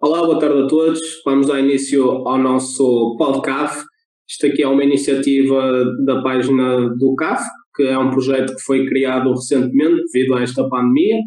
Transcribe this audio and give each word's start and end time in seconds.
Olá, 0.00 0.22
boa 0.22 0.38
tarde 0.38 0.62
a 0.62 0.66
todos. 0.66 1.00
Vamos 1.24 1.46
dar 1.46 1.60
início 1.60 2.26
ao 2.26 2.38
nosso 2.38 3.16
podcast. 3.18 3.84
Isto 4.28 4.46
aqui 4.46 4.62
é 4.62 4.68
uma 4.68 4.82
iniciativa 4.82 5.84
da 6.04 6.22
página 6.22 6.88
do 6.96 7.14
CAF, 7.14 7.44
que 7.76 7.82
é 7.84 7.98
um 7.98 8.10
projeto 8.10 8.54
que 8.54 8.62
foi 8.62 8.86
criado 8.86 9.30
recentemente 9.32 10.02
devido 10.10 10.34
a 10.34 10.42
esta 10.42 10.68
pandemia. 10.68 11.18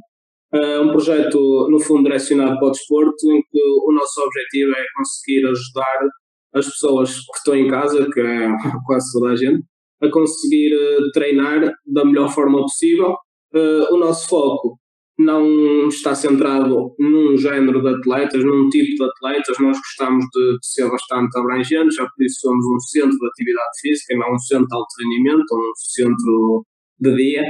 É 0.54 0.80
um 0.80 0.90
projeto, 0.90 1.68
no 1.70 1.80
fundo, 1.80 2.04
direcionado 2.04 2.58
para 2.58 2.68
o 2.68 2.72
desporto, 2.72 3.32
em 3.32 3.42
que 3.42 3.62
o 3.62 3.92
nosso 3.94 4.22
objetivo 4.22 4.72
é 4.72 4.86
conseguir 4.96 5.46
ajudar 5.46 6.10
as 6.54 6.66
pessoas 6.66 7.14
que 7.14 7.38
estão 7.38 7.56
em 7.56 7.68
casa, 7.68 8.10
que 8.12 8.20
é 8.20 8.50
quase 8.86 9.12
toda 9.14 9.34
a 9.34 9.36
gente, 9.36 9.64
a 10.02 10.10
conseguir 10.10 10.74
eh, 10.74 11.00
treinar 11.14 11.72
da 11.86 12.04
melhor 12.04 12.30
forma 12.30 12.60
possível. 12.62 13.16
Eh, 13.54 13.88
o 13.92 13.98
nosso 13.98 14.28
foco 14.28 14.78
não 15.18 15.88
está 15.88 16.14
centrado 16.14 16.94
num 17.00 17.36
género 17.38 17.82
de 17.82 17.90
atletas, 17.90 18.44
num 18.44 18.70
tipo 18.70 19.04
de 19.04 19.10
atletas. 19.10 19.58
Nós 19.60 19.78
gostamos 19.78 20.26
de, 20.34 20.52
de, 20.54 20.68
ser 20.68 20.90
bastante 20.90 21.38
abrangentes, 21.38 21.96
já 21.96 22.04
por 22.04 22.24
isso 22.24 22.42
somos 22.42 22.66
um 22.66 22.80
centro 22.80 23.18
de 23.18 23.28
atividade 23.28 23.80
física, 23.82 24.18
não 24.18 24.34
um 24.34 24.40
centro 24.40 24.68
de 24.68 24.76
alto 24.76 24.94
rendimento, 25.02 25.46
um 25.54 25.72
centro 25.76 26.66
de 27.00 27.16
dia. 27.16 27.44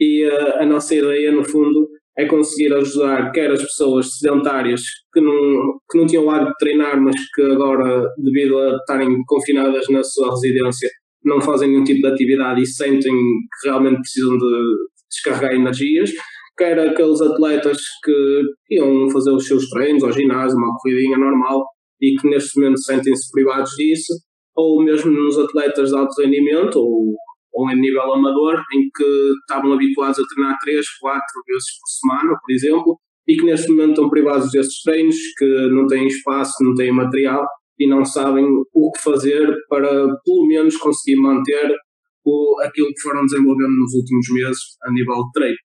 E 0.00 0.26
uh, 0.26 0.62
a 0.62 0.66
nossa 0.66 0.94
ideia, 0.94 1.30
no 1.30 1.44
fundo, 1.44 1.88
é 2.16 2.24
conseguir 2.24 2.72
ajudar 2.74 3.32
quer 3.32 3.50
as 3.50 3.62
pessoas 3.62 4.18
sedentárias 4.18 4.82
que 5.12 5.20
não, 5.20 5.78
que 5.90 5.98
não 5.98 6.06
tinham 6.06 6.24
lado 6.24 6.46
de 6.46 6.56
treinar, 6.58 7.00
mas 7.00 7.14
que 7.34 7.42
agora, 7.42 8.08
devido 8.18 8.58
a 8.58 8.76
estarem 8.76 9.22
confinadas 9.26 9.86
na 9.90 10.02
sua 10.02 10.30
residência, 10.30 10.88
não 11.22 11.40
fazem 11.40 11.68
nenhum 11.70 11.84
tipo 11.84 12.00
de 12.00 12.06
atividade 12.06 12.62
e 12.62 12.66
sentem 12.66 13.12
que 13.12 13.68
realmente 13.68 14.00
precisam 14.00 14.38
de 14.38 14.76
descarregar 15.10 15.54
energias 15.54 16.10
quer 16.60 16.78
aqueles 16.78 17.22
atletas 17.22 17.78
que 18.04 18.42
iam 18.70 19.08
fazer 19.08 19.30
os 19.30 19.46
seus 19.46 19.66
treinos 19.70 20.04
ao 20.04 20.12
ginásio, 20.12 20.58
uma 20.58 20.76
corridinha 20.76 21.16
normal, 21.16 21.64
e 21.98 22.14
que 22.16 22.28
neste 22.28 22.60
momento 22.60 22.82
sentem-se 22.82 23.32
privados 23.32 23.70
disso, 23.70 24.12
ou 24.54 24.84
mesmo 24.84 25.10
nos 25.10 25.38
atletas 25.38 25.88
de 25.88 25.96
alto 25.96 26.20
rendimento, 26.20 26.76
ou, 26.76 27.14
ou 27.54 27.70
em 27.70 27.80
nível 27.80 28.12
amador, 28.12 28.62
em 28.74 28.90
que 28.94 29.32
estavam 29.40 29.72
habituados 29.72 30.18
a 30.18 30.22
treinar 30.34 30.58
3, 30.60 30.86
4 31.00 31.20
vezes 31.48 31.68
por 31.80 31.88
semana, 31.88 32.38
por 32.38 32.52
exemplo, 32.52 32.98
e 33.26 33.36
que 33.36 33.46
neste 33.46 33.70
momento 33.70 33.90
estão 33.90 34.10
privados 34.10 34.50
desses 34.50 34.82
treinos, 34.82 35.16
que 35.38 35.46
não 35.70 35.86
têm 35.86 36.06
espaço, 36.06 36.62
não 36.62 36.74
têm 36.74 36.92
material 36.92 37.46
e 37.78 37.88
não 37.88 38.04
sabem 38.04 38.44
o 38.74 38.92
que 38.92 39.02
fazer 39.02 39.56
para 39.70 39.88
pelo 39.88 40.46
menos 40.46 40.76
conseguir 40.76 41.18
manter 41.18 41.74
o, 42.22 42.60
aquilo 42.62 42.88
que 42.88 43.00
foram 43.00 43.24
desenvolvendo 43.24 43.72
nos 43.78 43.94
últimos 43.94 44.26
meses 44.34 44.60
a 44.82 44.92
nível 44.92 45.24
de 45.24 45.32
treino. 45.32 45.69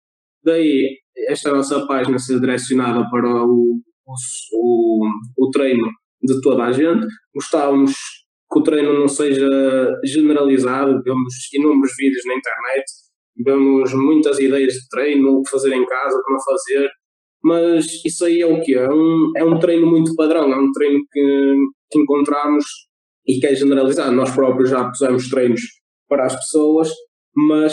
Daí, 0.49 0.97
esta 1.29 1.53
nossa 1.53 1.87
página 1.87 2.19
ser 2.19 2.41
direcionada 2.41 3.07
para 3.11 3.45
o, 3.45 3.81
o, 4.55 5.07
o 5.37 5.51
treino 5.51 5.91
de 6.23 6.41
toda 6.41 6.65
a 6.65 6.73
gente. 6.73 7.07
Gostávamos 7.35 7.93
que 8.51 8.59
o 8.59 8.63
treino 8.63 8.99
não 8.99 9.07
seja 9.07 9.47
generalizado, 10.03 11.03
vemos 11.03 11.35
inúmeros 11.53 11.93
vídeos 11.99 12.25
na 12.25 12.35
internet, 12.35 12.85
vemos 13.45 13.93
muitas 13.93 14.39
ideias 14.39 14.73
de 14.73 14.89
treino, 14.89 15.33
o 15.33 15.43
que 15.43 15.51
fazer 15.51 15.75
em 15.75 15.85
casa, 15.85 16.17
o 16.17 16.25
que 16.25 16.33
não 16.33 16.41
fazer, 16.41 16.91
mas 17.45 18.05
isso 18.07 18.25
aí 18.25 18.41
é 18.41 18.47
o 18.47 18.59
que 18.63 18.75
é 18.75 18.89
um, 18.89 19.33
é 19.37 19.45
um 19.45 19.59
treino 19.59 19.87
muito 19.87 20.15
padrão, 20.15 20.51
é 20.51 20.57
um 20.57 20.73
treino 20.73 21.01
que, 21.13 21.57
que 21.91 21.99
encontramos 21.99 22.65
e 23.27 23.39
que 23.39 23.47
é 23.47 23.55
generalizado. 23.55 24.13
Nós 24.13 24.35
próprios 24.35 24.71
já 24.71 24.83
pusemos 24.89 25.29
treinos 25.29 25.61
para 26.09 26.25
as 26.25 26.35
pessoas 26.35 26.91
mas 27.47 27.73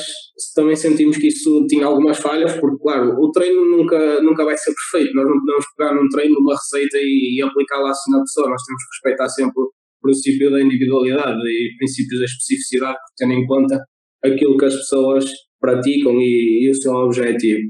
também 0.53 0.75
sentimos 0.75 1.17
que 1.17 1.27
isso 1.27 1.65
tinha 1.67 1.87
algumas 1.87 2.19
falhas, 2.19 2.53
porque, 2.59 2.77
claro, 2.83 3.15
o 3.17 3.31
treino 3.31 3.65
nunca, 3.65 4.21
nunca 4.21 4.45
vai 4.45 4.55
ser 4.57 4.71
perfeito. 4.73 5.15
Nós 5.15 5.25
não 5.25 5.39
podemos 5.39 5.65
pegar 5.75 5.95
num 5.95 6.07
treino, 6.09 6.39
uma 6.39 6.53
receita 6.53 6.97
e, 6.99 7.37
e 7.37 7.41
aplicá-la 7.41 7.89
assim 7.89 8.11
na 8.11 8.19
pessoa. 8.19 8.49
Nós 8.49 8.61
temos 8.63 8.83
que 8.83 8.95
respeitar 8.95 9.29
sempre 9.29 9.63
o 9.63 9.71
princípio 10.01 10.51
da 10.51 10.61
individualidade 10.61 11.39
e 11.39 11.75
princípios 11.77 12.19
da 12.19 12.25
especificidade, 12.25 12.97
tendo 13.17 13.33
em 13.33 13.45
conta 13.47 13.83
aquilo 14.23 14.57
que 14.57 14.65
as 14.65 14.75
pessoas 14.75 15.25
praticam 15.59 16.13
e, 16.19 16.67
e 16.67 16.69
o 16.69 16.75
seu 16.75 16.93
objetivo. 16.93 17.67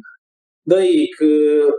Daí 0.67 1.07
que 1.17 1.69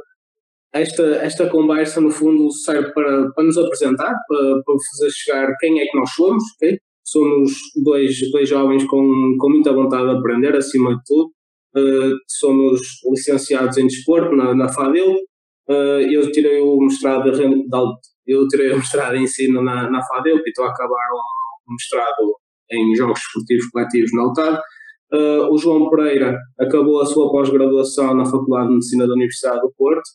esta, 0.72 1.02
esta 1.16 1.50
conversa, 1.50 2.00
no 2.00 2.10
fundo, 2.10 2.50
serve 2.52 2.90
para, 2.92 3.30
para 3.32 3.44
nos 3.44 3.58
apresentar, 3.58 4.14
para, 4.28 4.62
para 4.64 4.74
fazer 4.90 5.12
chegar 5.12 5.54
quem 5.60 5.78
é 5.80 5.84
que 5.84 5.98
nós 5.98 6.10
somos, 6.14 6.42
okay? 6.54 6.78
Somos 7.06 7.52
dois, 7.82 8.18
dois 8.32 8.48
jovens 8.48 8.84
com, 8.84 9.36
com 9.38 9.48
muita 9.48 9.72
vontade 9.72 10.10
de 10.10 10.16
aprender, 10.16 10.56
acima 10.56 10.96
de 10.96 11.02
tudo. 11.06 11.30
Uh, 11.76 12.16
somos 12.26 12.80
licenciados 13.10 13.78
em 13.78 13.86
desporto 13.86 14.34
na, 14.34 14.54
na 14.54 14.68
FADEL. 14.68 15.14
Uh, 15.68 16.00
eu 16.10 16.30
tirei 16.32 16.60
o 16.60 16.78
mestrado 16.78 17.30
de, 17.30 17.42
eu 18.26 18.48
tirei 18.48 18.72
o 18.72 18.76
mestrado 18.76 19.14
em 19.14 19.24
ensino 19.24 19.62
na, 19.62 19.88
na 19.88 20.02
FADEL 20.02 20.38
e 20.38 20.48
estou 20.48 20.64
a 20.64 20.70
acabar 20.70 21.08
o 21.68 21.72
mestrado 21.72 22.34
em 22.72 22.94
Jogos 22.96 23.20
Esportivos 23.20 23.68
Coletivos 23.70 24.10
na 24.12 24.26
UTAD. 24.26 24.60
Uh, 25.12 25.52
o 25.52 25.58
João 25.58 25.88
Pereira 25.88 26.36
acabou 26.58 27.00
a 27.00 27.06
sua 27.06 27.30
pós-graduação 27.30 28.14
na 28.14 28.24
Faculdade 28.24 28.66
de 28.66 28.74
Medicina 28.74 29.06
da 29.06 29.12
Universidade 29.12 29.60
do 29.60 29.72
Porto, 29.76 30.08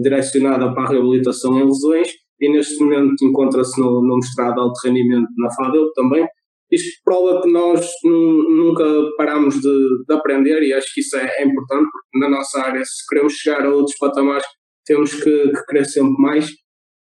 direcionada 0.00 0.72
para 0.72 0.84
a 0.84 0.88
reabilitação 0.90 1.58
em 1.58 1.64
lesões, 1.64 2.08
e 2.40 2.48
neste 2.48 2.82
momento 2.82 3.24
encontra-se 3.24 3.80
no, 3.80 4.02
no 4.02 4.16
mestrado 4.16 4.60
alto 4.60 4.78
rendimento 4.84 5.28
na 5.36 5.50
FADEL 5.54 5.92
também. 5.94 6.26
Isto 6.70 7.00
prova 7.04 7.40
que 7.42 7.50
nós 7.50 7.86
nunca 8.02 8.84
paramos 9.16 9.60
de, 9.60 10.04
de, 10.08 10.14
aprender 10.14 10.62
e 10.62 10.72
acho 10.72 10.92
que 10.92 11.00
isso 11.00 11.16
é, 11.16 11.26
é, 11.38 11.44
importante, 11.44 11.88
porque 11.90 12.18
na 12.18 12.28
nossa 12.28 12.60
área, 12.60 12.84
se 12.84 13.06
queremos 13.08 13.34
chegar 13.34 13.64
a 13.64 13.70
outros 13.70 13.96
patamares, 13.98 14.46
temos 14.84 15.14
que, 15.14 15.50
que 15.50 15.66
querer 15.66 15.84
sempre 15.84 16.14
mais 16.18 16.48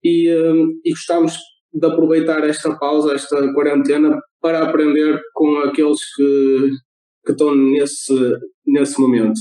e, 0.02 0.34
um, 0.34 0.80
e 0.84 0.90
gostamos 0.90 1.34
de 1.72 1.86
aproveitar 1.86 2.42
esta 2.44 2.76
pausa, 2.76 3.14
esta 3.14 3.52
quarentena, 3.52 4.18
para 4.40 4.64
aprender 4.64 5.20
com 5.34 5.58
aqueles 5.58 6.00
que, 6.16 6.70
que 7.26 7.32
estão 7.32 7.54
nesse, 7.54 8.14
nesse 8.66 9.00
momento. 9.00 9.38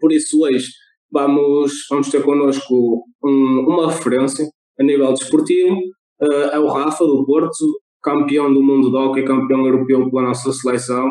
Por 0.00 0.12
isso, 0.12 0.42
hoje 0.42 0.66
vamos, 1.10 1.72
vamos 1.88 2.10
ter 2.10 2.22
connosco 2.22 3.04
um, 3.22 3.66
uma 3.66 3.90
referência 3.92 4.44
a 4.78 4.82
nível 4.82 5.12
desportivo, 5.12 5.76
uh, 6.22 6.50
é 6.52 6.58
o 6.58 6.68
Rafa 6.68 7.04
do 7.04 7.24
Porto, 7.24 7.64
campeão 8.02 8.52
do 8.52 8.62
mundo 8.62 8.90
de 8.90 8.96
hockey, 8.96 9.24
campeão 9.24 9.64
europeu 9.64 10.10
pela 10.10 10.28
nossa 10.28 10.52
seleção, 10.52 11.08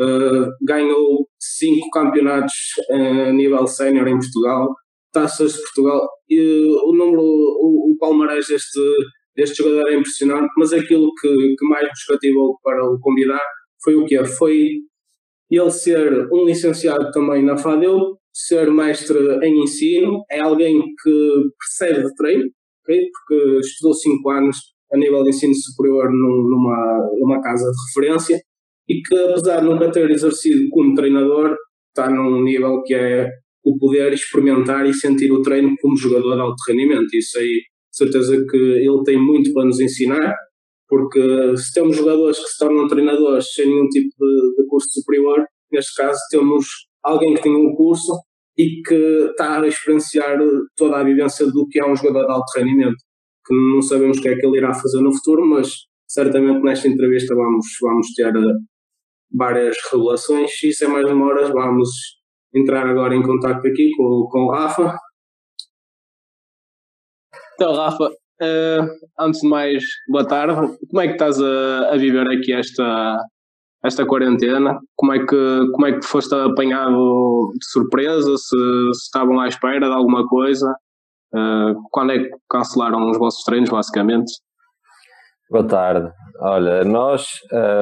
uh, 0.00 0.46
ganhou 0.66 1.26
cinco 1.38 1.90
campeonatos 1.90 2.54
uh, 2.90 3.28
a 3.28 3.32
nível 3.32 3.66
sénior 3.66 4.08
em 4.08 4.18
Portugal, 4.18 4.74
taças 5.12 5.52
de 5.52 5.62
Portugal, 5.62 6.08
e 6.28 6.40
o 6.84 6.92
número, 6.94 7.22
o, 7.22 7.92
o 7.92 7.96
palmarés 7.98 8.48
deste, 8.48 8.80
deste 9.36 9.62
jogador 9.62 9.88
é 9.90 9.96
impressionante, 9.96 10.50
mas 10.56 10.72
aquilo 10.72 11.12
que, 11.20 11.28
que 11.28 11.68
mais 11.68 11.86
nos 11.86 12.04
cativou 12.08 12.58
para 12.62 12.84
o 12.84 12.98
convidar 13.00 13.42
foi 13.84 13.94
o 13.94 14.04
quê? 14.04 14.24
Foi 14.24 14.70
ele 15.50 15.70
ser 15.70 16.28
um 16.32 16.46
licenciado 16.46 17.10
também 17.10 17.44
na 17.44 17.58
FADEL, 17.58 18.16
ser 18.32 18.70
mestre 18.70 19.18
em 19.42 19.62
ensino, 19.62 20.24
é 20.30 20.40
alguém 20.40 20.80
que 20.80 21.42
percebe 21.58 22.06
de 22.06 22.14
treino, 22.14 22.44
okay? 22.82 23.00
porque 23.10 23.58
estudou 23.60 23.94
5 23.94 24.30
anos 24.30 24.56
a 24.92 24.98
nível 24.98 25.22
de 25.22 25.30
ensino 25.30 25.54
superior 25.54 26.10
numa, 26.10 27.08
numa 27.18 27.40
casa 27.40 27.64
de 27.64 27.76
referência 27.88 28.40
e 28.88 29.00
que, 29.00 29.16
apesar 29.16 29.60
de 29.60 29.66
nunca 29.66 29.90
ter 29.90 30.10
exercido 30.10 30.68
como 30.70 30.94
treinador, 30.94 31.56
está 31.88 32.10
num 32.10 32.42
nível 32.42 32.82
que 32.82 32.94
é 32.94 33.28
o 33.64 33.76
poder 33.78 34.12
experimentar 34.12 34.86
e 34.86 34.92
sentir 34.92 35.30
o 35.30 35.40
treino 35.40 35.72
como 35.80 35.96
jogador 35.96 36.34
de 36.34 36.40
alto 36.40 36.62
rendimento. 36.68 37.14
Isso 37.14 37.38
aí, 37.38 37.62
certeza 37.90 38.36
que 38.50 38.56
ele 38.56 39.02
tem 39.04 39.18
muito 39.18 39.52
para 39.52 39.64
nos 39.64 39.80
ensinar, 39.80 40.34
porque 40.88 41.56
se 41.56 41.72
temos 41.72 41.96
jogadores 41.96 42.38
que 42.38 42.44
se 42.44 42.58
tornam 42.58 42.88
treinadores 42.88 43.46
sem 43.54 43.66
nenhum 43.66 43.88
tipo 43.88 44.10
de, 44.18 44.62
de 44.62 44.66
curso 44.68 44.88
superior, 44.92 45.44
neste 45.70 45.94
caso 45.94 46.18
temos 46.30 46.66
alguém 47.02 47.34
que 47.34 47.42
tem 47.42 47.54
um 47.54 47.74
curso 47.74 48.12
e 48.56 48.82
que 48.82 48.94
está 49.30 49.60
a 49.60 49.66
experienciar 49.66 50.38
toda 50.76 50.98
a 50.98 51.04
vivência 51.04 51.46
do 51.46 51.66
que 51.68 51.80
é 51.80 51.86
um 51.86 51.96
jogador 51.96 52.26
de 52.26 52.32
alto 52.32 52.58
rendimento, 52.58 52.96
que 53.46 53.54
não 53.74 53.82
sabemos 53.82 54.18
o 54.18 54.22
que 54.22 54.28
é 54.28 54.36
que 54.36 54.46
ele 54.46 54.58
irá 54.58 54.74
fazer 54.74 55.00
no 55.00 55.12
futuro, 55.14 55.46
mas 55.46 55.72
certamente 56.06 56.62
nesta 56.62 56.88
entrevista 56.88 57.34
vamos, 57.34 57.66
vamos 57.80 58.12
ter 58.14 58.34
eh, 58.36 58.58
várias 59.34 59.76
revelações 59.90 60.50
e 60.62 60.72
sem 60.72 60.88
mais 60.88 61.06
demoras 61.06 61.50
vamos 61.50 61.88
entrar 62.54 62.86
agora 62.86 63.14
em 63.14 63.22
contato 63.22 63.66
aqui 63.66 63.90
com, 63.96 64.28
com 64.30 64.40
o 64.40 64.50
Rafa. 64.50 64.94
Então 67.54 67.74
Rafa, 67.74 68.10
uh, 68.42 68.88
antes 69.18 69.40
de 69.40 69.48
mais, 69.48 69.82
boa 70.08 70.26
tarde. 70.26 70.76
Como 70.90 71.00
é 71.00 71.06
que 71.06 71.14
estás 71.14 71.40
a, 71.40 71.92
a 71.92 71.96
viver 71.96 72.28
aqui 72.30 72.52
esta, 72.52 73.16
esta 73.84 74.06
quarentena? 74.06 74.78
Como 74.96 75.12
é 75.12 75.18
que, 75.18 75.70
como 75.72 75.86
é 75.86 75.92
que 75.98 76.06
foste 76.06 76.34
apanhado 76.34 77.52
de 77.58 77.66
surpresa? 77.70 78.36
Se, 78.36 78.56
se 78.56 79.04
estavam 79.06 79.40
à 79.40 79.48
espera 79.48 79.88
de 79.88 79.94
alguma 79.94 80.26
coisa? 80.26 80.74
Uh, 81.34 81.74
quando 81.90 82.12
é 82.12 82.18
que 82.18 82.30
cancelaram 82.48 83.10
os 83.10 83.18
vossos 83.18 83.42
treinos, 83.44 83.70
basicamente? 83.70 84.32
Boa 85.50 85.66
tarde. 85.66 86.10
Olha, 86.40 86.84
nós, 86.84 87.26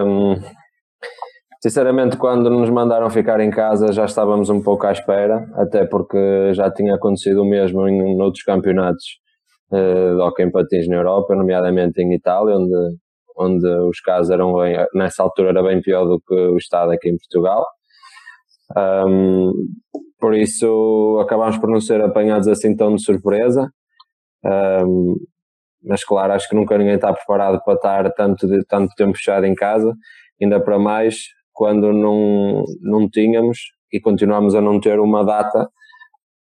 um, 0.04 0.36
sinceramente, 1.62 2.16
quando 2.16 2.48
nos 2.48 2.70
mandaram 2.70 3.10
ficar 3.10 3.40
em 3.40 3.50
casa, 3.50 3.92
já 3.92 4.04
estávamos 4.04 4.50
um 4.50 4.62
pouco 4.62 4.86
à 4.86 4.92
espera, 4.92 5.48
até 5.54 5.84
porque 5.84 6.52
já 6.54 6.70
tinha 6.70 6.94
acontecido 6.94 7.42
o 7.42 7.44
mesmo 7.44 7.86
em 7.88 8.20
outros 8.20 8.44
campeonatos 8.44 9.04
uh, 9.72 10.16
de 10.16 10.20
hockey 10.22 10.44
em 10.44 10.50
patins 10.50 10.88
na 10.88 10.96
Europa, 10.96 11.34
nomeadamente 11.34 12.00
em 12.00 12.14
Itália, 12.14 12.56
onde, 12.56 12.96
onde 13.36 13.66
os 13.66 14.00
casos 14.00 14.30
eram 14.30 14.54
bem, 14.54 14.76
nessa 14.94 15.22
altura 15.22 15.50
era 15.50 15.62
bem 15.62 15.80
pior 15.80 16.04
do 16.04 16.20
que 16.20 16.34
o 16.34 16.56
estado 16.56 16.92
aqui 16.92 17.08
em 17.08 17.16
Portugal. 17.16 17.66
Um, 18.76 19.52
por 20.18 20.34
isso 20.34 21.18
acabámos 21.22 21.58
por 21.58 21.70
não 21.70 21.80
ser 21.80 22.00
apanhados 22.00 22.48
assim 22.48 22.76
tão 22.76 22.94
de 22.94 23.02
surpresa. 23.02 23.70
Um, 24.44 25.16
mas 25.82 26.04
claro, 26.04 26.34
acho 26.34 26.48
que 26.48 26.54
nunca 26.54 26.76
ninguém 26.76 26.94
está 26.94 27.12
preparado 27.12 27.62
para 27.64 27.74
estar 27.74 28.12
tanto, 28.12 28.46
de, 28.46 28.64
tanto 28.66 28.94
tempo 28.94 29.16
fechado 29.16 29.46
em 29.46 29.54
casa, 29.54 29.94
ainda 30.40 30.60
para 30.60 30.78
mais 30.78 31.16
quando 31.52 31.92
não, 31.92 32.64
não 32.82 33.08
tínhamos 33.08 33.58
e 33.92 33.98
continuamos 33.98 34.54
a 34.54 34.60
não 34.60 34.78
ter 34.78 35.00
uma 35.00 35.24
data 35.24 35.68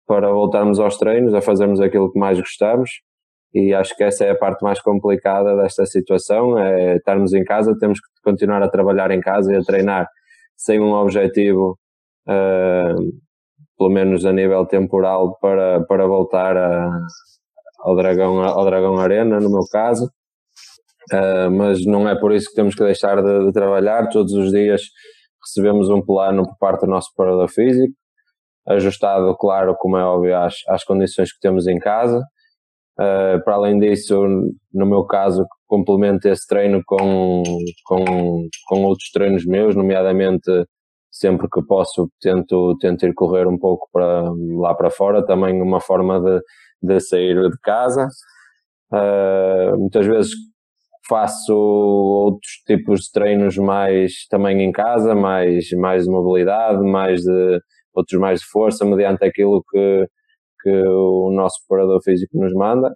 para 0.06 0.32
voltarmos 0.32 0.80
aos 0.80 0.96
treinos, 0.96 1.32
a 1.32 1.40
fazermos 1.40 1.80
aquilo 1.80 2.12
que 2.12 2.18
mais 2.18 2.38
gostamos 2.38 2.90
e 3.52 3.74
acho 3.74 3.96
que 3.96 4.04
essa 4.04 4.24
é 4.24 4.30
a 4.30 4.38
parte 4.38 4.62
mais 4.62 4.80
complicada 4.80 5.56
desta 5.56 5.84
situação, 5.84 6.58
é 6.58 6.96
estarmos 6.96 7.32
em 7.32 7.44
casa, 7.44 7.76
temos 7.78 7.98
que 7.98 8.06
continuar 8.22 8.62
a 8.62 8.68
trabalhar 8.68 9.10
em 9.10 9.20
casa 9.20 9.52
e 9.52 9.56
a 9.56 9.62
treinar 9.62 10.08
sem 10.56 10.78
um 10.78 10.92
objetivo, 10.92 11.78
uh, 12.28 12.94
pelo 13.76 13.90
menos 13.90 14.24
a 14.24 14.32
nível 14.32 14.64
temporal, 14.66 15.36
para, 15.40 15.82
para 15.86 16.06
voltar 16.06 16.56
a, 16.56 16.90
ao, 17.80 17.96
Dragão, 17.96 18.40
ao 18.42 18.64
Dragão 18.64 18.98
Arena, 18.98 19.40
no 19.40 19.50
meu 19.50 19.64
caso. 19.72 20.10
Uh, 21.12 21.50
mas 21.50 21.84
não 21.86 22.08
é 22.08 22.14
por 22.14 22.30
isso 22.32 22.50
que 22.50 22.54
temos 22.54 22.74
que 22.74 22.84
deixar 22.84 23.20
de, 23.22 23.46
de, 23.46 23.52
trabalhar. 23.52 24.08
Todos 24.10 24.32
os 24.34 24.50
dias 24.50 24.82
recebemos 25.42 25.88
um 25.88 26.02
plano 26.02 26.44
por 26.44 26.56
parte 26.58 26.82
do 26.82 26.90
nosso 26.90 27.08
preparador 27.16 27.48
físico, 27.48 27.94
ajustado, 28.68 29.34
claro, 29.36 29.74
como 29.76 29.96
é 29.96 30.04
óbvio, 30.04 30.36
às, 30.36 30.56
às 30.68 30.84
condições 30.84 31.32
que 31.32 31.40
temos 31.40 31.66
em 31.66 31.78
casa. 31.78 32.22
Uh, 32.98 33.42
para 33.44 33.54
além 33.54 33.78
disso, 33.78 34.14
no 34.74 34.86
meu 34.86 35.04
caso, 35.04 35.46
complemento 35.66 36.28
esse 36.28 36.46
treino 36.46 36.82
com, 36.84 37.42
com, 37.86 38.48
com 38.66 38.84
outros 38.84 39.10
treinos 39.10 39.46
meus, 39.46 39.74
nomeadamente 39.74 40.50
sempre 41.10 41.48
que 41.48 41.62
posso 41.64 42.10
tento, 42.20 42.76
tento 42.78 43.06
ir 43.06 43.14
correr 43.14 43.46
um 43.46 43.58
pouco 43.58 43.88
para 43.92 44.24
lá 44.58 44.74
para 44.74 44.90
fora, 44.90 45.24
também 45.24 45.60
uma 45.60 45.80
forma 45.80 46.20
de, 46.20 46.40
de 46.82 47.00
sair 47.00 47.40
de 47.50 47.58
casa. 47.62 48.06
Uh, 48.92 49.78
muitas 49.78 50.06
vezes 50.06 50.32
faço 51.08 51.54
outros 51.54 52.52
tipos 52.66 53.00
de 53.00 53.12
treinos 53.12 53.56
mais 53.56 54.26
também 54.28 54.62
em 54.62 54.72
casa, 54.72 55.14
mais, 55.14 55.70
mais 55.72 56.04
de 56.04 56.10
mobilidade, 56.10 56.82
mais 56.82 57.22
de 57.22 57.60
outros 57.92 58.20
mais 58.20 58.40
de 58.40 58.46
força, 58.46 58.84
mediante 58.84 59.24
aquilo 59.24 59.64
que, 59.68 60.06
que 60.62 60.70
o 60.70 61.30
nosso 61.32 61.56
preparador 61.68 62.02
físico 62.02 62.38
nos 62.38 62.52
manda. 62.54 62.94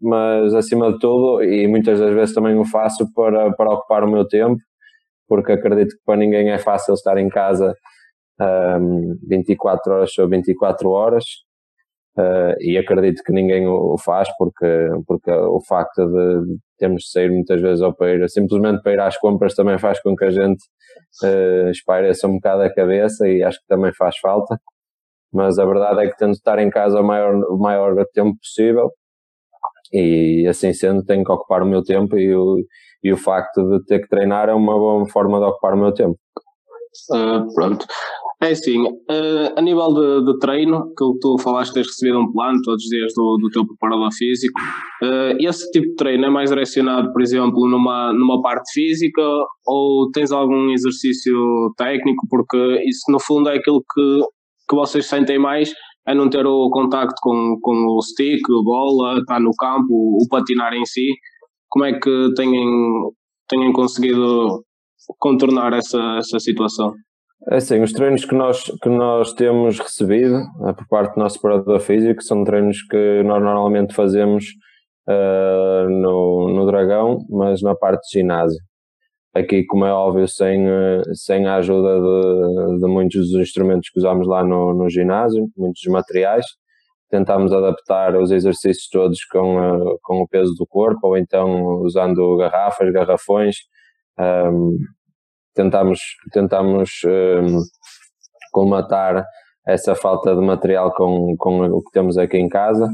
Mas 0.00 0.54
acima 0.54 0.92
de 0.92 0.98
tudo, 0.98 1.42
e 1.42 1.66
muitas 1.66 1.98
das 1.98 2.14
vezes 2.14 2.34
também 2.34 2.56
o 2.58 2.64
faço 2.64 3.12
para, 3.12 3.52
para 3.54 3.74
ocupar 3.74 4.04
o 4.04 4.10
meu 4.10 4.26
tempo, 4.26 4.60
porque 5.28 5.52
acredito 5.52 5.96
que 5.96 6.02
para 6.04 6.16
ninguém 6.16 6.50
é 6.50 6.58
fácil 6.58 6.94
estar 6.94 7.18
em 7.18 7.28
casa 7.28 7.74
um, 8.40 9.16
24 9.28 9.92
horas 9.92 10.18
ou 10.18 10.28
24 10.28 10.90
horas. 10.90 11.24
Uh, 12.16 12.54
e 12.60 12.76
acredito 12.76 13.22
que 13.22 13.32
ninguém 13.32 13.68
o, 13.68 13.96
faz 13.96 14.28
porque, 14.36 14.88
porque 15.06 15.30
o 15.30 15.60
facto 15.68 16.04
de 16.04 16.58
termos 16.76 17.02
de 17.02 17.10
sair 17.12 17.30
muitas 17.30 17.60
vezes 17.62 17.80
ao 17.80 17.94
simplesmente 18.26 18.82
para 18.82 18.92
ir 18.92 19.00
às 19.00 19.16
compras 19.16 19.54
também 19.54 19.78
faz 19.78 20.00
com 20.02 20.16
que 20.16 20.24
a 20.24 20.30
gente 20.30 20.64
uh, 21.22 21.70
espaireça 21.70 22.26
um 22.26 22.34
bocado 22.34 22.62
a 22.62 22.74
cabeça 22.74 23.28
e 23.28 23.40
acho 23.44 23.60
que 23.60 23.66
também 23.68 23.92
faz 23.94 24.18
falta 24.18 24.58
mas 25.32 25.58
a 25.58 25.64
verdade 25.64 26.04
é 26.04 26.08
que 26.08 26.16
tento 26.16 26.32
estar 26.32 26.58
em 26.58 26.70
casa 26.70 27.00
o 27.00 27.06
maior, 27.06 27.34
o 27.50 27.58
maior 27.58 27.94
tempo 28.12 28.36
possível 28.38 28.90
e 29.92 30.46
assim 30.48 30.72
sendo 30.72 31.04
tenho 31.04 31.24
que 31.24 31.32
ocupar 31.32 31.62
o 31.62 31.66
meu 31.66 31.82
tempo 31.82 32.16
e 32.18 32.34
o, 32.34 32.58
e 33.02 33.12
o 33.12 33.16
facto 33.16 33.62
de 33.62 33.84
ter 33.84 34.00
que 34.00 34.08
treinar 34.08 34.48
é 34.48 34.54
uma 34.54 34.74
boa 34.74 35.06
forma 35.08 35.38
de 35.38 35.44
ocupar 35.46 35.74
o 35.74 35.78
meu 35.78 35.92
tempo. 35.92 36.18
Uh, 37.12 37.54
pronto. 37.54 37.86
É 38.40 38.52
assim, 38.52 38.86
uh, 38.86 39.52
a 39.56 39.60
nível 39.60 39.92
de, 39.92 40.24
de, 40.26 40.38
treino, 40.38 40.94
que 40.96 41.04
tu 41.20 41.36
falaste 41.42 41.74
tens 41.74 41.88
recebido 41.88 42.20
um 42.20 42.30
plano 42.30 42.60
todos 42.62 42.84
os 42.84 42.88
dias 42.88 43.12
do, 43.16 43.36
do 43.36 43.50
teu 43.50 43.66
preparador 43.66 44.10
físico, 44.16 44.60
uh, 45.02 45.36
esse 45.40 45.68
tipo 45.72 45.88
de 45.88 45.94
treino 45.96 46.26
é 46.26 46.30
mais 46.30 46.50
direcionado, 46.50 47.12
por 47.12 47.20
exemplo, 47.20 47.68
numa, 47.68 48.12
numa 48.12 48.40
parte 48.40 48.72
física 48.72 49.22
ou 49.66 50.08
tens 50.12 50.30
algum 50.30 50.70
exercício 50.70 51.34
técnico? 51.76 52.28
Porque 52.30 52.56
isso 52.86 53.10
no 53.10 53.18
fundo 53.18 53.48
é 53.48 53.56
aquilo 53.56 53.82
que, 53.92 54.20
que 54.68 54.76
vocês 54.76 55.06
sentem 55.06 55.38
mais, 55.38 55.72
é 56.06 56.14
não 56.14 56.30
ter 56.30 56.46
o 56.46 56.70
contacto 56.70 57.16
com, 57.20 57.58
com 57.60 57.96
o 57.96 58.00
stick, 58.02 58.40
a 58.48 58.62
bola, 58.64 59.18
estar 59.18 59.40
no 59.40 59.50
campo, 59.58 59.88
o, 59.90 60.26
patinar 60.30 60.72
em 60.74 60.84
si. 60.84 61.14
Como 61.68 61.84
é 61.84 61.98
que 61.98 62.32
têm, 62.34 62.50
têm 63.48 63.72
conseguido 63.72 64.64
contornar 65.18 65.74
essa, 65.74 66.16
essa 66.18 66.38
situação? 66.38 66.94
É 67.50 67.56
assim, 67.56 67.80
os 67.82 67.92
treinos 67.92 68.24
que 68.24 68.34
nós, 68.34 68.64
que 68.82 68.88
nós 68.88 69.32
temos 69.32 69.78
recebido 69.78 70.36
uh, 70.60 70.74
por 70.74 70.86
parte 70.88 71.14
do 71.14 71.20
nosso 71.20 71.40
preparador 71.40 71.80
físico 71.80 72.22
são 72.22 72.42
treinos 72.42 72.82
que 72.82 73.22
nós 73.22 73.42
normalmente 73.42 73.94
fazemos 73.94 74.44
uh, 75.08 75.88
no, 75.88 76.52
no 76.54 76.66
Dragão, 76.66 77.18
mas 77.30 77.62
na 77.62 77.74
parte 77.74 78.02
de 78.10 78.20
ginásio. 78.20 78.58
Aqui, 79.38 79.64
como 79.64 79.84
é 79.84 79.92
óbvio, 79.92 80.26
sem, 80.26 80.66
uh, 80.66 81.02
sem 81.14 81.46
a 81.46 81.56
ajuda 81.56 82.00
de, 82.00 82.80
de, 82.80 82.86
muitos 82.86 83.30
dos 83.30 83.40
instrumentos 83.40 83.88
que 83.90 83.98
usamos 83.98 84.26
lá 84.26 84.42
no, 84.42 84.74
no 84.74 84.88
ginásio, 84.88 85.48
muitos 85.56 85.84
materiais, 85.86 86.44
tentamos 87.10 87.52
adaptar 87.52 88.16
os 88.16 88.30
exercícios 88.30 88.88
todos 88.90 89.24
com, 89.24 89.96
com 90.02 90.22
o 90.22 90.28
peso 90.28 90.54
do 90.54 90.66
corpo, 90.66 91.08
ou 91.08 91.16
então 91.16 91.80
usando 91.82 92.36
garrafas, 92.36 92.92
garrafões. 92.92 93.56
Um, 94.18 94.76
tentamos, 95.54 96.00
tentamos 96.32 96.90
um, 97.06 97.60
colmatar 98.52 99.24
essa 99.66 99.94
falta 99.94 100.34
de 100.34 100.40
material 100.40 100.92
com, 100.94 101.34
com 101.38 101.60
o 101.66 101.82
que 101.82 101.90
temos 101.92 102.16
aqui 102.18 102.38
em 102.38 102.48
casa. 102.48 102.88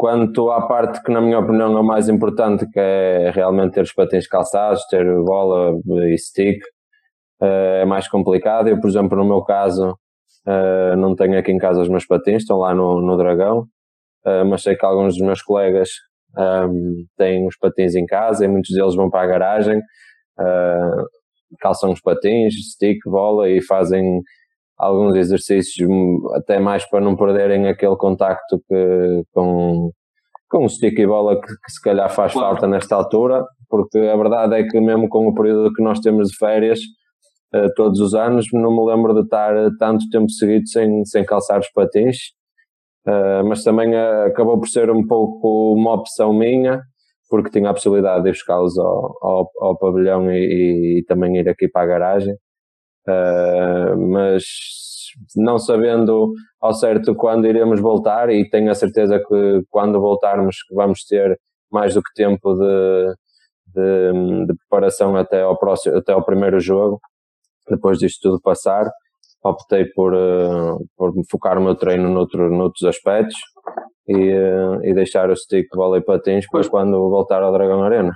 Quanto 0.00 0.50
à 0.50 0.66
parte 0.66 1.02
que, 1.02 1.12
na 1.12 1.20
minha 1.20 1.38
opinião, 1.38 1.76
é 1.76 1.80
o 1.80 1.84
mais 1.84 2.08
importante, 2.08 2.66
que 2.70 2.80
é 2.80 3.30
realmente 3.34 3.74
ter 3.74 3.82
os 3.82 3.92
patins 3.92 4.26
calçados, 4.26 4.82
ter 4.86 5.04
bola 5.22 5.78
e 6.08 6.16
stick, 6.16 6.58
uh, 7.42 7.82
é 7.82 7.84
mais 7.84 8.08
complicado. 8.08 8.68
Eu, 8.68 8.80
por 8.80 8.88
exemplo, 8.88 9.18
no 9.18 9.26
meu 9.26 9.42
caso, 9.42 9.90
uh, 10.48 10.96
não 10.96 11.14
tenho 11.14 11.38
aqui 11.38 11.52
em 11.52 11.58
casa 11.58 11.82
os 11.82 11.88
meus 11.90 12.06
patins, 12.06 12.38
estão 12.38 12.56
lá 12.56 12.74
no, 12.74 13.02
no 13.02 13.14
Dragão, 13.18 13.66
uh, 14.24 14.42
mas 14.46 14.62
sei 14.62 14.74
que 14.74 14.86
alguns 14.86 15.18
dos 15.18 15.26
meus 15.26 15.42
colegas 15.42 15.90
um, 16.34 17.04
têm 17.18 17.46
os 17.46 17.58
patins 17.58 17.94
em 17.94 18.06
casa 18.06 18.42
e 18.42 18.48
muitos 18.48 18.74
deles 18.74 18.94
vão 18.94 19.10
para 19.10 19.20
a 19.20 19.26
garagem. 19.26 19.82
Calçam 21.60 21.92
os 21.92 22.00
patins, 22.00 22.54
stick, 22.72 23.00
bola 23.04 23.50
e 23.50 23.60
fazem 23.60 24.22
alguns 24.80 25.14
exercícios 25.14 25.88
até 26.34 26.58
mais 26.58 26.88
para 26.88 27.00
não 27.00 27.14
perderem 27.14 27.68
aquele 27.68 27.96
contacto 27.96 28.60
que, 28.66 29.22
com, 29.32 29.90
com 30.48 30.64
o 30.64 30.68
stick 30.68 30.98
e 30.98 31.06
bola 31.06 31.40
que, 31.40 31.46
que 31.46 31.72
se 31.72 31.80
calhar 31.82 32.10
faz 32.10 32.32
claro. 32.32 32.48
falta 32.48 32.66
nesta 32.66 32.96
altura, 32.96 33.44
porque 33.68 33.98
a 33.98 34.16
verdade 34.16 34.54
é 34.54 34.66
que 34.66 34.80
mesmo 34.80 35.08
com 35.08 35.28
o 35.28 35.34
período 35.34 35.72
que 35.72 35.82
nós 35.82 36.00
temos 36.00 36.28
de 36.28 36.36
férias, 36.36 36.80
uh, 37.54 37.72
todos 37.76 38.00
os 38.00 38.14
anos, 38.14 38.46
não 38.52 38.74
me 38.74 38.90
lembro 38.90 39.14
de 39.14 39.20
estar 39.20 39.54
tanto 39.78 40.08
tempo 40.10 40.30
seguido 40.30 40.66
sem, 40.66 41.04
sem 41.04 41.24
calçar 41.24 41.60
os 41.60 41.70
patins, 41.72 42.16
uh, 43.06 43.46
mas 43.46 43.62
também 43.62 43.94
acabou 43.94 44.58
por 44.58 44.68
ser 44.68 44.90
um 44.90 45.06
pouco 45.06 45.74
uma 45.74 45.94
opção 45.94 46.32
minha, 46.32 46.80
porque 47.28 47.50
tinha 47.50 47.70
a 47.70 47.74
possibilidade 47.74 48.24
de 48.24 48.30
buscá-los 48.30 48.76
ao, 48.78 49.16
ao, 49.22 49.50
ao, 49.60 49.78
pavilhão 49.78 50.30
e, 50.32 50.98
e, 50.98 51.04
também 51.06 51.36
ir 51.36 51.48
aqui 51.48 51.68
para 51.68 51.82
a 51.82 51.86
garagem. 51.86 52.34
Uh, 53.08 53.96
mas 54.12 54.44
não 55.36 55.58
sabendo 55.58 56.32
ao 56.60 56.72
certo 56.74 57.14
quando 57.14 57.46
iremos 57.46 57.80
voltar, 57.80 58.30
e 58.30 58.48
tenho 58.48 58.70
a 58.70 58.74
certeza 58.74 59.18
que 59.18 59.62
quando 59.70 60.00
voltarmos 60.00 60.56
vamos 60.72 61.04
ter 61.04 61.38
mais 61.70 61.94
do 61.94 62.02
que 62.02 62.12
tempo 62.14 62.54
de, 62.54 63.14
de, 63.74 64.46
de 64.46 64.54
preparação 64.68 65.16
até 65.16 65.42
ao, 65.42 65.58
próximo, 65.58 65.96
até 65.96 66.12
ao 66.12 66.24
primeiro 66.24 66.60
jogo, 66.60 67.00
depois 67.68 67.98
disto 67.98 68.30
tudo 68.30 68.40
passar 68.40 68.86
optei 69.42 69.86
por, 69.86 70.14
uh, 70.14 70.78
por 70.96 71.12
focar 71.30 71.58
o 71.58 71.62
meu 71.62 71.74
treino 71.74 72.08
noutro, 72.08 72.50
noutros 72.50 72.84
aspectos 72.84 73.36
e, 74.06 74.32
uh, 74.32 74.84
e 74.84 74.94
deixar 74.94 75.30
o 75.30 75.36
stick 75.36 75.66
de 75.70 75.96
e 75.96 76.00
patins 76.02 76.46
para 76.50 76.68
quando 76.68 76.98
voltar 77.10 77.42
ao 77.42 77.52
Dragão 77.52 77.82
Arena. 77.82 78.12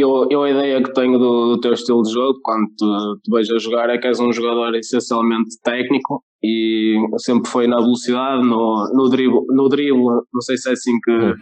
Eu, 0.00 0.26
eu 0.30 0.42
a 0.42 0.50
ideia 0.50 0.82
que 0.82 0.92
tenho 0.92 1.18
do, 1.18 1.54
do 1.54 1.60
teu 1.60 1.72
estilo 1.72 2.02
de 2.02 2.12
jogo, 2.12 2.38
quando 2.42 2.66
te, 2.68 3.22
te 3.22 3.30
vejo 3.30 3.54
a 3.54 3.58
jogar, 3.58 3.90
é 3.90 3.98
que 3.98 4.06
és 4.06 4.20
um 4.20 4.32
jogador 4.32 4.74
essencialmente 4.74 5.58
técnico 5.62 6.22
e 6.42 6.96
sempre 7.18 7.50
foi 7.50 7.66
na 7.66 7.78
velocidade, 7.78 8.42
no, 8.44 8.88
no, 8.92 9.08
drible, 9.08 9.44
no 9.48 9.68
drible, 9.68 10.22
não 10.32 10.40
sei 10.40 10.56
se 10.56 10.68
é 10.70 10.72
assim 10.72 10.98
que, 11.02 11.10
hum. 11.10 11.34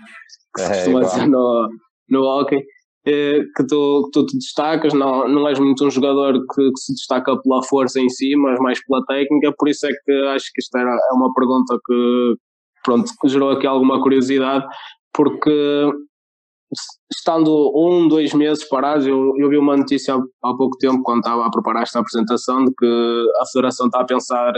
que 0.55 0.63
se 0.63 0.69
costuma 0.69 1.01
é, 1.01 1.05
dizer 1.05 1.27
no, 1.29 1.69
no 2.09 2.23
hockey, 2.23 2.63
eh, 3.07 3.43
que 3.55 3.67
tu, 3.67 4.05
que 4.05 4.11
tu 4.13 4.27
te 4.27 4.37
destacas, 4.37 4.93
não, 4.93 5.29
não 5.29 5.49
és 5.49 5.59
muito 5.59 5.85
um 5.85 5.91
jogador 5.91 6.33
que, 6.33 6.71
que, 6.71 6.81
se 6.81 6.93
destaca 6.93 7.37
pela 7.41 7.63
força 7.63 8.01
em 8.01 8.09
si, 8.09 8.35
mas 8.37 8.59
mais 8.59 8.85
pela 8.85 9.05
técnica, 9.05 9.53
por 9.57 9.69
isso 9.69 9.87
é 9.87 9.91
que 10.05 10.13
acho 10.35 10.47
que 10.53 10.61
isto 10.61 10.77
era, 10.77 10.91
é 10.91 11.15
uma 11.15 11.33
pergunta 11.33 11.79
que, 11.87 12.35
pronto, 12.85 13.11
gerou 13.27 13.51
aqui 13.51 13.67
alguma 13.67 14.03
curiosidade, 14.03 14.65
porque 15.13 15.93
estando 17.11 17.73
um, 17.75 18.09
dois 18.09 18.33
meses 18.35 18.69
parados, 18.69 19.07
eu, 19.07 19.33
eu 19.39 19.49
vi 19.49 19.57
uma 19.57 19.77
notícia 19.77 20.15
há, 20.15 20.19
há 20.19 20.57
pouco 20.57 20.77
tempo, 20.79 21.03
quando 21.03 21.19
estava 21.19 21.47
a 21.47 21.51
preparar 21.51 21.83
esta 21.83 22.01
apresentação, 22.01 22.65
de 22.65 22.73
que 22.77 23.27
a 23.41 23.47
Federação 23.53 23.87
está 23.87 24.01
a 24.01 24.07
pensar 24.07 24.53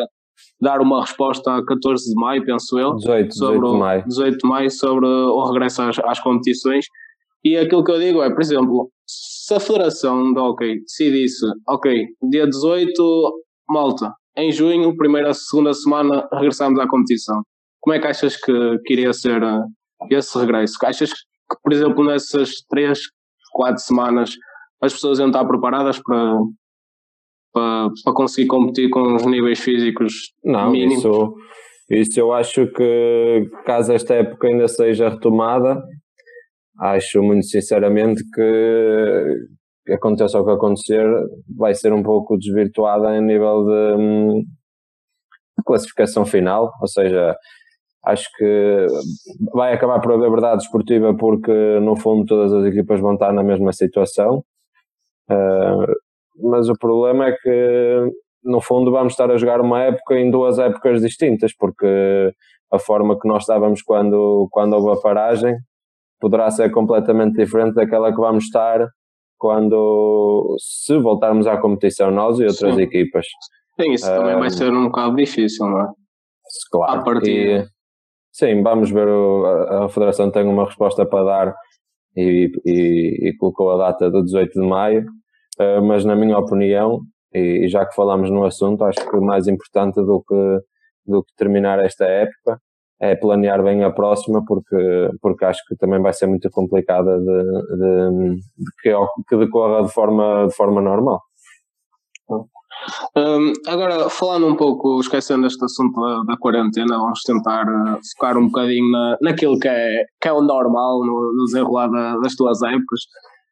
dar 0.61 0.81
uma 0.81 1.01
resposta 1.01 1.57
a 1.57 1.65
14 1.65 2.11
de 2.11 2.21
maio, 2.21 2.45
penso 2.45 2.79
eu. 2.79 2.95
18, 2.95 3.35
sobre 3.35 3.59
18 3.59 3.73
de 3.73 3.79
maio. 3.79 4.05
18 4.07 4.39
de 4.39 4.49
maio 4.49 4.71
sobre 4.71 5.07
o 5.07 5.45
regresso 5.45 5.83
às, 5.83 5.99
às 5.99 6.21
competições. 6.21 6.87
E 7.45 7.57
aquilo 7.57 7.85
que 7.85 7.93
eu 7.93 7.99
digo 7.99 8.23
é, 8.23 8.31
por 8.31 8.43
exemplo, 8.43 8.91
se 9.07 9.55
a 9.55 9.61
Federação 9.61 10.33
de 10.33 10.41
Hockey 10.41 10.81
decidisse, 10.81 11.47
ok, 11.69 12.07
dia 12.31 12.47
18, 12.47 13.33
malta, 13.69 14.13
em 14.37 14.53
junho, 14.53 14.97
primeira, 14.97 15.33
segunda 15.33 15.73
semana, 15.73 16.29
regressamos 16.33 16.79
à 16.79 16.89
competição. 16.89 17.43
Como 17.81 17.95
é 17.95 18.01
que 18.01 18.07
achas 18.07 18.37
que, 18.37 18.79
que 18.85 18.93
iria 18.93 19.13
ser 19.13 19.43
uh, 19.43 19.65
esse 20.11 20.37
regresso? 20.39 20.75
Achas 20.85 21.13
que, 21.13 21.19
por 21.63 21.73
exemplo, 21.73 22.05
nessas 22.05 22.63
três, 22.69 23.01
quatro 23.53 23.81
semanas, 23.83 24.35
as 24.81 24.93
pessoas 24.93 25.19
iam 25.19 25.29
estar 25.29 25.45
preparadas 25.45 26.01
para, 26.01 26.39
para, 27.53 27.89
para 28.05 28.13
conseguir 28.13 28.49
competir 28.49 28.91
com 28.91 29.15
os 29.15 29.25
níveis 29.27 29.59
físicos 29.59 30.33
Não, 30.45 30.71
mínimos? 30.71 30.99
Isso, 30.99 31.35
isso 31.91 32.21
eu 32.21 32.33
acho 32.33 32.67
que, 32.73 33.51
caso 33.65 33.93
esta 33.93 34.15
época 34.15 34.49
ainda 34.49 34.69
seja 34.69 35.09
retomada, 35.09 35.83
acho 36.81 37.23
muito 37.23 37.47
sinceramente 37.47 38.23
que 38.33 39.93
aconteça 39.93 40.39
o 40.39 40.45
que 40.45 40.53
acontecer, 40.53 41.05
vai 41.57 41.75
ser 41.75 41.93
um 41.93 42.03
pouco 42.03 42.37
desvirtuada 42.37 43.17
em 43.17 43.25
nível 43.25 43.65
de, 43.65 43.97
hum, 43.97 44.43
de 45.57 45.65
classificação 45.65 46.25
final, 46.25 46.71
ou 46.81 46.87
seja, 46.87 47.35
acho 48.09 48.29
que 48.37 48.87
vai 49.53 49.73
acabar 49.73 50.01
por 50.01 50.13
haver 50.13 50.31
verdade 50.31 50.63
esportiva 50.63 51.15
porque 51.15 51.79
no 51.81 51.95
fundo 51.95 52.25
todas 52.25 52.53
as 52.53 52.65
equipas 52.65 53.01
vão 53.01 53.15
estar 53.15 53.33
na 53.33 53.43
mesma 53.43 53.73
situação 53.73 54.43
uh, 55.31 55.93
mas 56.51 56.69
o 56.69 56.79
problema 56.79 57.27
é 57.27 57.33
que 57.33 58.11
no 58.43 58.61
fundo 58.61 58.91
vamos 58.91 59.13
estar 59.13 59.31
a 59.31 59.37
jogar 59.37 59.61
uma 59.61 59.83
época 59.83 60.19
em 60.19 60.31
duas 60.31 60.59
épocas 60.59 61.03
distintas 61.03 61.55
porque 61.55 62.33
a 62.73 62.79
forma 62.79 63.19
que 63.19 63.29
nós 63.29 63.43
estávamos 63.43 63.83
quando, 63.83 64.49
quando 64.51 64.75
houve 64.75 64.99
a 64.99 65.03
paragem 65.03 65.57
poderá 66.21 66.51
ser 66.51 66.71
completamente 66.71 67.37
diferente 67.37 67.75
daquela 67.75 68.11
que 68.11 68.21
vamos 68.21 68.45
estar 68.45 68.89
quando 69.37 70.57
se 70.59 70.99
voltarmos 70.99 71.47
à 71.47 71.59
competição 71.59 72.11
nós 72.11 72.39
e 72.39 72.45
outras 72.45 72.75
Sim. 72.75 72.83
equipas 72.83 73.27
Sim, 73.81 73.93
isso 73.93 74.07
também 74.07 74.37
vai 74.37 74.51
ser 74.51 74.73
um 74.73 74.87
bocado 74.87 75.15
difícil, 75.15 75.67
não 75.67 75.81
é? 75.83 75.89
Claro. 76.73 77.05
Sim, 78.39 78.63
vamos 78.63 78.91
ver. 78.93 79.09
O, 79.09 79.45
a, 79.45 79.87
a, 79.87 79.89
Federação 79.89 80.31
tem 80.31 80.47
uma 80.47 80.65
resposta 80.65 81.05
para 81.05 81.25
dar 81.25 81.55
e, 82.17 82.49
e, 82.65 83.29
e 83.31 83.37
colocou 83.37 83.73
a 83.73 83.79
data 83.89 84.09
do 84.09 84.23
18 84.23 84.61
de 84.61 84.67
maio, 84.67 85.03
uh, 85.61 85.83
mas 85.85 86.05
na 86.05 86.15
minha 86.15 86.39
opinião, 86.39 87.01
e, 87.35 87.65
e, 87.67 87.69
já 87.69 87.85
que 87.85 87.97
falamos 87.97 88.31
no 88.31 88.45
assunto, 88.45 88.85
acho 88.85 89.01
que 89.11 89.17
o 89.17 89.21
mais 89.21 89.49
importante 89.49 89.97
do 89.97 90.23
que, 90.23 90.61
do 91.07 91.25
que 91.25 91.35
terminar 91.37 91.81
esta 91.85 92.05
época 92.05 92.61
é 93.01 93.17
planear 93.17 93.63
bem 93.63 93.83
a 93.83 93.91
próxima, 93.91 94.45
porque, 94.47 95.11
porque 95.21 95.45
acho 95.45 95.65
que 95.69 95.77
também 95.77 96.01
vai 96.01 96.13
ser 96.13 96.29
muito 96.29 96.49
complicada 96.51 97.19
de, 97.19 97.45
de, 97.77 98.37
de 98.37 98.71
que, 98.83 98.95
que 99.29 99.37
decorra 99.37 99.85
de 99.85 99.93
forma, 99.93 100.47
de 100.47 100.55
forma 100.55 100.81
normal. 100.81 101.21
Um, 103.17 103.53
agora, 103.67 104.09
falando 104.09 104.47
um 104.47 104.57
pouco, 104.57 105.01
esquecendo 105.01 105.47
este 105.47 105.65
assunto 105.65 106.01
da, 106.01 106.23
da 106.33 106.37
quarentena, 106.39 106.99
vamos 106.99 107.23
tentar 107.23 107.65
uh, 107.67 107.99
focar 108.13 108.37
um 108.39 108.47
bocadinho 108.47 108.91
na, 108.91 109.17
naquilo 109.21 109.59
que 109.59 109.69
é, 109.69 110.05
que 110.21 110.29
é 110.29 110.33
o 110.33 110.43
normal 110.43 111.01
no, 111.01 111.33
no 111.37 111.45
desenrolar 111.45 111.89
da, 111.89 112.17
das 112.19 112.35
tuas 112.35 112.63
épocas. 112.63 113.01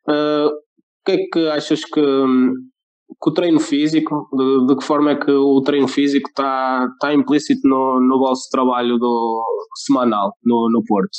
Uh, 0.09 0.49
o 0.49 1.05
que 1.05 1.13
é 1.13 1.19
que 1.33 1.49
achas 1.49 1.85
que, 1.85 2.01
que 2.01 3.31
o 3.31 3.33
treino 3.33 3.61
físico, 3.61 4.29
de, 4.33 4.67
de, 4.67 4.77
que 4.77 4.85
forma 4.85 5.13
é 5.13 5.17
que 5.17 5.31
o 5.31 5.61
treino 5.63 5.89
físico 5.89 6.29
está, 6.29 6.89
está 6.93 7.13
implícito 7.13 7.69
no, 7.69 8.01
no 8.01 8.19
vosso 8.19 8.49
trabalho 8.51 8.99
do, 8.99 9.45
semanal 9.85 10.33
no, 10.45 10.71
no 10.71 10.83
Porto? 10.85 11.17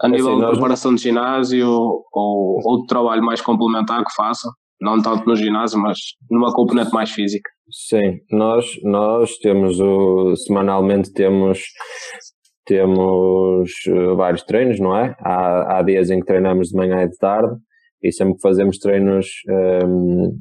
A 0.00 0.08
nível 0.08 0.32
assim, 0.32 0.40
de 0.40 0.50
preparação 0.50 0.94
de 0.94 1.02
ginásio 1.02 1.68
ou, 1.68 2.60
ou 2.64 2.80
de 2.80 2.86
trabalho 2.86 3.22
mais 3.22 3.40
complementar 3.40 4.04
que 4.04 4.14
façam? 4.14 4.50
Não 4.82 5.00
tanto 5.00 5.24
no 5.26 5.36
ginásio, 5.36 5.80
mas 5.80 5.98
numa 6.30 6.52
componente 6.52 6.92
mais 6.92 7.10
física. 7.10 7.48
Sim, 7.70 8.20
nós, 8.30 8.66
nós 8.82 9.38
temos 9.38 9.80
o, 9.80 10.34
semanalmente 10.36 11.12
temos, 11.12 11.60
temos 12.66 13.70
uh, 13.88 14.16
vários 14.16 14.42
treinos, 14.42 14.80
não 14.80 14.96
é? 14.96 15.14
Há, 15.20 15.78
há 15.78 15.82
dias 15.82 16.10
em 16.10 16.20
que 16.20 16.26
treinamos 16.26 16.68
de 16.68 16.76
manhã 16.76 17.02
e 17.02 17.08
de 17.08 17.16
tarde 17.16 17.56
e 18.02 18.12
sempre 18.12 18.34
que 18.34 18.42
fazemos 18.42 18.78
treinos 18.78 19.26
um, 19.86 20.36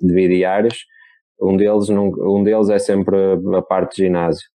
de 0.00 0.28
diários, 0.28 0.78
um 1.40 1.56
deles, 1.56 1.90
um 1.90 2.42
deles 2.42 2.70
é 2.70 2.78
sempre 2.78 3.16
a 3.56 3.62
parte 3.62 3.96
de 3.96 4.04
ginásio. 4.04 4.48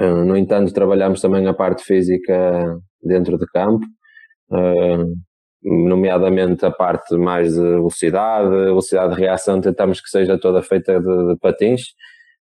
Uh, 0.00 0.24
no 0.24 0.34
entanto, 0.36 0.72
trabalhamos 0.72 1.20
também 1.20 1.46
a 1.46 1.52
parte 1.52 1.84
física 1.84 2.78
dentro 3.02 3.36
de 3.36 3.44
campo. 3.52 3.84
Nomeadamente 5.64 6.66
a 6.66 6.70
parte 6.70 7.16
mais 7.16 7.54
de 7.54 7.60
velocidade, 7.60 8.48
velocidade 8.48 9.14
de 9.14 9.20
reação, 9.20 9.60
tentamos 9.60 10.00
que 10.00 10.08
seja 10.08 10.38
toda 10.38 10.62
feita 10.62 11.00
de, 11.00 11.26
de 11.28 11.38
patins, 11.40 11.82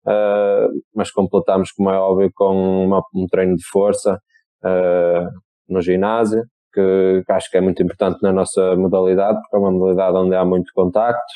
uh, 0.06 0.68
mas 0.94 1.10
completamos, 1.10 1.72
como 1.72 1.90
é 1.90 1.98
óbvio, 1.98 2.30
com 2.34 2.84
uma, 2.84 3.02
um 3.14 3.26
treino 3.26 3.56
de 3.56 3.64
força 3.64 4.20
uh, 4.64 5.28
no 5.68 5.80
ginásio, 5.80 6.42
que, 6.72 7.22
que, 7.26 7.32
acho 7.32 7.50
que 7.50 7.56
é 7.56 7.60
muito 7.60 7.82
importante 7.82 8.18
na 8.22 8.32
nossa 8.32 8.76
modalidade, 8.76 9.38
porque 9.40 9.56
é 9.56 9.58
uma 9.58 9.72
modalidade 9.72 10.16
onde 10.16 10.36
há 10.36 10.44
muito 10.44 10.70
contacto, 10.74 11.34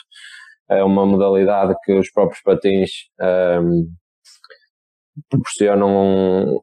é 0.68 0.84
uma 0.84 1.06
modalidade 1.06 1.74
que 1.84 1.92
os 1.92 2.10
próprios 2.10 2.42
patins 2.42 2.90
um, 3.60 3.86
proporcionam 5.28 6.60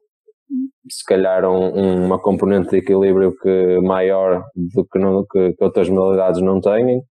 se 0.88 1.04
calhar 1.04 1.44
um, 1.44 2.06
uma 2.06 2.18
componente 2.18 2.70
de 2.70 2.78
equilíbrio 2.78 3.34
que 3.36 3.78
maior 3.80 4.44
do 4.54 4.84
que, 4.84 4.98
que, 5.30 5.52
que, 5.54 5.64
outras 5.64 5.88
modalidades 5.88 6.40
não 6.42 6.60
têm 6.60 7.02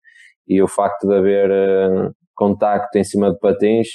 e 0.46 0.62
o 0.62 0.68
facto 0.68 1.06
de 1.06 1.14
haver 1.14 1.50
uh, 1.50 2.12
contacto 2.34 2.98
em 2.98 3.04
cima 3.04 3.30
de 3.32 3.38
patins, 3.38 3.88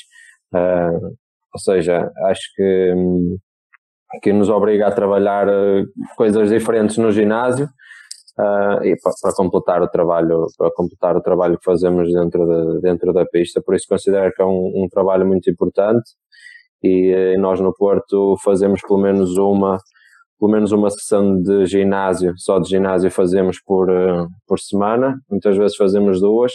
uh, 0.54 1.06
ou 1.54 1.60
seja, 1.60 2.12
acho 2.28 2.42
que, 2.56 2.94
um, 2.96 3.38
que 4.22 4.34
nos 4.34 4.50
obriga 4.50 4.88
a 4.88 4.92
trabalhar 4.92 5.48
uh, 5.48 5.86
coisas 6.16 6.50
diferentes 6.50 6.98
no 6.98 7.12
ginásio 7.12 7.68
e 8.84 8.96
para, 9.02 9.14
para, 9.22 9.34
completar 9.34 9.82
o 9.82 9.88
trabalho 9.88 10.46
para 10.58 10.70
completar 10.72 11.16
o 11.16 11.22
trabalho 11.22 11.58
que 11.58 11.64
fazemos 11.64 12.12
dentro, 12.12 12.46
de, 12.46 12.82
dentro 12.82 13.14
da 13.14 13.26
pista, 13.26 13.62
por 13.62 13.74
isso 13.76 13.86
considero 13.88 14.30
que 14.34 14.42
é 14.42 14.46
um, 14.46 14.84
um 14.84 14.88
trabalho 14.92 15.26
muito 15.26 15.50
importante 15.50 16.04
e 16.86 17.12
eh, 17.12 17.38
nós 17.38 17.60
no 17.60 17.74
Porto 17.74 18.36
fazemos 18.44 18.82
pelo 18.82 19.00
menos 19.00 19.38
uma 19.38 19.80
pelo 20.38 20.52
menos 20.52 20.72
uma 20.74 20.90
sessão 20.90 21.42
de 21.42 21.66
ginásio, 21.66 22.34
só 22.38 22.60
de 22.60 22.70
ginásio 22.70 23.10
fazemos 23.10 23.58
por, 23.66 23.90
eh, 23.90 24.26
por 24.46 24.60
semana, 24.60 25.16
muitas 25.30 25.58
vezes 25.58 25.78
fazemos 25.78 26.20
duas, 26.20 26.52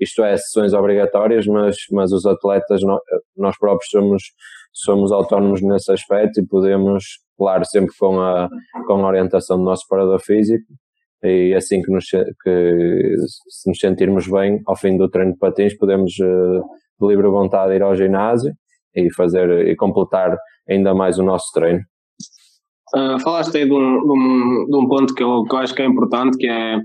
isto 0.00 0.22
é, 0.22 0.36
sessões 0.36 0.72
obrigatórias, 0.72 1.46
mas, 1.46 1.76
mas 1.90 2.12
os 2.12 2.24
atletas, 2.26 2.80
nós 3.36 3.58
próprios 3.58 3.90
somos, 3.90 4.22
somos 4.72 5.12
autónomos 5.12 5.62
nesse 5.62 5.92
aspecto 5.92 6.40
e 6.40 6.46
podemos, 6.46 7.04
claro, 7.36 7.64
sempre 7.64 7.94
com 7.98 8.20
a, 8.20 8.48
com 8.86 8.94
a 8.94 9.08
orientação 9.08 9.58
do 9.58 9.64
nosso 9.64 9.84
parador 9.88 10.20
físico, 10.20 10.64
e 11.22 11.54
assim 11.54 11.82
que, 11.82 11.90
nos, 11.90 12.04
que 12.04 13.14
se 13.48 13.68
nos 13.68 13.78
sentirmos 13.78 14.28
bem 14.28 14.60
ao 14.66 14.76
fim 14.76 14.96
do 14.96 15.08
treino 15.08 15.32
de 15.32 15.38
patins, 15.38 15.76
podemos 15.76 16.12
eh, 16.20 16.60
de 17.00 17.06
livre 17.06 17.28
vontade 17.28 17.74
ir 17.74 17.82
ao 17.82 17.96
ginásio 17.96 18.52
e 18.94 19.12
fazer 19.14 19.68
e 19.68 19.76
completar 19.76 20.36
ainda 20.68 20.94
mais 20.94 21.18
o 21.18 21.22
nosso 21.22 21.46
treino. 21.52 21.80
Uh, 22.94 23.18
falaste 23.20 23.56
aí 23.56 23.64
de 23.64 23.72
um, 23.72 24.00
de 24.00 24.12
um, 24.12 24.66
de 24.66 24.76
um 24.76 24.88
ponto 24.88 25.14
que 25.14 25.22
eu, 25.22 25.42
que 25.44 25.54
eu, 25.54 25.58
acho 25.58 25.74
que 25.74 25.82
é 25.82 25.86
importante, 25.86 26.38
que 26.38 26.46
é 26.46 26.78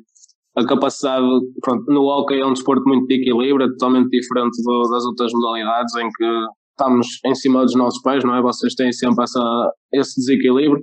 a 0.58 0.66
capacidade, 0.66 1.26
pronto, 1.62 1.86
no 1.88 2.02
hockey 2.06 2.40
é 2.40 2.46
um 2.46 2.54
desporto 2.54 2.84
muito 2.88 3.06
de 3.06 3.16
equilíbrio, 3.16 3.68
é 3.68 3.70
totalmente 3.70 4.10
diferente 4.10 4.62
do, 4.64 4.90
das 4.90 5.06
outras 5.06 5.32
modalidades 5.34 5.96
em 5.96 6.10
que 6.10 6.26
estamos 6.72 7.08
em 7.26 7.36
cima 7.36 7.62
dos 7.62 7.76
nossos 7.76 8.02
pés, 8.02 8.24
não 8.24 8.36
é? 8.36 8.42
Vocês 8.42 8.74
têm 8.74 8.92
sempre 8.92 9.24
essa, 9.24 9.72
esse 9.94 10.20
desequilíbrio. 10.20 10.82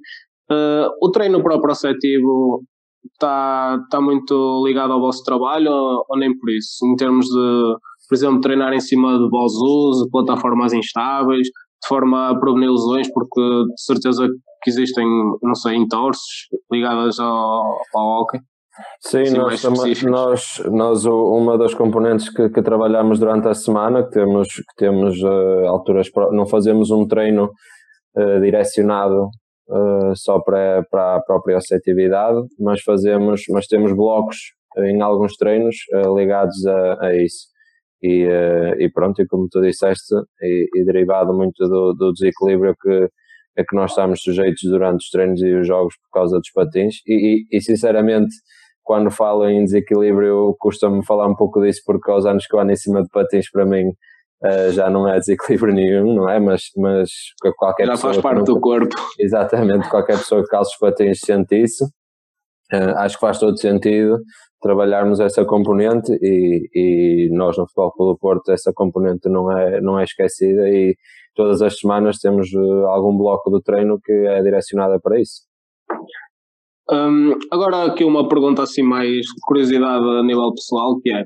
Uh, 0.50 0.88
o 1.02 1.10
treino 1.10 1.42
proprioceptivo 1.42 2.62
está, 3.12 3.80
está 3.82 4.00
muito 4.00 4.64
ligado 4.64 4.92
ao 4.92 5.00
vosso 5.00 5.24
trabalho 5.24 5.70
ou, 5.70 6.04
ou 6.08 6.18
nem 6.18 6.36
por 6.38 6.50
isso? 6.50 6.86
Em 6.86 6.94
termos 6.94 7.26
de 7.26 7.76
por 8.08 8.14
exemplo, 8.14 8.40
treinar 8.40 8.72
em 8.72 8.80
cima 8.80 9.18
de 9.18 9.28
bolsos, 9.28 10.08
plataformas 10.10 10.72
instáveis, 10.72 11.46
de 11.46 11.88
forma 11.88 12.30
a 12.30 12.38
prevenir 12.38 12.70
lesões, 12.70 13.10
porque 13.12 13.40
de 13.40 13.82
certeza 13.82 14.26
que 14.62 14.70
existem, 14.70 15.06
não 15.42 15.54
sei, 15.54 15.76
entorces 15.76 16.48
ligadas 16.70 17.18
ao, 17.20 17.78
ao 17.94 18.20
hockey. 18.20 18.40
Sim, 19.00 19.22
assim, 19.22 19.36
nós, 19.36 20.02
nós, 20.02 20.62
nós, 20.70 21.04
uma 21.06 21.56
das 21.56 21.72
componentes 21.72 22.28
que, 22.28 22.50
que, 22.50 22.62
trabalhamos 22.62 23.18
durante 23.18 23.48
a 23.48 23.54
semana, 23.54 24.04
que 24.04 24.10
temos, 24.10 24.48
que 24.48 24.76
temos 24.76 25.18
uh, 25.22 25.66
alturas, 25.66 26.10
não 26.32 26.46
fazemos 26.46 26.90
um 26.90 27.06
treino 27.06 27.50
uh, 28.16 28.40
direcionado 28.40 29.28
uh, 29.68 30.14
só 30.14 30.40
para, 30.40 30.84
para 30.90 31.16
a 31.16 31.22
própria 31.22 31.56
receptividade, 31.56 32.38
mas 32.60 32.82
fazemos, 32.82 33.42
mas 33.50 33.66
temos 33.66 33.94
blocos 33.94 34.36
em 34.78 35.00
alguns 35.00 35.36
treinos 35.36 35.74
ligados 36.14 36.66
a, 36.66 37.06
a 37.06 37.16
isso. 37.16 37.46
E, 38.02 38.28
e, 38.78 38.90
pronto, 38.90 39.20
e 39.22 39.26
como 39.26 39.48
tu 39.50 39.60
disseste, 39.60 40.14
e, 40.40 40.68
e 40.74 40.84
derivado 40.84 41.32
muito 41.34 41.66
do, 41.66 41.92
do, 41.94 42.12
desequilíbrio 42.12 42.74
que, 42.80 43.08
a 43.58 43.64
que 43.64 43.74
nós 43.74 43.90
estamos 43.92 44.20
sujeitos 44.22 44.62
durante 44.64 45.02
os 45.02 45.10
treinos 45.10 45.40
e 45.42 45.54
os 45.54 45.66
jogos 45.66 45.94
por 45.96 46.20
causa 46.20 46.36
dos 46.38 46.50
patins, 46.52 46.96
e, 47.06 47.46
e 47.50 47.60
sinceramente, 47.60 48.34
quando 48.82 49.10
falo 49.10 49.48
em 49.48 49.64
desequilíbrio, 49.64 50.54
custa-me 50.58 51.04
falar 51.04 51.26
um 51.26 51.34
pouco 51.34 51.60
disso 51.60 51.80
porque 51.84 52.10
aos 52.10 52.26
anos 52.26 52.46
que 52.46 52.54
eu 52.54 52.60
ando 52.60 52.72
em 52.72 52.76
cima 52.76 53.02
de 53.02 53.08
patins, 53.08 53.50
para 53.50 53.64
mim, 53.64 53.88
uh, 54.44 54.70
já 54.72 54.88
não 54.88 55.08
é 55.08 55.18
desequilíbrio 55.18 55.74
nenhum, 55.74 56.14
não 56.14 56.28
é? 56.28 56.38
Mas, 56.38 56.64
mas 56.76 57.10
qualquer 57.56 57.86
já 57.86 57.92
pessoa. 57.92 58.14
Já 58.14 58.22
faz 58.22 58.34
parte 58.34 58.46
do 58.46 58.60
corpo. 58.60 58.94
Exatamente, 59.18 59.88
qualquer 59.88 60.18
pessoa 60.18 60.42
que 60.42 60.48
calça 60.48 60.70
os 60.70 60.78
patins 60.78 61.18
sente 61.20 61.56
isso. 61.56 61.84
Uh, 62.72 62.96
acho 62.98 63.14
que 63.14 63.20
faz 63.20 63.38
todo 63.38 63.56
sentido 63.58 64.18
trabalharmos 64.60 65.20
essa 65.20 65.44
componente 65.44 66.12
e, 66.20 66.68
e 66.74 67.28
nós 67.30 67.56
no 67.56 67.66
Futebol 67.66 67.92
Clube 67.92 68.12
do 68.14 68.18
Porto 68.18 68.50
essa 68.50 68.72
componente 68.74 69.28
não 69.28 69.52
é, 69.56 69.80
não 69.80 69.98
é 69.98 70.04
esquecida 70.04 70.68
e 70.68 70.96
todas 71.34 71.62
as 71.62 71.78
semanas 71.78 72.18
temos 72.18 72.52
uh, 72.52 72.86
algum 72.86 73.16
bloco 73.16 73.50
do 73.50 73.60
treino 73.60 74.00
que 74.02 74.12
é 74.12 74.42
direcionada 74.42 74.98
para 75.00 75.20
isso. 75.20 75.42
Um, 76.90 77.32
agora 77.50 77.84
aqui 77.84 78.04
uma 78.04 78.28
pergunta 78.28 78.62
assim 78.62 78.82
mais 78.82 79.26
curiosidade 79.42 80.04
a 80.04 80.22
nível 80.22 80.52
pessoal 80.54 80.98
que 81.00 81.12
é 81.12 81.24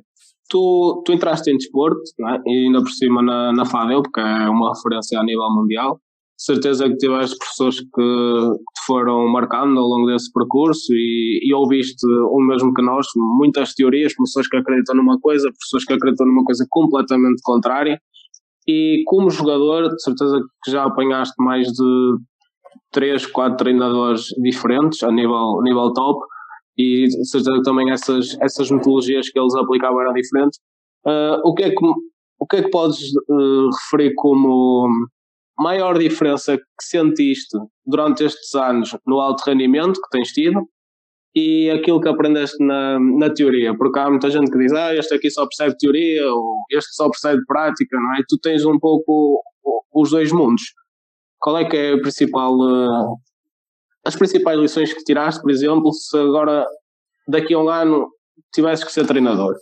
tu, 0.50 1.02
tu 1.06 1.12
entraste 1.12 1.50
em 1.50 1.56
desporto 1.56 2.02
é? 2.28 2.40
e 2.47 2.66
ainda 2.66 2.80
por 2.80 2.90
cima 2.90 3.23
na, 3.23 3.52
na 3.52 3.64
FADEL, 3.64 4.02
porque 4.02 4.20
é 4.20 4.49
uma 4.49 4.73
referência 4.75 5.18
a 5.18 5.25
nível 5.25 5.49
mundial. 5.54 6.00
Certeza 6.42 6.88
que 6.88 6.97
tiveste 6.97 7.37
professores 7.37 7.80
que 7.80 7.87
te 7.87 8.87
foram 8.87 9.28
marcando 9.28 9.78
ao 9.78 9.87
longo 9.87 10.06
desse 10.06 10.32
percurso 10.32 10.90
e, 10.90 11.38
e 11.42 11.52
ouviste 11.52 12.06
o 12.06 12.40
mesmo 12.40 12.73
que 12.73 12.80
nós, 12.80 13.06
muitas 13.37 13.75
teorias, 13.75 14.14
professores 14.14 14.49
que 14.49 14.56
acreditam 14.56 14.97
numa 14.97 15.20
coisa, 15.20 15.50
professores 15.50 15.85
que 15.85 15.92
acreditam 15.92 16.26
numa 16.26 16.42
coisa 16.42 16.64
completamente 16.70 17.42
contrária. 17.42 18.00
E 18.66 19.02
como 19.04 19.28
jogador, 19.28 19.90
de 19.90 20.02
certeza 20.02 20.40
que 20.64 20.70
já 20.70 20.85
apanhaste 20.85 21.35
mais 21.38 21.66
de 21.66 22.16
três, 22.90 23.26
quatro 23.26 23.59
treinadores 23.59 24.28
diferentes 24.42 25.02
a 25.02 25.12
nível, 25.12 25.61
nível 25.62 25.92
top 25.92 26.25
e 26.78 27.04
de 27.04 27.28
certeza 27.28 27.59
que 27.59 27.62
também 27.64 27.90
essas, 27.90 28.35
essas 28.40 28.70
metodologias 28.70 29.28
que 29.28 29.38
eles 29.38 29.54
aplicavam 29.54 30.00
eram 30.00 30.14
diferentes. 30.14 30.59
Uh, 31.06 31.37
o, 31.44 31.52
que 31.52 31.64
é 31.64 31.68
que, 31.68 31.87
o 32.38 32.47
que 32.47 32.56
é 32.56 32.62
que 32.62 32.70
podes 32.70 32.99
uh, 33.28 33.68
referir 33.90 34.14
como 34.14 34.88
maior 35.61 35.99
diferença 35.99 36.57
que 36.57 36.64
sentiste 36.83 37.57
durante 37.85 38.25
estes 38.25 38.55
anos 38.55 38.97
no 39.07 39.21
alto 39.21 39.43
rendimento 39.47 40.00
que 40.00 40.11
tens 40.11 40.29
tido 40.33 40.67
e 41.35 41.71
aquilo 41.71 42.00
que 42.00 42.09
aprendeste 42.09 42.64
na, 42.64 42.99
na 42.99 43.33
teoria? 43.33 43.76
Porque 43.76 43.99
há 43.99 44.09
muita 44.09 44.31
gente 44.31 44.50
que 44.50 44.59
diz, 44.59 44.73
ah, 44.73 44.95
este 44.95 45.14
aqui 45.14 45.31
só 45.31 45.47
percebe 45.47 45.76
teoria 45.79 46.33
ou 46.33 46.57
este 46.71 46.95
só 46.95 47.09
percebe 47.09 47.43
prática, 47.47 47.97
não 47.97 48.14
é? 48.17 48.23
Tu 48.29 48.38
tens 48.38 48.64
um 48.64 48.79
pouco 48.79 49.43
os 49.93 50.11
dois 50.11 50.33
mundos. 50.33 50.62
Qual 51.38 51.57
é 51.59 51.64
que 51.64 51.76
é 51.76 51.93
a 51.95 52.00
principal 52.00 52.55
uh, 52.55 53.17
as 54.05 54.17
principais 54.17 54.59
lições 54.59 54.93
que 54.93 55.05
tiraste, 55.05 55.43
por 55.43 55.50
exemplo, 55.50 55.93
se 55.93 56.17
agora 56.17 56.67
daqui 57.29 57.55
a 57.55 57.59
um 57.59 57.69
ano 57.69 58.09
tivesses 58.52 58.85
que 58.85 58.93
ser 58.93 59.07
treinador? 59.07 59.55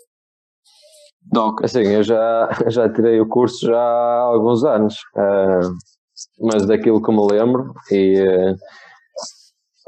Doc. 1.30 1.62
Assim, 1.64 1.82
eu 1.82 2.02
já, 2.02 2.48
já 2.68 2.88
tirei 2.88 3.20
o 3.20 3.28
curso 3.28 3.66
já 3.66 3.78
há 3.78 4.20
alguns 4.20 4.64
anos, 4.64 4.94
uh, 5.16 5.72
mas 6.40 6.66
daquilo 6.66 7.02
que 7.02 7.12
me 7.12 7.26
lembro, 7.30 7.72
e 7.90 8.20
uh, 8.22 8.56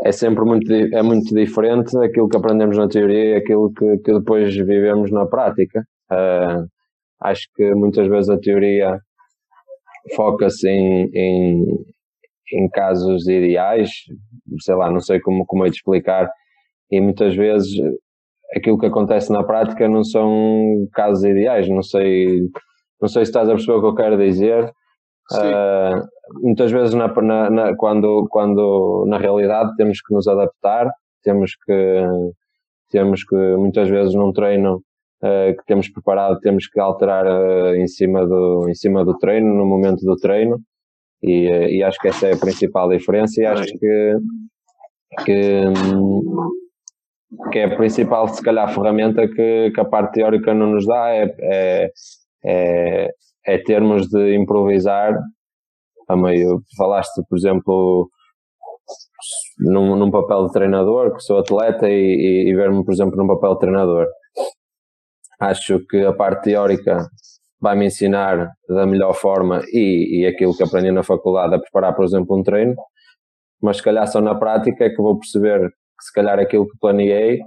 é 0.05 0.13
sempre 0.13 0.45
muito, 0.45 0.73
é 0.73 1.03
muito 1.03 1.35
diferente 1.35 1.97
aquilo 1.99 2.29
que 2.29 2.37
aprendemos 2.37 2.77
na 2.77 2.89
teoria 2.89 3.25
e 3.25 3.35
aquilo 3.37 3.73
que, 3.73 3.99
que 3.99 4.13
depois 4.13 4.55
vivemos 4.55 5.11
na 5.11 5.27
prática. 5.27 5.85
Uh, 6.11 6.67
acho 7.23 7.43
que 7.55 7.75
muitas 7.75 8.09
vezes 8.09 8.31
a 8.31 8.39
teoria 8.39 8.99
foca-se 10.17 10.69
em, 10.69 11.11
em, 11.15 11.65
em 12.53 12.69
casos 12.71 13.29
ideais, 13.29 13.91
sei 14.61 14.75
lá, 14.75 14.91
não 14.91 15.01
sei 15.01 15.21
como, 15.21 15.45
como 15.47 15.67
é 15.67 15.69
de 15.69 15.77
explicar, 15.77 16.31
e 16.91 17.01
muitas 17.01 17.37
vezes 17.37 17.71
aquilo 18.57 18.79
que 18.79 18.87
acontece 18.87 19.33
na 19.33 19.43
prática 19.43 19.89
não 19.89 20.03
são 20.03 20.87
casos 20.93 21.25
ideais, 21.25 21.69
não 21.69 21.83
sei, 21.83 22.41
não 23.01 23.09
sei 23.09 23.25
se 23.25 23.31
estás 23.31 23.49
a 23.49 23.53
perceber 23.53 23.79
o 23.79 23.81
que 23.81 23.87
eu 23.87 23.95
quero 23.95 24.19
dizer. 24.19 24.73
Uh, 25.33 26.03
muitas 26.43 26.73
vezes 26.73 26.93
na, 26.93 27.07
na, 27.07 27.51
na, 27.51 27.77
quando, 27.77 28.27
quando 28.31 29.05
na 29.07 29.17
realidade 29.17 29.77
temos 29.77 30.01
que 30.01 30.13
nos 30.13 30.27
adaptar, 30.27 30.91
temos 31.23 31.53
que, 31.65 32.05
temos 32.91 33.23
que 33.23 33.37
muitas 33.57 33.89
vezes 33.89 34.13
num 34.15 34.33
treino 34.33 34.83
uh, 35.23 35.57
que 35.57 35.65
temos 35.67 35.89
preparado 35.89 36.41
temos 36.41 36.67
que 36.67 36.81
alterar 36.81 37.27
uh, 37.27 37.75
em, 37.77 37.87
cima 37.87 38.27
do, 38.27 38.69
em 38.69 38.75
cima 38.75 39.05
do 39.05 39.17
treino, 39.19 39.55
no 39.55 39.65
momento 39.65 40.05
do 40.05 40.17
treino. 40.17 40.59
E, 41.23 41.77
e 41.77 41.83
acho 41.83 41.99
que 42.01 42.09
essa 42.09 42.29
é 42.29 42.35
a 42.35 42.39
principal 42.39 42.89
diferença 42.89 43.43
e 43.43 43.47
acho 43.47 43.67
que, 43.79 44.17
que, 45.25 45.65
que 47.53 47.59
é 47.59 47.65
a 47.65 47.77
principal, 47.77 48.29
se 48.29 48.43
calhar, 48.43 48.73
ferramenta 48.73 49.27
que, 49.29 49.71
que 49.71 49.81
a 49.81 49.85
parte 49.85 50.15
teórica 50.15 50.53
não 50.53 50.69
nos 50.69 50.87
dá 50.87 51.11
é, 51.11 51.35
é, 51.41 51.91
é, 52.45 53.09
é 53.47 53.59
termos 53.59 54.09
de 54.09 54.35
improvisar 54.35 55.17
a 56.09 56.17
meio. 56.17 56.61
Falaste, 56.77 57.23
por 57.29 57.39
exemplo, 57.39 58.11
num, 59.59 59.97
num 59.97 60.11
papel 60.11 60.47
de 60.47 60.53
treinador, 60.53 61.15
que 61.15 61.23
sou 61.23 61.39
atleta, 61.39 61.89
e, 61.89 61.93
e, 61.93 62.51
e 62.51 62.55
ver-me, 62.55 62.85
por 62.85 62.93
exemplo, 62.93 63.17
num 63.17 63.29
papel 63.29 63.55
de 63.55 63.61
treinador. 63.61 64.07
Acho 65.39 65.81
que 65.87 66.05
a 66.05 66.13
parte 66.13 66.51
teórica 66.51 67.09
vai-me 67.61 67.87
ensinar 67.87 68.51
da 68.69 68.87
melhor 68.87 69.13
forma 69.15 69.63
e, 69.73 70.23
e 70.23 70.27
aquilo 70.27 70.57
que 70.57 70.63
aprendi 70.63 70.91
na 70.91 71.03
faculdade 71.03 71.55
a 71.55 71.59
preparar, 71.59 71.95
por 71.95 72.05
exemplo, 72.05 72.39
um 72.39 72.43
treino, 72.43 72.75
mas 73.63 73.77
se 73.77 73.83
calhar 73.83 74.07
só 74.09 74.21
na 74.21 74.35
prática 74.35 74.85
é 74.85 74.91
que 74.91 74.97
vou 74.97 75.19
perceber 75.19 75.71
que 76.01 76.07
se 76.07 76.13
calhar 76.13 76.39
aquilo 76.39 76.67
que 76.67 76.79
planeei 76.81 77.41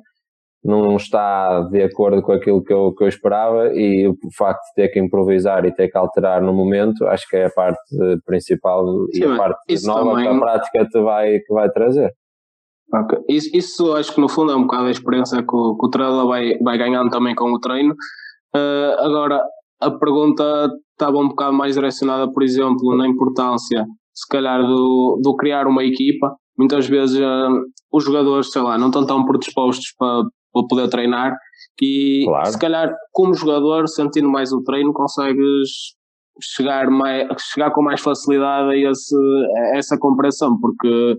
não 0.64 0.96
está 0.96 1.62
de 1.64 1.84
acordo 1.84 2.22
com 2.22 2.32
aquilo 2.32 2.64
que 2.64 2.72
eu, 2.72 2.94
que 2.94 3.04
eu 3.04 3.08
esperava 3.08 3.74
e 3.74 4.08
o 4.08 4.16
facto 4.38 4.62
de 4.70 4.84
ter 4.84 4.88
que 4.90 5.00
improvisar 5.00 5.66
e 5.66 5.74
ter 5.74 5.90
que 5.90 5.98
alterar 5.98 6.42
no 6.42 6.54
momento, 6.54 7.06
acho 7.08 7.28
que 7.28 7.36
é 7.36 7.48
a 7.48 7.50
parte 7.50 7.82
principal 8.26 8.86
Sim, 9.14 9.20
e 9.20 9.26
a 9.26 9.36
parte 9.36 9.86
nova 9.86 10.12
também... 10.12 10.24
que 10.24 10.30
a 10.30 10.40
prática 10.40 10.86
te 10.86 11.02
vai, 11.02 11.40
que 11.40 11.54
vai 11.54 11.70
trazer. 11.70 12.14
Okay. 12.94 13.20
Isso, 13.28 13.50
isso 13.54 13.94
acho 13.94 14.14
que 14.14 14.22
no 14.22 14.30
fundo 14.30 14.52
é 14.52 14.56
um 14.56 14.62
bocado 14.62 14.86
a 14.86 14.92
experiência 14.92 15.40
que 15.40 15.56
o, 15.56 15.76
que 15.76 15.86
o 15.86 15.90
treinador 15.90 16.28
vai, 16.28 16.58
vai 16.60 16.78
ganhando 16.78 17.10
também 17.10 17.36
com 17.36 17.52
o 17.52 17.60
treino. 17.60 17.94
Uh, 18.56 18.94
agora, 19.00 19.44
a 19.82 19.92
pergunta 19.92 20.70
estava 20.92 21.18
um 21.18 21.28
bocado 21.28 21.54
mais 21.54 21.74
direcionada, 21.74 22.32
por 22.32 22.44
exemplo, 22.44 22.96
na 22.96 23.08
importância, 23.08 23.84
se 24.14 24.28
calhar, 24.30 24.62
do, 24.62 25.20
do 25.22 25.36
criar 25.36 25.68
uma 25.68 25.84
equipa. 25.84 26.36
Muitas 26.58 26.88
vezes 26.88 27.20
uh, 27.20 27.64
os 27.92 28.04
jogadores, 28.04 28.52
sei 28.52 28.62
lá, 28.62 28.78
não 28.78 28.88
estão 28.88 29.06
tão 29.06 29.26
predispostos 29.26 29.94
para, 29.98 30.24
para 30.52 30.68
poder 30.68 30.90
treinar 30.90 31.36
e 31.82 32.24
claro. 32.26 32.52
se 32.52 32.60
calhar 32.60 32.94
como 33.12 33.34
jogador, 33.34 33.88
sentindo 33.88 34.30
mais 34.30 34.52
o 34.52 34.62
treino, 34.64 34.94
consegues 34.94 35.70
chegar, 36.42 36.90
mais, 36.90 37.28
chegar 37.52 37.72
com 37.72 37.82
mais 37.82 38.02
facilidade 38.02 38.70
a, 38.70 38.92
esse, 38.92 39.16
a 39.74 39.78
essa 39.78 39.98
comparação, 39.98 40.58
porque 40.60 41.18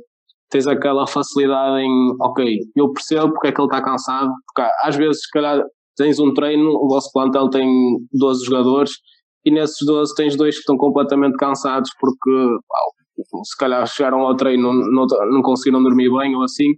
tens 0.51 0.67
aquela 0.67 1.07
facilidade 1.07 1.83
em, 1.83 2.17
ok, 2.21 2.59
eu 2.77 2.93
percebo 2.93 3.33
porque 3.33 3.49
é 3.49 3.53
que 3.53 3.61
ele 3.61 3.69
está 3.69 3.83
cansado, 3.83 4.31
porque 4.47 4.71
às 4.83 4.97
vezes, 4.97 5.23
se 5.23 5.31
calhar, 5.31 5.63
tens 5.97 6.19
um 6.19 6.33
treino, 6.33 6.71
o 6.71 6.89
vosso 6.89 7.11
plantel 7.13 7.49
tem 7.51 7.69
12 8.13 8.45
jogadores 8.45 8.93
e 9.45 9.51
nesses 9.51 9.87
12 9.87 10.15
tens 10.15 10.37
dois 10.37 10.55
que 10.55 10.61
estão 10.61 10.77
completamente 10.77 11.37
cansados 11.37 11.91
porque 12.01 12.31
se 13.45 13.57
calhar 13.59 13.87
chegaram 13.87 14.21
ao 14.21 14.37
treino, 14.37 14.73
não, 14.73 15.07
não 15.31 15.43
conseguiram 15.43 15.83
dormir 15.83 16.11
bem 16.11 16.35
ou 16.35 16.43
assim, 16.43 16.69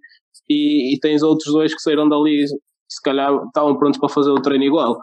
e, 0.48 0.94
e, 0.94 1.00
tens 1.00 1.22
outros 1.22 1.52
dois 1.52 1.74
que 1.74 1.80
saíram 1.80 2.09
dali, 2.09 2.46
se 2.46 3.02
calhar 3.02 3.32
estavam 3.46 3.76
prontos 3.76 3.98
para 3.98 4.09
fazer 4.09 4.30
o 4.30 4.40
treino 4.40 4.64
igual. 4.64 4.96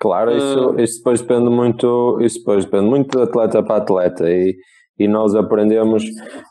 Claro, 0.00 0.36
isso, 0.36 0.70
uh, 0.70 0.80
isso 0.80 0.98
depois 0.98 1.20
depende 1.20 1.50
muito, 1.50 2.18
isso 2.20 2.38
depois 2.38 2.64
depende 2.64 2.86
muito 2.86 3.16
de 3.16 3.22
atleta 3.22 3.62
para 3.62 3.76
atleta 3.76 4.30
e 4.30 4.56
e 4.98 5.06
nós 5.06 5.34
aprendemos 5.34 6.02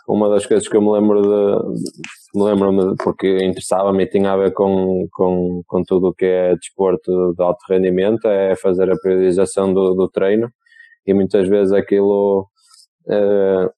uma 0.07 0.29
das 0.29 0.45
coisas 0.45 0.67
que 0.67 0.77
eu 0.77 0.81
me 0.81 0.91
lembro 0.91 1.21
de, 1.21 2.39
me 2.39 2.43
lembro 2.43 2.95
porque 3.03 3.37
interessava-me 3.43 4.03
e 4.03 4.09
tinha 4.09 4.31
a 4.31 4.37
ver 4.37 4.53
com, 4.53 5.05
com, 5.11 5.61
com 5.67 5.83
tudo 5.83 6.07
o 6.07 6.13
que 6.13 6.25
é 6.25 6.55
desporto 6.55 7.33
de 7.35 7.43
alto 7.43 7.59
rendimento 7.69 8.25
é 8.25 8.55
fazer 8.55 8.89
a 8.89 8.97
periodização 8.97 9.73
do, 9.73 9.93
do 9.93 10.09
treino 10.09 10.49
e 11.05 11.13
muitas 11.13 11.47
vezes 11.49 11.73
aquilo 11.73 12.47
eh, 13.09 13.69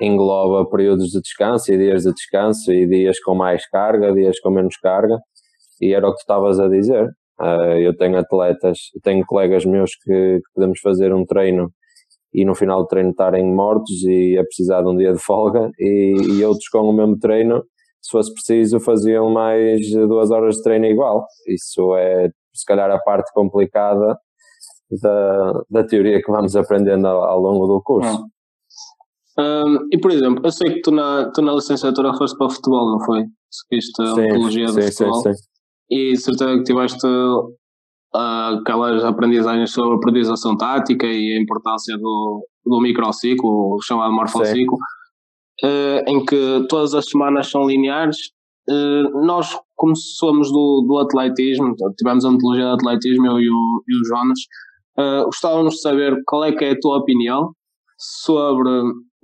engloba 0.00 0.68
períodos 0.68 1.10
de 1.10 1.20
descanso 1.20 1.72
e 1.72 1.78
dias 1.78 2.02
de 2.02 2.12
descanso 2.12 2.72
e 2.72 2.86
dias 2.86 3.20
com 3.20 3.34
mais 3.34 3.66
carga, 3.68 4.12
dias 4.12 4.38
com 4.40 4.50
menos 4.50 4.76
carga 4.76 5.18
e 5.80 5.92
era 5.94 6.06
o 6.06 6.10
que 6.10 6.18
tu 6.18 6.20
estavas 6.20 6.58
a 6.58 6.68
dizer 6.68 7.08
uh, 7.40 7.78
eu 7.78 7.96
tenho 7.96 8.18
atletas, 8.18 8.78
tenho 9.02 9.24
colegas 9.26 9.64
meus 9.64 9.94
que, 9.96 10.38
que 10.38 10.52
podemos 10.54 10.80
fazer 10.80 11.14
um 11.14 11.24
treino 11.24 11.70
e 12.32 12.44
no 12.44 12.54
final 12.54 12.82
do 12.82 12.88
treino 12.88 13.10
estarem 13.10 13.44
mortos 13.44 14.02
e 14.02 14.36
a 14.36 14.42
precisar 14.42 14.82
de 14.82 14.88
um 14.88 14.96
dia 14.96 15.12
de 15.12 15.20
folga 15.20 15.70
e, 15.78 16.16
e 16.32 16.44
outros 16.44 16.68
com 16.68 16.80
o 16.80 16.92
mesmo 16.92 17.16
treino, 17.18 17.62
se 18.02 18.10
fosse 18.10 18.32
preciso, 18.34 18.80
faziam 18.80 19.30
mais 19.30 19.88
duas 19.90 20.32
horas 20.32 20.56
de 20.56 20.62
treino 20.62 20.86
igual. 20.86 21.24
Isso 21.46 21.94
é, 21.96 22.28
se 22.52 22.66
calhar, 22.66 22.90
a 22.90 22.98
parte 22.98 23.32
complicada 23.32 24.18
da, 25.00 25.52
da 25.70 25.84
teoria 25.84 26.20
que 26.20 26.30
vamos 26.30 26.56
aprendendo 26.56 27.06
ao, 27.06 27.22
ao 27.24 27.40
longo 27.40 27.66
do 27.68 27.80
curso. 27.82 28.26
Um, 29.36 29.88
e 29.92 29.98
por 29.98 30.12
exemplo, 30.12 30.40
eu 30.44 30.52
sei 30.52 30.74
que 30.74 30.80
tu 30.82 30.92
na, 30.92 31.30
tu 31.32 31.42
na 31.42 31.54
licenciatura 31.54 32.14
foste 32.14 32.36
para 32.36 32.46
o 32.46 32.50
futebol, 32.50 32.92
não 32.92 33.04
foi? 33.04 33.24
Seguiste 33.50 34.02
a 34.02 34.14
ontologia 34.14 34.66
do 34.66 34.82
futebol. 34.82 35.22
Sim, 35.22 35.34
sim. 35.34 35.44
E 35.90 36.16
certeza 36.16 36.56
que 36.56 36.62
tiveste 36.62 37.06
uh, 37.06 38.58
aquelas 38.60 39.04
aprendizagens 39.04 39.72
sobre 39.72 39.96
a 39.96 39.98
periodização 39.98 40.56
tática 40.56 41.06
e 41.06 41.36
a 41.36 41.40
importância 41.40 41.96
do, 41.98 42.46
do 42.64 42.80
microciclo, 42.80 43.78
chamado 43.82 44.12
morfociclo, 44.12 44.76
uh, 45.64 46.10
em 46.10 46.24
que 46.24 46.66
todas 46.68 46.94
as 46.94 47.06
semanas 47.06 47.50
são 47.50 47.66
lineares. 47.66 48.16
Uh, 48.68 49.26
nós, 49.26 49.58
como 49.74 49.94
somos 49.96 50.50
do, 50.50 50.84
do 50.86 50.98
atletismo, 50.98 51.74
tivemos 51.98 52.24
a 52.24 52.30
ontologia 52.30 52.64
do 52.66 52.74
atletismo, 52.74 53.26
eu 53.26 53.40
e 53.40 53.50
o, 53.50 53.82
e 53.88 54.00
o 54.00 54.04
Jonas, 54.08 54.38
gostávamos 55.26 55.74
de 55.74 55.80
saber 55.80 56.16
qual 56.24 56.44
é 56.44 56.52
que 56.52 56.64
é 56.64 56.70
a 56.70 56.78
tua 56.80 56.98
opinião 56.98 57.50
sobre 57.98 58.70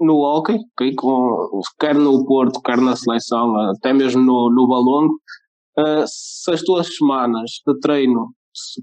no 0.00 0.16
hockey, 0.22 0.58
com, 0.96 1.60
quer 1.78 1.94
no 1.94 2.24
Porto, 2.24 2.60
quer 2.62 2.78
na 2.78 2.96
seleção, 2.96 3.54
até 3.70 3.92
mesmo 3.92 4.22
no, 4.22 4.50
no 4.50 4.66
Balongo, 4.66 5.14
uh, 5.78 6.04
se 6.06 6.50
as 6.50 6.62
tuas 6.62 6.94
semanas 6.96 7.50
de 7.66 7.78
treino 7.80 8.28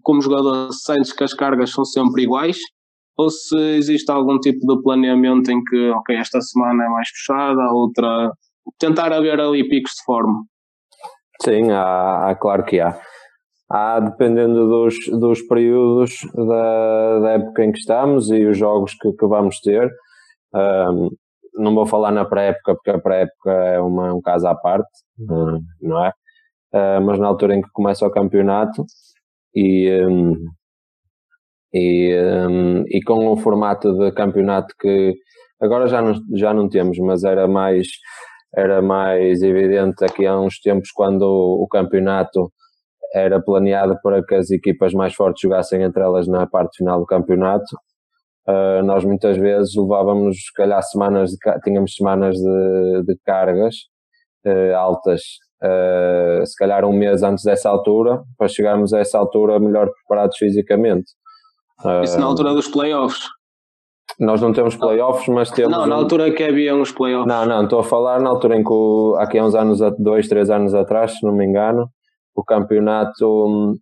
como 0.04 0.22
jogador 0.22 0.72
sentes 0.72 1.12
que 1.12 1.24
as 1.24 1.34
cargas 1.34 1.72
são 1.72 1.84
sempre 1.84 2.24
iguais 2.24 2.58
ou 3.18 3.30
se 3.30 3.58
existe 3.76 4.12
algum 4.12 4.40
tipo 4.40 4.60
de 4.60 4.82
planeamento 4.82 5.52
em 5.52 5.62
que, 5.64 5.90
ok, 5.90 6.16
esta 6.16 6.40
semana 6.40 6.86
é 6.86 6.88
mais 6.88 7.10
fechada, 7.10 7.62
a 7.62 7.74
outra. 7.74 8.32
tentar 8.78 9.12
haver 9.12 9.40
ali 9.40 9.68
picos 9.68 9.92
de 9.94 10.04
forma? 10.06 10.44
Sim, 11.42 11.72
há, 11.72 12.30
há 12.30 12.36
claro 12.36 12.64
que 12.64 12.80
há. 12.80 13.00
Há, 13.70 14.00
dependendo 14.00 14.68
dos, 14.68 14.96
dos 15.20 15.42
períodos 15.42 16.12
da, 16.34 17.20
da 17.20 17.30
época 17.32 17.66
em 17.66 17.72
que 17.72 17.80
estamos 17.80 18.30
e 18.30 18.46
os 18.46 18.58
jogos 18.58 18.94
que, 18.94 19.12
que 19.12 19.26
vamos 19.26 19.60
ter. 19.60 19.92
Um, 20.54 21.10
não 21.56 21.74
vou 21.74 21.86
falar 21.86 22.12
na 22.12 22.26
pré-época, 22.26 22.76
porque 22.76 22.92
a 22.92 23.00
pré-época 23.00 23.52
é 23.52 23.80
uma, 23.80 24.14
um 24.14 24.22
caso 24.22 24.48
à 24.48 24.56
parte, 24.56 24.90
não 25.82 26.06
é? 26.06 26.12
Uh, 26.74 27.02
mas 27.02 27.18
na 27.20 27.28
altura 27.28 27.56
em 27.56 27.62
que 27.62 27.70
começa 27.72 28.06
o 28.06 28.12
campeonato 28.12 28.86
e, 29.56 29.90
um, 30.06 30.36
e, 31.74 32.14
um, 32.50 32.84
e 32.88 33.02
com 33.04 33.28
o 33.32 33.38
formato 33.38 33.94
de 33.98 34.12
campeonato 34.12 34.76
que 34.80 35.14
agora 35.62 35.88
já 35.88 36.02
não, 36.02 36.14
já 36.36 36.54
não 36.54 36.70
temos, 36.70 36.98
mas 37.00 37.24
era 37.24 37.48
mais, 37.48 37.88
era 38.56 38.82
mais 38.82 39.42
evidente 39.42 40.04
aqui 40.04 40.26
há 40.26 40.38
uns 40.40 40.60
tempos 40.60 40.92
quando 40.92 41.24
o, 41.24 41.64
o 41.64 41.68
campeonato 41.68 42.52
era 43.14 43.42
planeado 43.42 43.98
para 44.04 44.24
que 44.24 44.36
as 44.36 44.52
equipas 44.52 44.94
mais 44.94 45.14
fortes 45.14 45.42
jogassem 45.42 45.82
entre 45.84 46.04
elas 46.04 46.28
na 46.28 46.46
parte 46.46 46.78
final 46.78 47.00
do 47.00 47.06
campeonato. 47.06 47.78
Uh, 48.48 48.82
nós 48.84 49.04
muitas 49.04 49.38
vezes 49.38 49.76
levávamos, 49.76 50.38
se 50.38 50.54
calhar, 50.54 50.82
semanas 50.82 51.32
de, 51.32 51.38
tínhamos 51.64 51.96
semanas 51.96 52.38
de, 52.38 53.04
de 53.06 53.18
cargas 53.26 53.76
uh, 54.46 54.76
altas 54.76 55.22
uh, 55.64 56.46
se 56.46 56.56
calhar 56.56 56.86
um 56.86 56.94
mês 56.94 57.24
antes 57.24 57.44
dessa 57.44 57.70
altura, 57.70 58.24
para 58.38 58.48
chegarmos 58.48 58.94
a 58.94 59.00
essa 59.00 59.18
altura 59.18 59.60
melhor 59.60 59.90
preparados 59.92 60.38
fisicamente. 60.38 61.12
Isso 62.04 62.20
na 62.20 62.26
altura 62.26 62.54
dos 62.54 62.68
playoffs? 62.68 63.28
Nós 64.20 64.42
não 64.42 64.52
temos 64.52 64.76
playoffs, 64.76 65.28
mas 65.28 65.52
temos. 65.52 65.72
Não, 65.72 65.86
na 65.86 65.96
altura 65.96 66.32
que 66.32 66.44
havia 66.44 66.76
uns 66.76 66.92
playoffs. 66.92 67.28
Não, 67.28 67.46
não, 67.46 67.66
estou 67.66 67.80
a 67.80 67.84
falar 67.84 68.20
na 68.20 68.30
altura 68.30 68.56
em 68.56 68.64
que, 68.64 68.74
aqui 69.18 69.38
há 69.38 69.46
uns 69.46 69.54
anos, 69.54 69.80
dois, 70.00 70.28
três 70.28 70.50
anos 70.50 70.74
atrás, 70.74 71.12
se 71.12 71.26
não 71.26 71.36
me 71.36 71.46
engano, 71.46 71.88
o 72.36 72.44
campeonato 72.44 73.46
hum, 73.46 73.76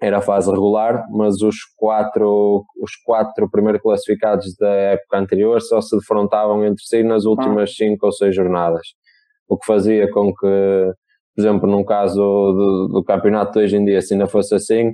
era 0.00 0.18
a 0.18 0.22
fase 0.22 0.50
regular, 0.50 1.04
mas 1.10 1.40
os 1.40 1.56
quatro, 1.76 2.64
os 2.82 2.90
quatro 3.04 3.48
primeiros 3.50 3.80
classificados 3.80 4.54
da 4.58 4.68
época 4.68 5.18
anterior 5.18 5.60
só 5.60 5.80
se 5.80 5.96
defrontavam 5.96 6.64
entre 6.64 6.84
si 6.84 7.02
nas 7.02 7.24
últimas 7.24 7.70
ah. 7.70 7.74
cinco 7.76 8.06
ou 8.06 8.12
seis 8.12 8.34
jornadas. 8.34 8.88
O 9.48 9.56
que 9.56 9.66
fazia 9.66 10.10
com 10.10 10.34
que 10.34 10.92
por 11.36 11.42
exemplo, 11.42 11.68
num 11.68 11.84
caso 11.84 12.16
do, 12.18 12.88
do 12.94 13.04
campeonato 13.04 13.52
de 13.52 13.64
hoje 13.66 13.76
em 13.76 13.84
dia, 13.84 14.00
se 14.00 14.14
ainda 14.14 14.26
fosse 14.26 14.54
assim, 14.54 14.92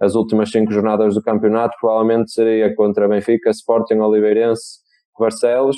as 0.00 0.14
últimas 0.14 0.48
cinco 0.48 0.72
jornadas 0.72 1.14
do 1.14 1.20
campeonato 1.20 1.76
provavelmente 1.80 2.30
seria 2.30 2.72
contra 2.76 3.08
Benfica, 3.08 3.50
Sporting, 3.50 3.96
Oliveirense, 3.96 4.78
Barcelos, 5.18 5.76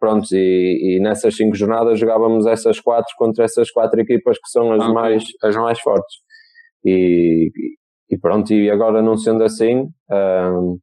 pronto, 0.00 0.26
e, 0.32 0.96
e, 0.96 1.00
nessas 1.02 1.36
cinco 1.36 1.54
jornadas 1.54 1.98
jogávamos 1.98 2.46
essas 2.46 2.80
quatro 2.80 3.12
contra 3.16 3.44
essas 3.44 3.70
quatro 3.70 4.00
equipas 4.00 4.38
que 4.38 4.48
são 4.50 4.72
as, 4.72 4.82
okay. 4.82 4.94
mais, 4.94 5.24
as 5.42 5.54
mais 5.56 5.78
fortes. 5.80 6.16
E, 6.82 7.50
e 8.12 8.18
pronto, 8.18 8.52
e 8.52 8.70
agora 8.70 9.02
não 9.02 9.16
sendo 9.16 9.42
assim. 9.42 9.88
Um, 10.10 10.78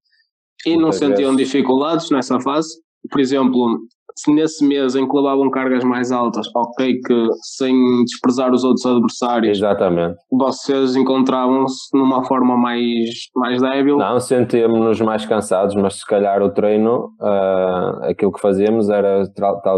e 0.66 0.76
não 0.76 0.92
sentiam 0.92 1.36
vezes... 1.36 1.52
dificuldades 1.52 2.10
nessa 2.10 2.40
fase? 2.40 2.70
Por 3.10 3.22
exemplo, 3.22 3.78
se 4.16 4.34
nesse 4.34 4.68
mês 4.68 4.96
em 4.96 5.08
que 5.08 5.16
levavam 5.16 5.50
cargas 5.52 5.84
mais 5.84 6.12
altas, 6.12 6.48
ok, 6.56 7.00
que 7.06 7.28
sem 7.56 8.04
desprezar 8.04 8.52
os 8.52 8.64
outros 8.64 8.86
adversários, 8.86 9.60
Exatamente. 9.60 10.18
vocês 10.32 10.96
encontravam-se 10.96 11.96
numa 11.96 12.26
forma 12.26 12.58
mais, 12.58 13.10
mais 13.36 13.62
débil? 13.62 13.98
Não, 13.98 14.20
sentíamos-nos 14.20 15.00
mais 15.02 15.26
cansados, 15.26 15.76
mas 15.76 16.00
se 16.00 16.06
calhar 16.06 16.42
o 16.42 16.52
treino, 16.52 17.12
uh, 17.22 18.06
aquilo 18.10 18.32
que 18.32 18.42
fazíamos 18.42 18.90
era 18.90 19.24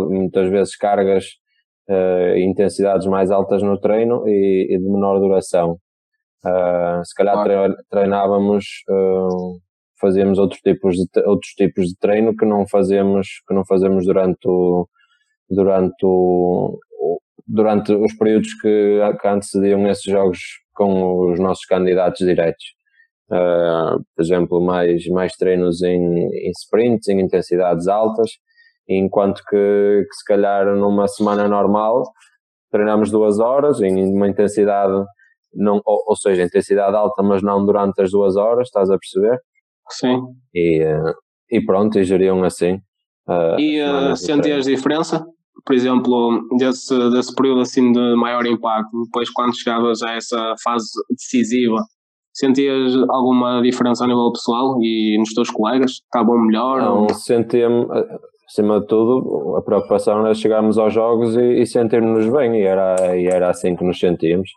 muitas 0.10 0.50
vezes 0.50 0.76
cargas 0.78 1.26
uh, 1.90 2.38
intensidades 2.38 3.06
mais 3.08 3.30
altas 3.30 3.62
no 3.62 3.78
treino 3.78 4.24
e, 4.26 4.74
e 4.74 4.78
de 4.80 4.90
menor 4.90 5.20
duração. 5.20 5.78
Uh, 6.44 7.06
se 7.06 7.14
calhar 7.14 7.36
claro. 7.36 7.76
treinávamos 7.90 8.66
uh, 8.90 9.60
fazíamos 10.00 10.40
outros 10.40 10.60
tipos 10.62 10.96
de, 10.96 11.08
outros 11.28 11.52
tipos 11.52 11.86
de 11.86 11.96
treino 12.00 12.36
que 12.36 12.46
não 12.46 12.68
fazemos 12.68 13.28
que 13.48 13.54
não 13.54 13.64
fazemos 13.64 14.06
durante 14.08 14.48
o, 14.48 14.88
durante 15.48 16.04
o, 16.04 16.80
durante 17.48 17.94
os 17.94 18.14
períodos 18.18 18.54
que, 18.60 19.00
que 19.22 19.28
antecediam 19.28 19.88
esses 19.88 20.04
jogos 20.04 20.40
com 20.74 21.32
os 21.32 21.40
nossos 21.40 21.66
candidatos 21.66 22.26
diretos. 22.26 22.66
Uh, 23.30 24.04
por 24.16 24.24
exemplo, 24.24 24.62
mais, 24.62 25.06
mais 25.08 25.34
treinos 25.34 25.82
em, 25.84 26.28
em 26.28 26.52
sprints, 26.52 27.08
em 27.08 27.22
intensidades 27.22 27.88
altas, 27.88 28.32
enquanto 28.88 29.42
que, 29.50 30.06
que 30.10 30.16
se 30.16 30.26
calhar 30.26 30.66
numa 30.76 31.08
semana 31.08 31.48
normal 31.48 32.04
treinamos 32.72 33.12
duas 33.12 33.40
horas 33.40 33.82
em 33.82 34.14
uma 34.14 34.28
intensidade, 34.28 35.06
não, 35.54 35.82
ou, 35.86 36.04
ou 36.08 36.16
seja, 36.16 36.44
intensidade 36.44 36.96
alta, 36.96 37.22
mas 37.24 37.42
não 37.42 37.66
durante 37.66 38.02
as 38.02 38.12
duas 38.12 38.36
horas, 38.36 38.68
estás 38.68 38.90
a 38.90 38.98
perceber? 38.98 39.40
Sim. 39.90 40.22
E, 40.54 40.82
eh, 40.82 41.14
e 41.52 41.64
pronto, 41.64 42.00
e 42.00 42.04
geriam 42.04 42.44
assim. 42.44 42.76
Uh, 43.28 43.60
e 43.60 43.82
uh, 43.82 44.16
sentias 44.16 44.66
diferença? 44.66 45.26
Por 45.66 45.76
exemplo, 45.76 46.42
desse, 46.58 46.98
desse 47.12 47.36
período 47.36 47.62
assim 47.62 47.92
de 47.92 48.16
maior 48.16 48.46
impacto, 48.46 49.04
depois 49.04 49.30
quando 49.30 49.56
chegavas 49.56 50.02
a 50.02 50.14
essa 50.14 50.56
fase 50.64 50.88
decisiva, 51.10 51.84
sentias 52.34 52.96
alguma 53.10 53.62
diferença 53.62 54.04
a 54.04 54.08
nível 54.08 54.32
pessoal 54.32 54.78
e 54.82 55.18
nos 55.20 55.34
teus 55.34 55.50
colegas? 55.50 55.92
Estavam 55.92 56.40
melhor? 56.40 56.82
Não, 56.82 57.02
ou... 57.04 57.14
sentia-me, 57.14 57.86
acima 58.48 58.80
de 58.80 58.88
tudo, 58.88 59.56
a 59.58 59.62
preocupação 59.62 60.26
era 60.26 60.34
chegarmos 60.34 60.78
aos 60.78 60.94
jogos 60.94 61.36
e, 61.36 61.62
e 61.62 61.68
sentirmos-nos 61.68 62.32
bem, 62.34 62.60
e 62.60 62.64
era, 62.64 63.18
e 63.18 63.28
era 63.28 63.50
assim 63.50 63.76
que 63.76 63.84
nos 63.84 64.00
sentíamos. 64.00 64.50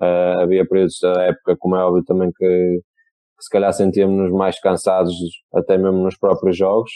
Uh, 0.00 0.42
havia 0.42 0.66
períodos 0.66 0.98
da 1.00 1.22
época, 1.22 1.56
como 1.58 1.76
é 1.76 1.84
óbvio 1.84 2.04
também, 2.04 2.30
que 2.36 2.80
que 3.36 3.44
se 3.44 3.50
calhar 3.50 3.72
sentíamos-nos 3.72 4.32
mais 4.32 4.58
cansados 4.58 5.14
até 5.54 5.76
mesmo 5.76 6.02
nos 6.02 6.16
próprios 6.16 6.56
jogos. 6.56 6.90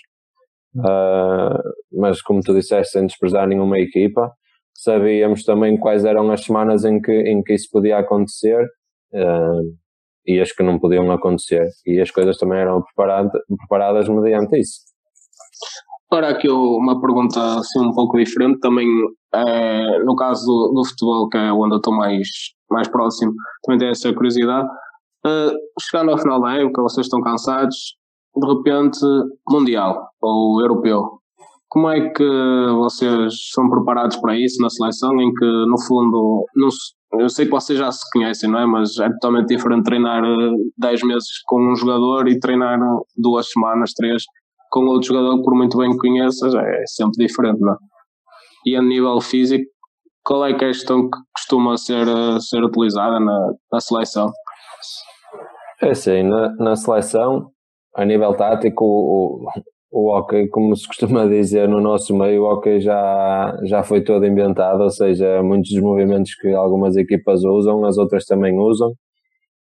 Uh, 0.75 1.59
mas 1.93 2.23
como 2.23 2.41
tu 2.41 2.55
disseste, 2.55 2.93
sem 2.93 3.07
desprezar 3.07 3.47
nenhuma 3.47 3.79
equipa, 3.79 4.33
sabíamos 4.73 5.45
também 5.45 5.79
quais 5.79 6.05
eram 6.05 6.31
as 6.31 6.43
semanas 6.43 6.85
em 6.85 7.01
que, 7.01 7.13
em 7.13 7.43
que 7.43 7.55
isso 7.55 7.69
podia 7.71 7.99
acontecer 7.99 8.65
uh, 9.13 9.77
e 10.27 10.41
as 10.41 10.53
que 10.53 10.63
não 10.63 10.79
podiam 10.79 11.11
acontecer. 11.13 11.67
E 11.85 12.01
as 12.01 12.11
coisas 12.11 12.39
também 12.39 12.61
eram 12.61 12.83
preparado, 12.83 13.31
preparadas 13.59 14.09
mediante 14.09 14.59
isso. 14.59 14.81
Agora 16.11 16.31
aqui 16.31 16.49
uma 16.49 17.01
pergunta 17.01 17.41
assim 17.59 17.81
um 17.81 17.93
pouco 17.93 18.19
diferente, 18.19 18.59
também 18.61 18.87
é, 19.33 19.99
no 20.01 20.17
caso 20.17 20.45
do, 20.75 20.85
futebol, 20.85 21.29
que 21.29 21.39
é 21.39 21.53
onde 21.53 21.75
eu 21.75 21.77
estou 21.77 21.95
mais, 21.95 22.27
mais 22.71 22.89
próximo, 22.89 23.33
também 23.65 23.79
tenho 23.79 23.91
essa 23.91 24.13
curiosidade. 24.13 24.69
Uh, 25.27 25.53
chegando 25.81 26.11
ao 26.11 26.19
final 26.19 26.41
da 26.41 26.55
época, 26.55 26.83
vocês 26.83 27.07
estão 27.07 27.21
cansados, 27.21 27.77
de 28.37 28.47
repente, 28.47 28.99
Mundial 29.49 30.09
ou 30.21 30.61
Europeu. 30.61 31.21
Como 31.69 31.89
é 31.89 32.11
que 32.11 32.25
vocês 32.79 33.35
são 33.53 33.69
preparados 33.69 34.17
para 34.17 34.37
isso 34.37 34.61
na 34.61 34.69
seleção, 34.69 35.21
em 35.21 35.33
que, 35.33 35.45
no 35.45 35.81
fundo, 35.87 36.45
não, 36.57 36.69
eu 37.21 37.29
sei 37.29 37.45
que 37.45 37.53
vocês 37.53 37.79
já 37.79 37.91
se 37.93 38.05
conhecem, 38.13 38.51
não 38.51 38.59
é? 38.59 38.67
Mas 38.67 38.99
é 38.99 39.09
totalmente 39.09 39.49
diferente 39.49 39.85
treinar 39.85 40.23
10 40.79 41.03
ah, 41.03 41.07
meses 41.07 41.29
com 41.47 41.61
um 41.61 41.77
jogador 41.77 42.29
e 42.29 42.41
treinar 42.41 42.79
duas 43.17 43.51
semanas, 43.51 43.93
três 43.95 44.25
com 44.71 44.85
outro 44.87 45.09
jogador, 45.09 45.43
por 45.43 45.55
muito 45.55 45.77
bem 45.77 45.91
que 45.91 45.99
conheças, 45.99 46.55
é 46.55 46.83
sempre 46.87 47.27
diferente, 47.27 47.61
não 47.61 47.73
é? 47.73 47.77
E 48.67 48.77
a 48.77 48.83
nível 48.83 49.21
físico, 49.21 49.65
qual 50.25 50.45
é, 50.47 50.53
é 50.53 50.55
a 50.55 50.59
questão 50.59 51.11
que 51.11 51.19
costuma 51.35 51.77
ser, 51.77 52.07
ser 52.41 52.63
utilizada 52.63 53.19
na, 53.21 53.53
na 53.73 53.81
seleção? 53.81 54.31
É 55.83 55.91
assim, 55.91 56.23
na, 56.23 56.55
na 56.57 56.77
seleção, 56.77 57.51
a 57.97 58.05
nível 58.05 58.35
tático, 58.35 58.85
o, 58.85 59.47
o 59.91 60.13
hockey, 60.13 60.49
como 60.49 60.77
se 60.77 60.87
costuma 60.87 61.27
dizer 61.27 61.69
no 61.69 61.81
nosso 61.81 62.17
meio, 62.17 62.43
o 62.43 62.53
hockey 62.53 62.81
já, 62.81 63.57
já 63.65 63.83
foi 63.83 64.03
todo 64.05 64.27
inventado, 64.27 64.83
ou 64.83 64.91
seja, 64.91 65.43
muitos 65.43 65.71
dos 65.71 65.83
movimentos 65.83 66.35
que 66.35 66.49
algumas 66.53 66.97
equipas 66.97 67.43
usam, 67.43 67.85
as 67.85 67.99
outras 67.99 68.25
também 68.25 68.59
usam, 68.59 68.93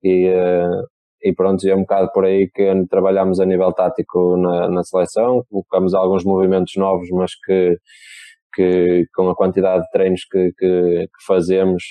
e, 0.02 0.26
eh, 0.26 0.82
e 1.22 1.32
pronto, 1.32 1.66
é 1.66 1.74
um 1.74 1.80
bocado 1.80 2.10
por 2.12 2.24
aí 2.24 2.48
que 2.52 2.64
trabalhamos 2.90 3.40
a 3.40 3.46
nível 3.46 3.72
tático 3.72 4.36
na, 4.36 4.68
na 4.68 4.84
seleção, 4.84 5.44
colocamos 5.50 5.94
alguns 5.94 6.24
movimentos 6.24 6.74
novos, 6.76 7.08
mas 7.10 7.32
que, 7.44 7.78
que 8.58 9.06
com 9.14 9.30
a 9.30 9.36
quantidade 9.36 9.84
de 9.84 9.90
treinos 9.90 10.24
que, 10.24 10.52
que, 10.58 11.06
que 11.06 11.24
fazemos, 11.24 11.82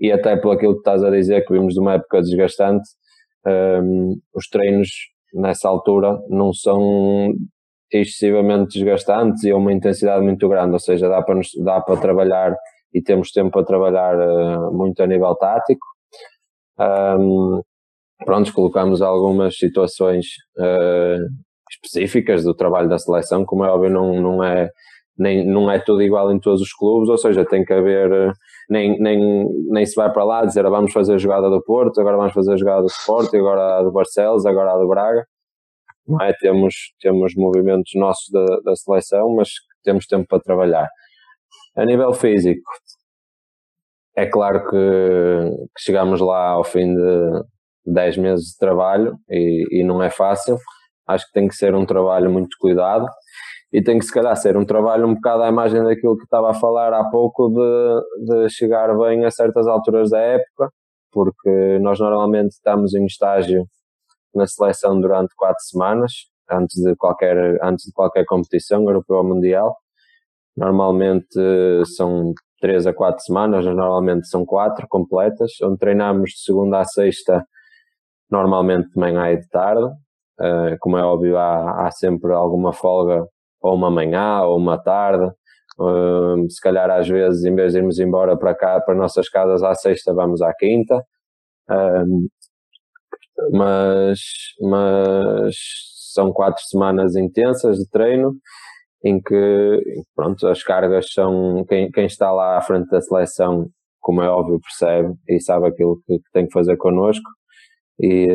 e 0.00 0.10
até 0.10 0.36
pelo 0.38 0.54
aquilo 0.54 0.72
que 0.72 0.78
estás 0.78 1.04
a 1.04 1.10
dizer, 1.10 1.44
que 1.44 1.52
vimos 1.52 1.74
de 1.74 1.80
uma 1.80 1.94
época 1.94 2.22
desgastante, 2.22 2.88
um, 3.46 4.16
os 4.34 4.48
treinos 4.48 4.88
nessa 5.34 5.68
altura 5.68 6.18
não 6.30 6.52
são 6.54 7.34
excessivamente 7.92 8.78
desgastantes 8.78 9.44
e 9.44 9.50
a 9.50 9.56
uma 9.56 9.72
intensidade 9.72 10.22
muito 10.22 10.48
grande, 10.48 10.72
ou 10.72 10.78
seja, 10.78 11.08
dá 11.08 11.22
para, 11.22 11.34
nos, 11.34 11.48
dá 11.62 11.80
para 11.80 12.00
trabalhar 12.00 12.56
e 12.94 13.02
temos 13.02 13.30
tempo 13.30 13.50
para 13.50 13.66
trabalhar 13.66 14.16
uh, 14.18 14.72
muito 14.72 15.02
a 15.02 15.06
nível 15.06 15.34
tático. 15.34 15.86
Um, 16.78 17.60
pronto, 18.24 18.52
colocamos 18.54 19.02
algumas 19.02 19.56
situações 19.56 20.26
uh, 20.58 21.48
específicas 21.70 22.44
do 22.44 22.54
trabalho 22.54 22.88
da 22.88 22.98
seleção, 22.98 23.44
como 23.44 23.64
é 23.64 23.70
óbvio, 23.70 23.90
não, 23.90 24.20
não, 24.20 24.44
é, 24.44 24.70
nem, 25.18 25.46
não 25.46 25.70
é 25.70 25.78
tudo 25.78 26.02
igual 26.02 26.32
em 26.32 26.38
todos 26.38 26.60
os 26.60 26.72
clubes, 26.72 27.08
ou 27.08 27.18
seja, 27.18 27.44
tem 27.44 27.64
que 27.64 27.72
haver, 27.72 28.12
uh, 28.12 28.32
nem, 28.70 28.98
nem, 29.00 29.46
nem 29.70 29.86
se 29.86 29.94
vai 29.94 30.12
para 30.12 30.24
lá 30.24 30.44
dizer 30.44 30.64
ah, 30.64 30.70
vamos 30.70 30.92
fazer 30.92 31.14
a 31.14 31.18
jogada 31.18 31.50
do 31.50 31.62
Porto, 31.62 32.00
agora 32.00 32.16
vamos 32.16 32.32
fazer 32.32 32.52
a 32.52 32.56
jogada 32.56 32.82
do 32.82 32.88
Sport, 32.88 33.34
agora 33.34 33.78
a 33.78 33.82
do 33.82 33.92
Barcelos, 33.92 34.46
agora 34.46 34.72
a 34.72 34.78
do 34.78 34.88
Braga 34.88 35.24
não 36.08 36.22
é? 36.22 36.32
Temos, 36.40 36.74
temos 37.00 37.34
movimentos 37.36 37.92
nossos 37.94 38.28
da, 38.32 38.44
da 38.64 38.74
seleção, 38.74 39.34
mas 39.36 39.50
temos 39.84 40.06
tempo 40.06 40.26
para 40.26 40.40
trabalhar. 40.40 40.88
A 41.76 41.84
nível 41.84 42.12
físico, 42.14 42.62
é 44.16 44.26
claro 44.26 44.68
que, 44.68 44.76
que 45.76 45.82
chegamos 45.82 46.20
lá 46.20 46.48
ao 46.48 46.64
fim 46.64 46.94
de 46.94 47.42
10 47.86 48.16
meses 48.16 48.46
de 48.52 48.58
trabalho 48.58 49.16
e, 49.28 49.80
e, 49.80 49.84
não 49.84 50.02
é 50.02 50.10
fácil. 50.10 50.56
Acho 51.06 51.26
que 51.26 51.32
tem 51.32 51.46
que 51.46 51.54
ser 51.54 51.74
um 51.74 51.86
trabalho 51.86 52.30
muito 52.30 52.56
cuidado 52.58 53.06
e 53.72 53.82
tem 53.82 53.98
que 53.98 54.04
se 54.04 54.12
calhar 54.12 54.34
ser 54.36 54.56
um 54.56 54.64
trabalho 54.64 55.06
um 55.06 55.14
bocado 55.14 55.42
à 55.42 55.48
imagem 55.48 55.82
daquilo 55.82 56.16
que 56.16 56.24
estava 56.24 56.50
a 56.50 56.54
falar 56.54 56.92
há 56.92 57.04
pouco 57.10 57.50
de, 57.50 58.26
de 58.26 58.50
chegar 58.50 58.96
bem 58.96 59.24
a 59.24 59.30
certas 59.30 59.66
alturas 59.66 60.10
da 60.10 60.18
época, 60.18 60.70
porque 61.12 61.78
nós 61.80 62.00
normalmente 62.00 62.52
estamos 62.52 62.94
em 62.94 63.04
estágio 63.04 63.66
na 64.34 64.46
seleção 64.46 65.00
durante 65.00 65.34
quatro 65.36 65.62
semanas, 65.64 66.12
antes 66.50 66.82
de 66.82 66.96
qualquer, 66.96 67.58
antes 67.62 67.86
de 67.86 67.92
qualquer 67.92 68.24
competição, 68.24 68.82
europeu 68.84 69.16
ou 69.16 69.24
mundial. 69.24 69.76
Normalmente 70.56 71.38
são 71.96 72.32
três 72.60 72.86
a 72.86 72.92
quatro 72.92 73.22
semanas, 73.22 73.64
normalmente 73.64 74.28
são 74.28 74.44
quatro 74.44 74.86
completas, 74.88 75.52
onde 75.62 75.78
treinamos 75.78 76.30
de 76.30 76.40
segunda 76.40 76.80
a 76.80 76.84
sexta, 76.84 77.44
normalmente 78.30 78.88
de 78.90 78.98
manhã 78.98 79.30
e 79.30 79.38
de 79.38 79.48
tarde. 79.48 79.84
Uh, 80.40 80.76
como 80.80 80.96
é 80.96 81.02
óbvio, 81.02 81.36
há, 81.36 81.86
há 81.86 81.90
sempre 81.90 82.32
alguma 82.32 82.72
folga, 82.72 83.26
ou 83.60 83.74
uma 83.74 83.90
manhã, 83.90 84.42
ou 84.42 84.56
uma 84.58 84.78
tarde. 84.78 85.30
Uh, 85.78 86.50
se 86.50 86.60
calhar 86.60 86.90
às 86.90 87.08
vezes, 87.08 87.44
em 87.44 87.54
vez 87.54 87.72
de 87.72 87.78
irmos 87.78 87.98
embora 88.00 88.36
para 88.36 88.54
cá, 88.54 88.80
para 88.80 88.94
nossas 88.94 89.28
casas 89.28 89.62
à 89.62 89.74
sexta, 89.74 90.12
vamos 90.12 90.42
à 90.42 90.52
quinta. 90.54 90.96
Uh, 91.70 92.28
mas, 93.52 94.20
mas 94.60 95.54
são 96.12 96.32
quatro 96.32 96.62
semanas 96.64 97.14
intensas 97.16 97.78
de 97.78 97.88
treino 97.88 98.34
em 99.04 99.20
que 99.20 99.82
pronto, 100.14 100.46
as 100.48 100.62
cargas 100.62 101.12
são 101.12 101.64
quem, 101.68 101.90
quem 101.90 102.06
está 102.06 102.32
lá 102.32 102.58
à 102.58 102.60
frente 102.62 102.88
da 102.90 103.00
seleção, 103.00 103.68
como 104.00 104.22
é 104.22 104.28
óbvio, 104.28 104.60
percebe 104.60 105.14
e 105.28 105.40
sabe 105.40 105.68
aquilo 105.68 106.00
que, 106.06 106.18
que 106.18 106.30
tem 106.32 106.46
que 106.46 106.52
fazer 106.52 106.76
connosco. 106.76 107.28
E, 108.00 108.26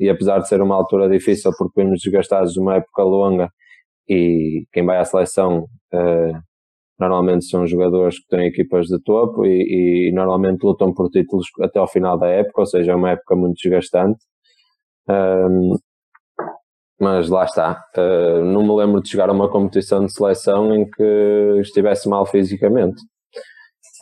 e 0.00 0.10
apesar 0.10 0.38
de 0.40 0.48
ser 0.48 0.60
uma 0.60 0.74
altura 0.76 1.08
difícil 1.08 1.52
porque 1.56 1.82
vimos 1.82 2.00
desgastados 2.02 2.52
de 2.52 2.60
uma 2.60 2.76
época 2.76 3.02
longa 3.02 3.50
e 4.08 4.64
quem 4.72 4.84
vai 4.84 4.98
à 4.98 5.04
seleção 5.04 5.66
uh, 5.92 6.38
normalmente 6.98 7.44
são 7.46 7.66
jogadores 7.66 8.18
que 8.18 8.28
têm 8.28 8.46
equipas 8.46 8.86
de 8.86 9.00
topo 9.02 9.44
e, 9.44 10.08
e, 10.08 10.12
normalmente 10.12 10.62
lutam 10.64 10.94
por 10.94 11.10
títulos 11.10 11.46
até 11.60 11.78
ao 11.78 11.88
final 11.88 12.18
da 12.18 12.28
época, 12.28 12.62
ou 12.62 12.66
seja, 12.66 12.92
é 12.92 12.94
uma 12.94 13.10
época 13.10 13.36
muito 13.36 13.56
desgastante 13.62 14.18
um, 15.08 15.76
mas 17.00 17.28
lá 17.28 17.44
está. 17.44 17.82
Uh, 17.96 18.44
não 18.44 18.62
me 18.62 18.74
lembro 18.74 19.02
de 19.02 19.08
chegar 19.08 19.28
a 19.28 19.32
uma 19.32 19.50
competição 19.50 20.04
de 20.04 20.12
seleção 20.12 20.74
em 20.74 20.88
que 20.88 21.58
estivesse 21.60 22.08
mal 22.08 22.26
fisicamente. 22.26 23.00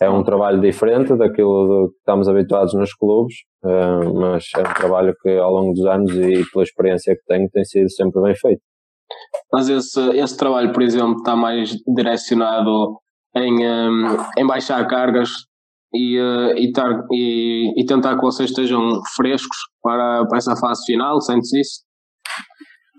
É 0.01 0.11
um 0.11 0.25
trabalho 0.25 0.61
diferente 0.61 1.17
daquilo 1.17 1.89
que 1.91 1.97
estamos 1.99 2.29
habituados 2.29 2.75
nos 2.75 2.93
clubes, 2.95 3.35
uh, 3.65 4.15
mas 4.15 4.45
é 4.57 4.61
um 4.61 4.75
trabalho 4.75 5.15
que 5.23 5.31
ao 5.37 5.53
longo 5.53 5.73
dos 5.73 5.87
anos 5.87 6.13
e 6.17 6.45
pela 6.53 6.65
experiência 6.65 7.15
que 7.15 7.23
tenho 7.27 7.49
tem 7.51 7.65
sido 7.65 7.91
sempre 7.91 8.23
bem 8.23 8.35
feito. 8.35 8.63
Mas 9.53 9.69
esse, 9.69 10.01
esse 10.17 10.37
trabalho, 10.37 10.73
por 10.73 10.83
exemplo, 10.83 11.17
está 11.17 11.37
mais 11.37 11.75
direcionado 11.95 12.99
em, 13.37 13.67
um, 13.67 14.17
em 14.39 14.47
baixar 14.47 14.87
cargas 14.87 15.31
e, 15.93 16.19
uh, 16.19 16.57
e, 16.57 16.73
tar, 16.73 17.05
e, 17.13 17.81
e, 17.81 17.87
tentar 17.87 18.17
que 18.17 18.23
vocês 18.23 18.51
estejam 18.51 19.01
frescos 19.17 19.57
para, 19.83 20.27
para 20.27 20.39
essa 20.39 20.57
fase 20.57 20.85
final? 20.87 21.21
Sentes 21.21 21.53
isso? 21.53 21.85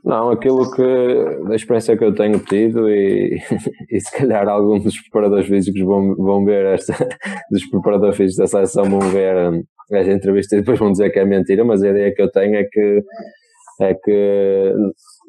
Não, 0.06 0.30
aquilo 0.30 0.70
que, 0.72 1.48
da 1.48 1.56
experiência 1.56 1.98
que 1.98 2.04
eu 2.04 2.14
tenho 2.14 2.38
tido 2.40 2.88
e, 2.90 3.40
e 3.90 4.00
se 4.00 4.16
calhar 4.16 4.48
alguns 4.48 4.84
dos 4.84 5.02
preparadores 5.02 5.48
físicos 5.48 5.82
vão, 5.82 6.16
vão 6.16 6.46
ver 6.46 6.66
esta, 6.68 6.94
dos 7.50 7.68
preparadores 7.70 8.16
físicos 8.16 8.38
da 8.38 8.48
seleção 8.48 8.86
vão 8.86 9.00
ver 9.10 9.52
hum, 9.52 9.64
esta 9.92 10.12
entrevista 10.12 10.56
e 10.56 10.60
depois 10.60 10.78
vão 10.78 10.92
dizer 10.92 11.10
que 11.10 11.20
é 11.20 11.26
mentira, 11.26 11.66
mas 11.66 11.82
a 11.82 11.90
ideia 11.90 12.14
que 12.14 12.22
eu 12.22 12.32
tenho 12.32 12.56
é 12.56 12.64
que, 12.64 13.02
é 13.82 13.94
que 13.94 14.74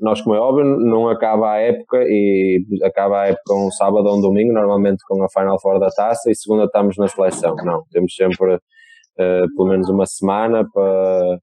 nós, 0.01 0.21
como 0.21 0.37
é 0.37 0.41
óbvio, 0.41 0.65
não 0.65 1.09
acaba 1.09 1.53
a 1.53 1.59
época 1.59 1.99
e 2.03 2.61
acaba 2.83 3.23
a 3.23 3.27
época 3.29 3.55
um 3.55 3.71
sábado 3.71 4.07
ou 4.07 4.19
um 4.19 4.21
domingo, 4.21 4.53
normalmente 4.53 4.99
com 5.09 5.23
a 5.23 5.29
Final 5.29 5.61
Four 5.61 5.81
da 5.81 5.89
taça, 5.89 6.31
e 6.31 6.35
segunda 6.35 6.65
estamos 6.65 6.97
na 6.97 7.09
seleção. 7.09 7.55
Não, 7.65 7.83
temos 7.91 8.15
sempre 8.15 8.55
uh, 8.55 9.57
pelo 9.57 9.69
menos 9.69 9.89
uma 9.89 10.07
semana 10.07 10.65
para. 10.73 11.39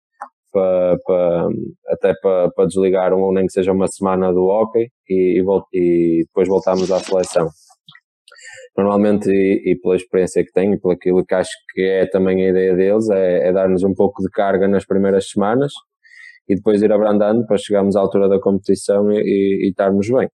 para, 0.53 1.47
até 1.89 2.13
para, 2.21 2.67
desligar, 2.67 3.11
ou 3.13 3.33
nem 3.33 3.45
que 3.47 3.53
seja 3.53 3.71
uma 3.71 3.87
semana 3.87 4.31
do 4.31 4.45
hockey 4.45 4.87
e, 5.09 5.41
e, 5.41 5.43
e 5.73 6.23
depois 6.27 6.47
voltamos 6.47 6.91
à 6.91 6.99
seleção 6.99 7.49
normalmente 8.77 9.29
e, 9.29 9.71
e, 9.71 9.79
pela 9.79 9.95
experiência 9.95 10.43
que 10.43 10.51
tenho 10.51 10.73
e 10.73 10.79
pelo 10.79 10.93
aquilo 10.93 11.25
que 11.25 11.35
acho 11.35 11.51
que 11.73 11.81
é 11.81 12.05
também 12.07 12.43
a 12.43 12.49
ideia 12.49 12.75
deles 12.75 13.09
é, 13.09 13.47
é 13.47 13.51
dar-nos 13.51 13.83
um 13.83 13.93
pouco 13.93 14.21
de 14.21 14.29
carga 14.29 14.67
nas 14.67 14.85
primeiras 14.85 15.29
semanas 15.29 15.71
e 16.47 16.56
depois 16.56 16.82
ir 16.82 16.91
abrandando 16.91 17.45
para 17.45 17.58
chegarmos 17.58 17.95
à 17.95 18.01
altura 18.01 18.27
da 18.27 18.39
competição 18.39 19.12
e, 19.12 19.17
e, 19.17 19.65
e 19.65 19.69
estarmos 19.69 20.10
bem. 20.10 20.27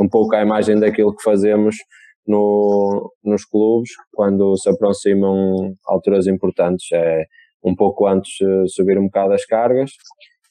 Um 0.00 0.08
pouco 0.08 0.34
a 0.34 0.42
imagem 0.42 0.78
daquilo 0.78 1.14
que 1.14 1.22
fazemos 1.22 1.76
no, 2.26 3.12
nos 3.24 3.44
clubes 3.44 3.90
quando 4.12 4.56
se 4.56 4.70
aproximam 4.70 5.74
alturas 5.86 6.26
importantes. 6.26 6.86
É 6.92 7.24
um 7.64 7.74
pouco 7.74 8.06
antes 8.06 8.40
eh, 8.40 8.64
subir 8.66 8.98
um 8.98 9.04
bocado 9.04 9.32
as 9.32 9.44
cargas 9.44 9.92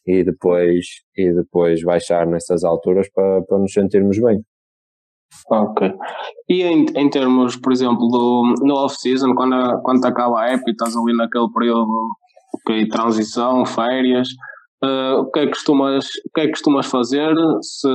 e 0.06 0.24
depois, 0.24 0.86
e 1.16 1.34
depois 1.34 1.84
baixar 1.84 2.26
nessas 2.26 2.64
alturas 2.64 3.10
para, 3.14 3.42
para 3.44 3.60
nos 3.60 3.74
sentirmos 3.74 4.18
bem. 4.20 4.42
Ok. 5.50 5.94
E 6.50 6.64
em, 6.64 6.86
em 6.96 7.10
termos, 7.10 7.56
por 7.56 7.72
exemplo, 7.72 8.08
do, 8.08 8.56
no 8.62 8.76
off-season, 8.76 9.34
quando, 9.34 9.82
quando 9.82 10.06
acaba 10.06 10.42
a 10.42 10.52
época 10.52 10.70
e 10.70 10.72
estás 10.72 10.96
ali 10.96 11.16
naquele 11.16 11.50
período 11.54 12.08
de 12.68 12.88
transição, 12.90 13.66
férias, 13.66 14.28
Uh, 14.84 15.20
o, 15.20 15.32
que 15.32 15.40
é 15.40 15.46
que 15.46 15.52
costumas, 15.52 16.06
o 16.06 16.32
que 16.34 16.42
é 16.42 16.46
que 16.46 16.52
costumas 16.52 16.88
fazer? 16.88 17.34
Se, 17.62 17.88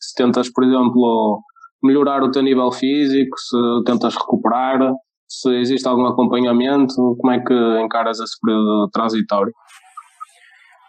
se 0.00 0.14
tentas, 0.16 0.50
por 0.50 0.64
exemplo, 0.64 1.42
melhorar 1.82 2.22
o 2.22 2.30
teu 2.30 2.42
nível 2.42 2.72
físico, 2.72 3.38
se 3.38 3.84
tentas 3.84 4.14
recuperar, 4.14 4.92
se 5.28 5.54
existe 5.60 5.86
algum 5.86 6.06
acompanhamento, 6.06 7.16
como 7.20 7.32
é 7.32 7.40
que 7.40 7.54
encaras 7.82 8.18
esse 8.18 8.34
período 8.40 8.88
transitório? 8.90 9.52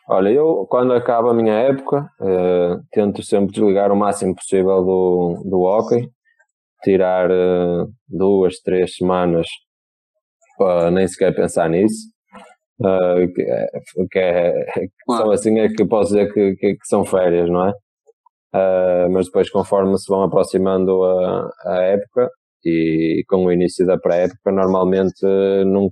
Olha, 0.08 0.30
eu 0.30 0.66
quando 0.70 0.94
acaba 0.94 1.32
a 1.32 1.36
minha 1.36 1.54
época, 1.54 2.10
uh, 2.20 2.82
tento 2.92 3.22
sempre 3.22 3.54
desligar 3.54 3.92
o 3.92 3.96
máximo 3.96 4.34
possível 4.34 4.84
do, 4.84 5.44
do 5.46 5.62
hockey, 5.62 6.10
tirar 6.82 7.30
uh, 7.30 7.88
duas, 8.08 8.60
três 8.60 8.96
semanas 8.96 9.46
para 10.58 10.90
nem 10.90 11.08
sequer 11.08 11.36
pensar 11.36 11.70
nisso. 11.70 12.08
Uh, 12.80 13.32
que, 13.34 13.42
é, 13.42 13.68
que, 14.10 14.20
é, 14.20 14.52
que 14.64 14.90
são 15.06 15.32
assim 15.32 15.60
é 15.60 15.68
que 15.68 15.86
posso 15.86 16.14
dizer 16.14 16.34
que, 16.34 16.56
que, 16.56 16.76
que, 16.76 16.88
são 16.88 17.04
férias, 17.04 17.50
não 17.50 17.68
é? 17.68 17.74
uh, 18.56 19.10
mas 19.12 19.26
depois 19.26 19.50
conforme 19.50 19.98
se 19.98 20.06
vão 20.08 20.24
aproximando 20.24 21.04
a, 21.04 21.50
a 21.66 21.82
época 21.84 22.30
e 22.66 23.24
com 23.28 23.46
o 23.46 23.52
início 23.52 23.86
da 23.86 23.98
pré-época, 23.98 24.52
normalmente 24.52 25.26
num, 25.66 25.90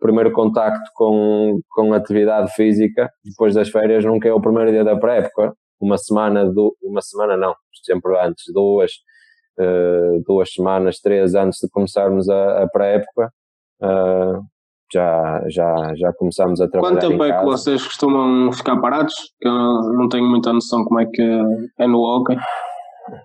primeiro 0.00 0.32
contacto 0.32 0.90
com, 0.94 1.60
com 1.70 1.92
atividade 1.92 2.52
física 2.54 3.10
depois 3.24 3.54
das 3.54 3.68
férias 3.68 4.04
nunca 4.04 4.28
é 4.28 4.32
o 4.32 4.40
primeiro 4.40 4.70
dia 4.70 4.84
da 4.84 4.96
pré-época, 4.96 5.54
uma 5.80 5.98
semana, 5.98 6.44
do, 6.44 6.76
uma 6.82 7.00
semana 7.00 7.36
não, 7.36 7.54
sempre 7.84 8.18
antes, 8.18 8.44
duas, 8.52 8.92
uh, 9.58 10.22
duas 10.26 10.52
semanas, 10.52 10.98
três 11.00 11.34
antes 11.34 11.58
de 11.60 11.68
começarmos 11.70 12.28
a, 12.28 12.62
a 12.62 12.68
pré-época, 12.68 13.30
uh, 13.82 14.40
já, 14.92 15.42
já, 15.48 15.94
já 15.96 16.12
começamos 16.12 16.60
a 16.60 16.68
trabalhar. 16.68 16.94
Quanto 16.94 17.08
tempo 17.08 17.24
é 17.24 17.38
que 17.38 17.44
vocês 17.44 17.84
costumam 17.84 18.52
ficar 18.52 18.80
parados? 18.80 19.14
Que 19.40 19.48
eu 19.48 19.52
não 19.94 20.08
tenho 20.08 20.28
muita 20.28 20.52
noção 20.52 20.84
como 20.84 21.00
é 21.00 21.06
que 21.06 21.22
é 21.78 21.86
no 21.86 22.00
hockey. 22.00 22.36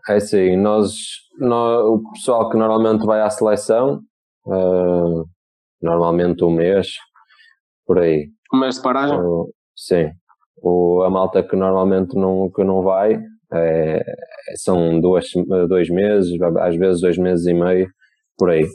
É 0.10 0.15
assim, 0.15 0.56
nós, 0.56 0.93
nós 1.39 1.84
o 1.86 2.01
pessoal 2.13 2.49
que 2.49 2.58
normalmente 2.58 3.06
vai 3.06 3.21
à 3.21 3.30
seleção, 3.30 3.99
uh, 4.45 5.25
normalmente 5.82 6.43
um 6.43 6.51
mês, 6.51 6.93
por 7.86 7.99
aí. 7.99 8.27
Um 8.53 8.60
mês 8.60 8.75
de 8.75 8.82
paragem? 8.82 9.19
Uh, 9.19 9.47
sim. 9.75 10.10
O, 10.63 11.03
a 11.03 11.10
malta 11.10 11.43
que 11.43 11.56
normalmente 11.56 12.15
não, 12.15 12.49
que 12.49 12.63
não 12.63 12.82
vai 12.82 13.19
é, 13.53 14.01
são 14.56 14.99
duas, 14.99 15.25
dois 15.69 15.89
meses, 15.89 16.32
às 16.60 16.75
vezes 16.75 17.01
dois 17.01 17.17
meses 17.17 17.45
e 17.45 17.53
meio, 17.53 17.88
por 18.38 18.49
aí. 18.49 18.65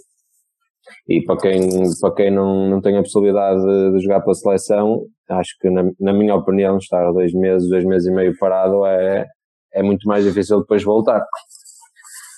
E 1.08 1.22
para 1.24 1.36
quem, 1.36 1.68
para 2.00 2.14
quem 2.14 2.30
não, 2.30 2.68
não 2.68 2.80
tem 2.80 2.96
a 2.96 3.02
possibilidade 3.02 3.60
de, 3.60 3.92
de 3.92 4.02
jogar 4.02 4.20
pela 4.20 4.34
seleção, 4.34 5.06
acho 5.30 5.56
que, 5.60 5.70
na, 5.70 5.84
na, 6.00 6.12
minha 6.12 6.34
opinião, 6.34 6.76
estar 6.78 7.10
dois 7.12 7.32
meses, 7.32 7.68
dois 7.68 7.84
meses 7.84 8.08
e 8.08 8.12
meio 8.12 8.36
parado 8.38 8.84
é, 8.86 9.26
é 9.74 9.82
muito 9.82 10.06
mais 10.06 10.24
difícil 10.24 10.60
depois 10.60 10.82
voltar. 10.82 11.24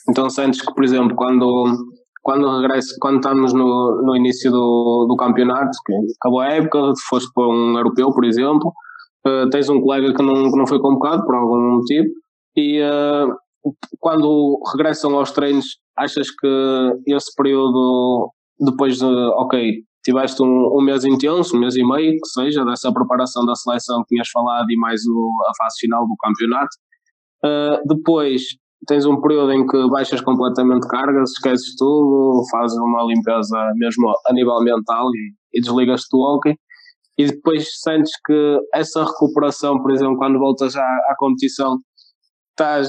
Então 0.08 0.28
sentes 0.28 0.60
que, 0.60 0.74
por 0.74 0.84
exemplo, 0.84 1.16
quando, 1.16 1.64
quando 2.22 2.60
regresso, 2.60 2.94
quando 3.00 3.16
estamos 3.16 3.52
no, 3.52 4.02
no 4.04 4.16
início 4.16 4.50
do, 4.50 5.06
do 5.08 5.16
campeonato, 5.16 5.76
que 5.84 5.94
acabou 6.20 6.40
a 6.40 6.48
época, 6.48 6.92
foste 7.08 7.30
para 7.34 7.48
um 7.48 7.76
europeu, 7.76 8.12
por 8.12 8.24
exemplo, 8.24 8.72
uh, 9.26 9.48
tens 9.50 9.68
um 9.68 9.80
colega 9.80 10.14
que 10.14 10.22
não, 10.22 10.50
que 10.50 10.58
não 10.58 10.66
foi 10.66 10.78
convocado 10.78 11.24
por 11.24 11.34
algum 11.34 11.76
motivo, 11.76 12.08
e 12.56 12.80
uh, 12.82 13.34
quando 13.98 14.60
regressam 14.72 15.16
aos 15.16 15.32
treinos, 15.32 15.78
achas 15.96 16.28
que 16.30 16.92
esse 17.06 17.34
período 17.36 18.30
depois 18.58 18.98
de, 18.98 19.04
ok, 19.04 19.82
tiveste 20.04 20.42
um, 20.42 20.78
um, 20.78 20.82
mês 20.82 21.04
intenso, 21.04 21.56
um 21.56 21.60
mês 21.60 21.74
e 21.76 21.84
meio, 21.84 22.12
que 22.12 22.28
seja, 22.28 22.64
dessa 22.64 22.92
preparação 22.92 23.44
da 23.44 23.54
seleção 23.54 24.02
que 24.02 24.14
tinhas 24.14 24.28
falado 24.28 24.70
e 24.70 24.76
mais 24.76 25.00
o, 25.06 25.30
a 25.48 25.52
fase 25.56 25.80
final 25.80 26.06
do 26.06 26.14
campeonato. 26.20 26.76
Uh, 27.44 27.94
depois 27.94 28.42
tens 28.86 29.06
um 29.06 29.20
período 29.20 29.52
em 29.52 29.66
que 29.66 29.88
baixas 29.88 30.20
completamente 30.20 30.86
cargas, 30.88 31.30
esqueces 31.30 31.74
tudo, 31.76 32.42
fazes 32.50 32.76
uma 32.78 33.04
limpeza 33.04 33.56
mesmo 33.76 34.12
a 34.26 34.32
nível 34.32 34.60
mental 34.60 35.08
e, 35.08 35.58
e 35.58 35.60
desligas-te 35.60 36.08
do 36.10 36.20
hockey. 36.20 36.54
E 37.16 37.26
depois 37.26 37.66
sentes 37.80 38.12
que 38.26 38.58
essa 38.74 39.04
recuperação, 39.04 39.80
por 39.80 39.92
exemplo, 39.92 40.16
quando 40.18 40.38
voltas 40.38 40.76
à, 40.76 40.82
à 40.82 41.14
competição, 41.16 41.78
estás 42.50 42.88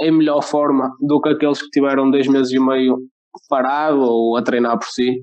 em 0.00 0.10
melhor 0.10 0.42
forma 0.42 0.90
do 1.00 1.20
que 1.20 1.30
aqueles 1.30 1.62
que 1.62 1.70
tiveram 1.70 2.10
dois 2.10 2.26
meses 2.26 2.52
e 2.52 2.58
meio 2.58 2.98
parado 3.48 4.00
ou 4.00 4.36
a 4.36 4.42
treinar 4.42 4.78
por 4.78 4.88
si? 4.88 5.22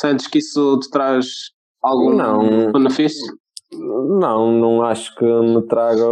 Sentes 0.00 0.26
que 0.26 0.38
isso 0.38 0.78
te 0.80 0.90
traz 0.90 1.26
algum 1.82 2.14
não, 2.14 2.72
benefício? 2.72 3.34
Não, 3.72 4.52
não 4.52 4.82
acho 4.82 5.14
que 5.16 5.24
me 5.24 5.66
traga 5.66 6.04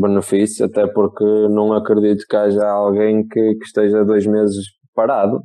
benefício, 0.00 0.66
até 0.66 0.86
porque 0.86 1.24
não 1.24 1.72
acredito 1.72 2.24
que 2.28 2.36
haja 2.36 2.66
alguém 2.68 3.26
que, 3.26 3.54
que 3.54 3.64
esteja 3.64 4.04
dois 4.04 4.26
meses 4.26 4.66
parado. 4.94 5.40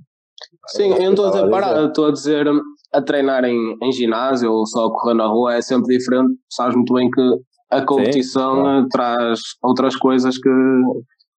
Sim, 0.69 0.93
eu 0.93 0.99
não 0.99 1.09
estou 1.11 1.25
a 1.27 1.29
dizer 1.31 1.49
parado, 1.49 1.87
estou 1.87 2.05
a 2.07 2.11
dizer 2.11 2.47
a 2.93 3.01
treinar 3.01 3.43
em, 3.43 3.77
em 3.81 3.91
ginásio 3.91 4.51
ou 4.51 4.65
só 4.65 4.85
a 4.85 4.91
correr 4.91 5.15
na 5.15 5.27
rua 5.27 5.55
é 5.55 5.61
sempre 5.61 5.97
diferente. 5.97 6.33
Sabes 6.49 6.75
muito 6.75 6.93
bem 6.93 7.09
que 7.09 7.21
a 7.69 7.85
competição 7.85 8.55
Sim, 8.55 8.61
claro. 8.61 8.87
traz 8.89 9.39
outras 9.63 9.95
coisas 9.95 10.37
que 10.37 10.49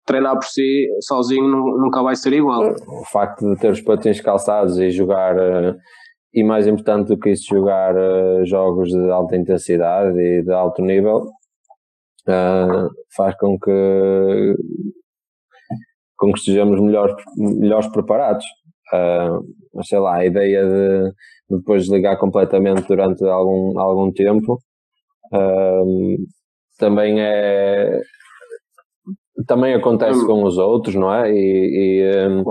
treinar 0.06 0.36
por 0.36 0.46
si 0.46 0.88
sozinho 1.02 1.48
nunca 1.48 2.02
vai 2.02 2.16
ser 2.16 2.34
igual. 2.34 2.74
O 2.88 3.06
facto 3.12 3.54
de 3.54 3.60
ter 3.60 3.72
os 3.72 3.82
patins 3.82 4.20
calçados 4.22 4.78
e 4.78 4.90
jogar, 4.90 5.38
eh, 5.38 5.76
e 6.34 6.44
mais 6.44 6.68
importante 6.68 7.08
do 7.08 7.18
que 7.18 7.32
isso, 7.32 7.56
jogar 7.56 7.96
eh, 7.96 8.46
jogos 8.46 8.90
de 8.90 9.12
alta 9.12 9.36
intensidade 9.36 10.20
e 10.20 10.44
de 10.44 10.52
alto 10.52 10.82
nível, 10.82 11.28
eh, 12.28 12.88
faz 13.16 13.36
com 13.38 13.58
que, 13.58 14.56
com 16.18 16.32
que 16.32 16.40
estejamos 16.40 16.82
melhores, 16.82 17.16
melhores 17.38 17.88
preparados. 17.88 18.46
mas 19.74 19.88
sei 19.88 20.00
lá, 20.00 20.18
a 20.18 20.26
ideia 20.26 20.64
de, 20.66 21.10
de 21.50 21.58
depois 21.58 21.84
desligar 21.84 22.18
completamente 22.20 22.88
durante 22.88 23.24
algum, 23.26 23.80
algum 23.80 24.12
tempo 24.12 24.60
também 26.78 27.22
é 27.22 28.02
também 29.48 29.74
acontece 29.74 30.24
hum. 30.24 30.28
com 30.28 30.44
os 30.44 30.58
outros, 30.58 30.96
não 30.96 31.14
é? 31.14 31.32
E, 31.32 32.02
e, 32.02 32.28
um, 32.28 32.44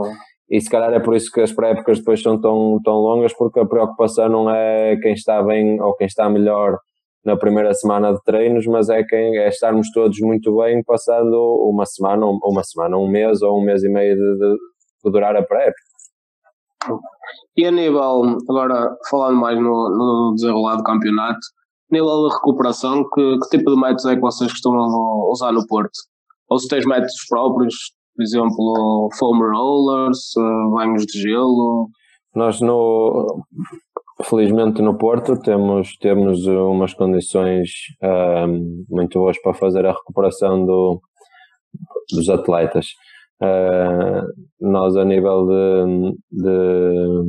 e 0.50 0.60
se 0.60 0.68
calhar 0.68 0.92
é 0.92 1.00
por 1.00 1.14
isso 1.14 1.30
que 1.30 1.40
as 1.40 1.52
pré-épocas 1.52 1.98
depois 1.98 2.20
são 2.20 2.40
tão, 2.40 2.78
tão 2.84 2.94
longas, 2.94 3.32
porque 3.34 3.60
a 3.60 3.66
preocupação 3.66 4.28
não 4.28 4.50
é 4.50 4.96
quem 5.00 5.12
está 5.12 5.42
bem 5.42 5.80
ou 5.80 5.94
quem 5.94 6.06
está 6.06 6.28
melhor 6.28 6.78
na 7.24 7.36
primeira 7.36 7.72
semana 7.72 8.12
de 8.12 8.22
treinos, 8.24 8.66
mas 8.66 8.88
é 8.88 9.02
quem 9.04 9.38
é 9.38 9.48
estarmos 9.48 9.90
todos 9.92 10.18
muito 10.20 10.56
bem 10.58 10.82
passando 10.84 11.36
uma 11.70 11.86
semana, 11.86 12.26
uma 12.26 12.64
semana, 12.64 12.98
um 12.98 13.08
mês 13.08 13.42
ou 13.42 13.58
um 13.58 13.64
mês 13.64 13.84
e 13.84 13.88
meio 13.88 14.16
de, 14.16 14.38
de, 14.38 14.56
de 15.04 15.10
durar 15.10 15.36
a 15.36 15.42
pré-época. 15.42 15.82
E 17.56 17.64
a 17.64 17.70
nível, 17.70 18.38
agora 18.50 18.96
falando 19.08 19.38
mais 19.38 19.56
no, 19.56 19.62
no 19.62 20.34
desenrolar 20.34 20.76
do 20.76 20.82
campeonato, 20.82 21.38
nível 21.92 22.28
de 22.28 22.34
recuperação, 22.34 23.04
que, 23.14 23.38
que 23.38 23.58
tipo 23.58 23.70
de 23.70 23.80
métodos 23.80 24.06
é 24.06 24.14
que 24.14 24.20
vocês 24.20 24.50
costumam 24.50 24.88
usar 25.30 25.52
no 25.52 25.66
Porto? 25.66 25.92
ou 26.52 26.58
se 26.58 26.68
tens 26.68 26.84
métodos 26.84 27.26
próprios, 27.28 27.74
por 28.14 28.22
exemplo, 28.22 29.08
foam 29.18 29.38
rollers, 29.38 30.36
eh, 30.36 30.70
banhos 30.70 31.06
de 31.06 31.20
gelo. 31.20 31.88
Nós 32.34 32.60
no 32.60 33.44
felizmente 34.24 34.82
no 34.82 34.96
Porto 34.98 35.40
temos 35.40 35.96
temos 35.98 36.46
umas 36.46 36.94
condições 36.94 37.70
um, 38.02 38.06
ehm, 38.06 38.84
muito 38.88 39.18
boas 39.18 39.40
para 39.40 39.54
fazer 39.54 39.86
a 39.86 39.92
recuperação 39.92 40.64
do, 40.64 41.00
dos 42.12 42.28
atletas. 42.28 42.86
Uh, 43.42 44.22
nós 44.60 44.96
a 44.96 45.04
nível 45.04 45.48
de, 45.48 46.12
de, 46.30 47.22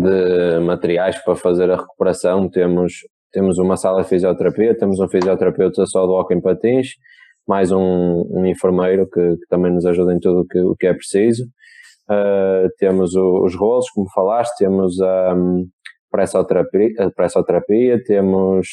de, 0.00 0.60
materiais 0.60 1.22
para 1.24 1.36
fazer 1.36 1.70
a 1.70 1.76
recuperação 1.76 2.48
temos 2.48 2.92
temos 3.32 3.58
uma 3.58 3.76
sala 3.76 4.02
de 4.02 4.08
fisioterapia, 4.08 4.76
temos 4.76 4.98
um 5.00 5.08
fisioterapeuta 5.08 5.84
só 5.86 6.06
do 6.06 6.12
hockey 6.12 6.34
em 6.34 6.40
patins, 6.40 6.88
mais 7.46 7.70
um, 7.70 8.24
um 8.30 8.46
enfermeiro 8.46 9.08
que, 9.08 9.20
que, 9.20 9.46
também 9.48 9.72
nos 9.72 9.84
ajuda 9.84 10.14
em 10.14 10.18
tudo 10.18 10.46
que, 10.46 10.60
o 10.60 10.74
que 10.74 10.86
é 10.86 10.94
preciso. 10.94 11.44
Uh, 12.10 12.68
temos 12.78 13.14
o, 13.14 13.44
os 13.44 13.54
rolos, 13.54 13.90
como 13.90 14.08
falaste, 14.10 14.56
temos 14.58 15.00
a 15.00 15.34
um, 15.34 15.66
pressoterapia, 16.10 16.88
a 16.98 17.10
pressoterapia, 17.10 18.02
temos, 18.04 18.66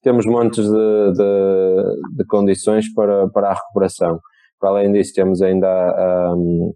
temos 0.00 0.26
montes 0.26 0.64
de, 0.64 1.12
de, 1.12 2.16
de, 2.18 2.24
condições 2.26 2.92
para, 2.94 3.28
para 3.30 3.50
a 3.50 3.54
recuperação. 3.54 4.20
Para 4.60 4.70
além 4.70 4.92
disso, 4.92 5.12
temos 5.14 5.42
ainda 5.42 5.66
a, 5.68 6.34
um, 6.36 6.72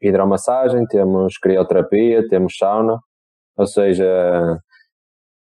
hidromassagem, 0.00 0.86
temos 0.86 1.38
crioterapia, 1.38 2.26
temos 2.28 2.56
sauna, 2.56 2.98
ou 3.56 3.66
seja, 3.66 4.58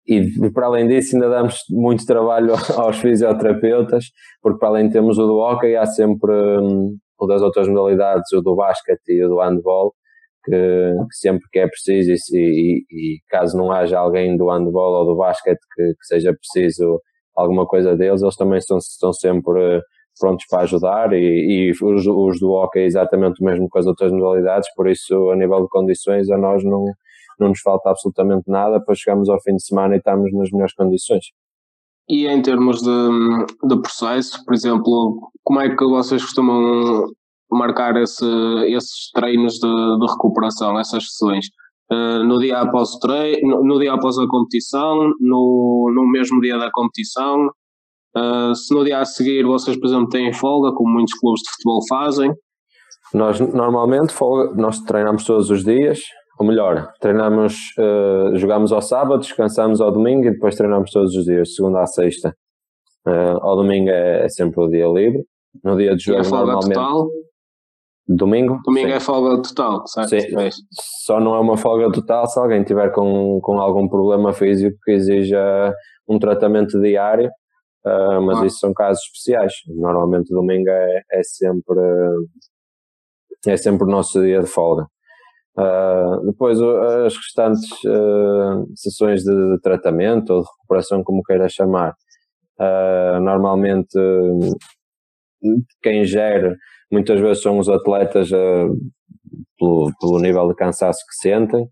e 0.09 0.51
para 0.53 0.67
além 0.67 0.87
disso 0.87 1.17
ainda 1.17 1.29
damos 1.29 1.59
muito 1.71 2.07
trabalho 2.07 2.55
aos 2.77 2.99
fisioterapeutas, 2.99 4.07
porque 4.41 4.59
para 4.59 4.69
além 4.69 4.89
temos 4.89 5.19
o 5.19 5.27
do 5.27 5.39
hockey, 5.39 5.77
há 5.77 5.87
sempre 5.87 6.33
um, 6.33 6.97
o 7.19 7.27
das 7.27 7.43
outras 7.43 7.69
modalidades, 7.69 8.33
o 8.33 8.41
do 8.41 8.55
basquete 8.55 9.09
e 9.09 9.25
o 9.25 9.29
do 9.29 9.41
handball, 9.41 9.93
que, 10.45 10.53
que 10.53 11.17
sempre 11.19 11.45
que 11.51 11.59
é 11.59 11.67
preciso 11.67 12.13
e, 12.13 12.39
e, 12.39 12.85
e, 12.91 13.19
caso 13.29 13.57
não 13.57 13.73
haja 13.73 13.99
alguém 13.99 14.37
do 14.37 14.49
handball 14.49 15.01
ou 15.01 15.07
do 15.07 15.17
basquete 15.17 15.59
que, 15.75 15.83
que 15.83 16.07
seja 16.07 16.33
preciso 16.33 17.01
alguma 17.35 17.67
coisa 17.67 17.97
deles, 17.97 18.23
eles 18.23 18.37
também 18.37 18.59
estão, 18.59 18.79
estão 18.79 19.13
sempre 19.13 19.83
prontos 20.19 20.47
para 20.49 20.63
ajudar 20.63 21.13
e, 21.13 21.19
e 21.19 21.71
os, 21.71 22.07
os 22.07 22.41
do 22.41 22.51
hockey 22.53 22.81
é 22.81 22.87
exatamente 22.87 23.43
o 23.43 23.45
mesmo 23.45 23.69
com 23.69 23.79
as 23.79 23.87
outras 23.87 24.13
modalidades, 24.13 24.69
por 24.75 24.89
isso 24.89 25.31
a 25.31 25.37
nível 25.37 25.63
de 25.63 25.69
condições 25.69 26.31
a 26.31 26.39
nós 26.39 26.65
não 26.65 26.85
não 27.39 27.49
nos 27.49 27.61
falta 27.61 27.91
absolutamente 27.91 28.51
nada 28.51 28.81
para 28.81 28.95
chegarmos 28.95 29.29
ao 29.29 29.41
fim 29.41 29.57
de 29.57 29.65
semana 29.65 29.95
e 29.95 29.99
estarmos 29.99 30.33
nas 30.33 30.51
melhores 30.51 30.75
condições. 30.75 31.27
E 32.09 32.27
em 32.27 32.41
termos 32.41 32.81
de, 32.81 33.69
de 33.69 33.81
processo, 33.81 34.45
por 34.45 34.55
exemplo, 34.55 35.31
como 35.43 35.61
é 35.61 35.75
que 35.75 35.85
vocês 35.85 36.23
costumam 36.23 37.05
marcar 37.51 37.97
esse, 37.97 38.25
esses 38.69 39.11
treinos 39.13 39.55
de, 39.55 39.69
de 39.69 40.07
recuperação, 40.13 40.79
essas 40.79 41.11
sessões? 41.11 41.47
Uh, 41.91 42.25
no 42.25 42.39
dia 42.39 42.61
após 42.61 42.95
o 42.95 42.99
treino, 42.99 43.49
no, 43.49 43.65
no, 43.65 43.79
dia 43.79 43.93
após 43.93 44.19
a 44.19 44.27
competição, 44.27 45.13
no, 45.21 45.93
no 45.95 46.11
mesmo 46.11 46.41
dia 46.41 46.59
da 46.59 46.71
competição, 46.73 47.49
Uh, 48.17 48.55
se 48.55 48.75
no 48.75 48.85
dia 48.85 49.01
a 49.01 49.05
seguir 49.05 49.45
vocês, 49.45 49.79
por 49.79 49.87
exemplo, 49.87 50.09
têm 50.09 50.33
folga, 50.33 50.73
como 50.73 50.91
muitos 50.91 51.13
clubes 51.19 51.43
de 51.43 51.51
futebol 51.51 51.81
fazem? 51.89 52.33
Nós 53.13 53.39
normalmente 53.39 54.13
folga, 54.13 54.55
nós 54.55 54.81
treinamos 54.81 55.25
todos 55.25 55.51
os 55.51 55.63
dias, 55.63 56.01
ou 56.39 56.47
melhor, 56.47 56.91
treinamos, 57.01 57.55
uh, 57.79 58.37
jogamos 58.37 58.73
ao 58.73 58.81
sábado, 58.81 59.21
descansamos 59.21 59.81
ao 59.81 59.93
domingo 59.93 60.27
e 60.27 60.31
depois 60.31 60.55
treinamos 60.55 60.91
todos 60.91 61.15
os 61.15 61.25
dias, 61.25 61.55
segunda 61.55 61.83
a 61.83 61.87
sexta. 61.87 62.35
Uh, 63.07 63.39
ao 63.41 63.57
domingo 63.57 63.91
é, 63.91 64.25
é, 64.25 64.29
sempre 64.29 64.63
o 64.63 64.69
dia 64.69 64.87
livre. 64.87 65.25
No 65.65 65.77
dia 65.77 65.97
de 65.97 66.03
jogo, 66.03 66.19
e 66.19 66.21
a 66.21 66.25
folga 66.25 66.53
normalmente. 66.53 66.75
Total? 66.75 67.09
Domingo? 68.09 68.59
Domingo 68.65 68.89
sim. 68.89 68.95
é 68.95 69.01
folga 69.01 69.43
total, 69.43 69.87
certo? 69.87 70.11
Sim. 70.11 70.39
É 70.39 70.49
Só 71.05 71.19
não 71.19 71.35
é 71.35 71.41
uma 71.41 71.57
folga 71.57 71.91
total 71.91 72.27
se 72.27 72.39
alguém 72.39 72.63
tiver 72.63 72.91
com, 72.93 73.41
com 73.43 73.59
algum 73.59 73.89
problema 73.89 74.33
físico 74.33 74.77
que 74.85 74.93
exija 74.93 75.75
um 76.09 76.19
tratamento 76.19 76.81
diário, 76.81 77.31
uh, 77.87 78.21
mas 78.23 78.41
ah. 78.41 78.47
isso 78.47 78.59
são 78.59 78.75
casos 78.75 79.03
especiais. 79.05 79.53
Normalmente 79.69 80.35
domingo 80.35 80.69
é, 80.69 81.03
é 81.13 81.23
sempre 81.23 81.81
é 83.47 83.57
sempre 83.57 83.85
o 83.85 83.91
nosso 83.91 84.21
dia 84.21 84.41
de 84.41 84.47
folga. 84.47 84.87
Uh, 85.57 86.27
depois 86.27 86.61
as 86.61 87.17
restantes 87.17 87.71
uh, 87.85 88.67
sessões 88.75 89.23
de, 89.23 89.33
de, 89.33 89.61
tratamento 89.61 90.31
ou 90.31 90.43
de 90.43 90.49
recuperação, 90.49 91.03
como 91.03 91.23
queira 91.23 91.49
chamar, 91.49 91.95
normalmente 93.23 93.99
quem 95.83 96.05
gera 96.05 96.57
muitas 96.91 97.21
vezes 97.21 97.43
são 97.43 97.59
os 97.59 97.69
atletas 97.69 98.31
pelo, 99.59 99.93
pelo, 100.01 100.21
nível 100.21 100.49
de 100.49 100.55
cansaço 100.55 101.01
que 101.07 101.15
sentem. 101.17 101.67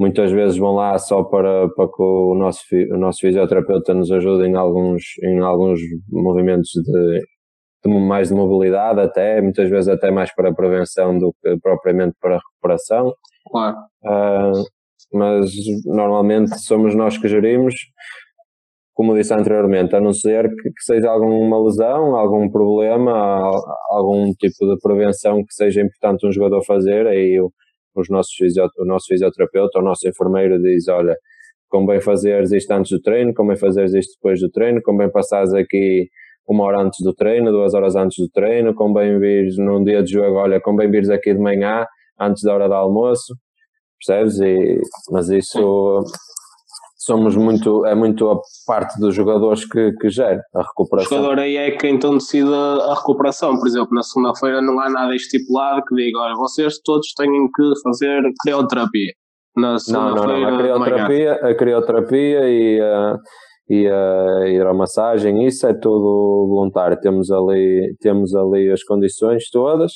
Muitas 0.00 0.32
vezes 0.32 0.56
vão 0.56 0.74
lá 0.76 0.98
só 0.98 1.22
para, 1.22 1.68
para 1.68 1.86
que 1.86 2.02
o 2.02 2.34
nosso, 2.34 2.62
o 2.90 2.96
nosso 2.96 3.20
fisioterapeuta 3.20 3.92
nos 3.92 4.10
ajude 4.10 4.48
em 4.48 4.56
alguns, 4.56 5.02
em 5.22 5.40
alguns 5.40 5.78
movimentos 6.08 6.70
de, 6.70 7.20
de, 7.84 8.00
mais 8.00 8.28
de 8.28 8.34
mobilidade 8.34 8.98
até, 8.98 9.42
muitas 9.42 9.68
vezes 9.68 9.88
até 9.88 10.10
mais 10.10 10.34
para 10.34 10.54
prevenção 10.54 11.18
do 11.18 11.34
que 11.42 11.54
propriamente 11.60 12.16
para 12.18 12.38
recuperação. 12.38 13.12
Claro. 13.50 13.76
Uh, 14.02 14.64
mas 15.12 15.50
normalmente 15.84 16.58
somos 16.60 16.94
nós 16.94 17.18
que 17.18 17.28
gerimos 17.28 17.74
como 19.00 19.14
disse 19.14 19.32
anteriormente, 19.32 19.96
a 19.96 20.00
não 20.00 20.12
ser 20.12 20.46
que, 20.50 20.70
que, 20.70 20.82
seja 20.82 21.08
alguma 21.08 21.58
lesão, 21.58 22.14
algum 22.14 22.50
problema, 22.50 23.50
algum 23.88 24.30
tipo 24.34 24.66
de 24.66 24.78
prevenção 24.78 25.38
que 25.38 25.54
seja 25.54 25.80
importante 25.80 26.26
um 26.26 26.30
jogador 26.30 26.62
fazer, 26.66 27.06
aí 27.06 27.40
o, 27.40 27.50
os 27.94 28.08
nossos 28.08 28.34
o 28.78 28.84
nosso 28.84 29.06
fisioterapeuta, 29.08 29.78
o 29.78 29.82
nosso 29.82 30.08
enfermeiro 30.08 30.60
diz, 30.60 30.88
olha, 30.88 31.16
convém 31.68 32.00
fazeres 32.00 32.52
isto 32.52 32.70
antes 32.72 32.90
do 32.90 33.00
treino, 33.00 33.32
convém 33.34 33.56
fazeres 33.56 33.94
isto 33.94 34.14
depois 34.14 34.40
do 34.40 34.50
treino, 34.50 34.80
convém 34.82 35.10
passares 35.10 35.52
aqui 35.54 36.08
uma 36.48 36.64
hora 36.64 36.80
antes 36.80 36.98
do 37.04 37.14
treino, 37.14 37.52
duas 37.52 37.74
horas 37.74 37.94
antes 37.94 38.18
do 38.18 38.28
treino, 38.28 38.74
convém 38.74 39.18
vires 39.18 39.56
num 39.56 39.84
dia 39.84 40.02
de 40.02 40.12
jogo, 40.12 40.36
olha, 40.36 40.60
convém 40.60 40.90
vires 40.90 41.08
aqui 41.08 41.32
de 41.32 41.40
manhã, 41.40 41.86
antes 42.18 42.42
da 42.42 42.52
hora 42.54 42.68
do 42.68 42.74
almoço, 42.74 43.34
percebes? 43.98 44.40
E, 44.40 44.80
mas 45.12 45.28
isso 45.30 46.02
somos 47.10 47.34
muito, 47.34 47.84
é 47.86 47.94
muito 47.94 48.30
a 48.30 48.36
parte 48.64 48.96
dos 49.00 49.16
jogadores 49.16 49.64
que, 49.64 49.92
que 50.00 50.08
gera 50.08 50.40
a 50.54 50.62
recuperação. 50.62 51.18
O 51.18 51.22
jogador 51.22 51.40
aí 51.40 51.56
é 51.56 51.72
quem 51.72 51.96
então 51.96 52.14
decide 52.14 52.48
a 52.54 52.94
recuperação, 52.94 53.58
por 53.58 53.66
exemplo, 53.66 53.88
na 53.92 54.02
segunda-feira 54.04 54.62
não 54.62 54.78
há 54.78 54.88
nada 54.88 55.12
estipulado 55.16 55.82
que 55.88 55.94
diga, 55.96 56.20
olha, 56.20 56.36
vocês 56.36 56.78
todos 56.84 57.12
têm 57.14 57.28
que 57.28 57.72
fazer 57.82 58.22
crioterapia. 58.44 59.12
Na 59.56 59.76
não, 59.88 60.14
não, 60.14 60.24
não, 60.24 60.54
a 60.54 60.58
crioterapia, 60.58 61.32
a 61.32 61.54
crioterapia 61.56 62.48
e 62.48 62.80
a, 62.80 63.16
e 63.68 63.88
a 63.88 64.48
hidromassagem, 64.48 65.44
isso 65.44 65.66
é 65.66 65.74
tudo 65.74 66.46
voluntário, 66.48 67.00
temos 67.00 67.28
ali, 67.32 67.92
temos 68.00 68.32
ali 68.36 68.70
as 68.70 68.84
condições 68.84 69.50
todas, 69.50 69.94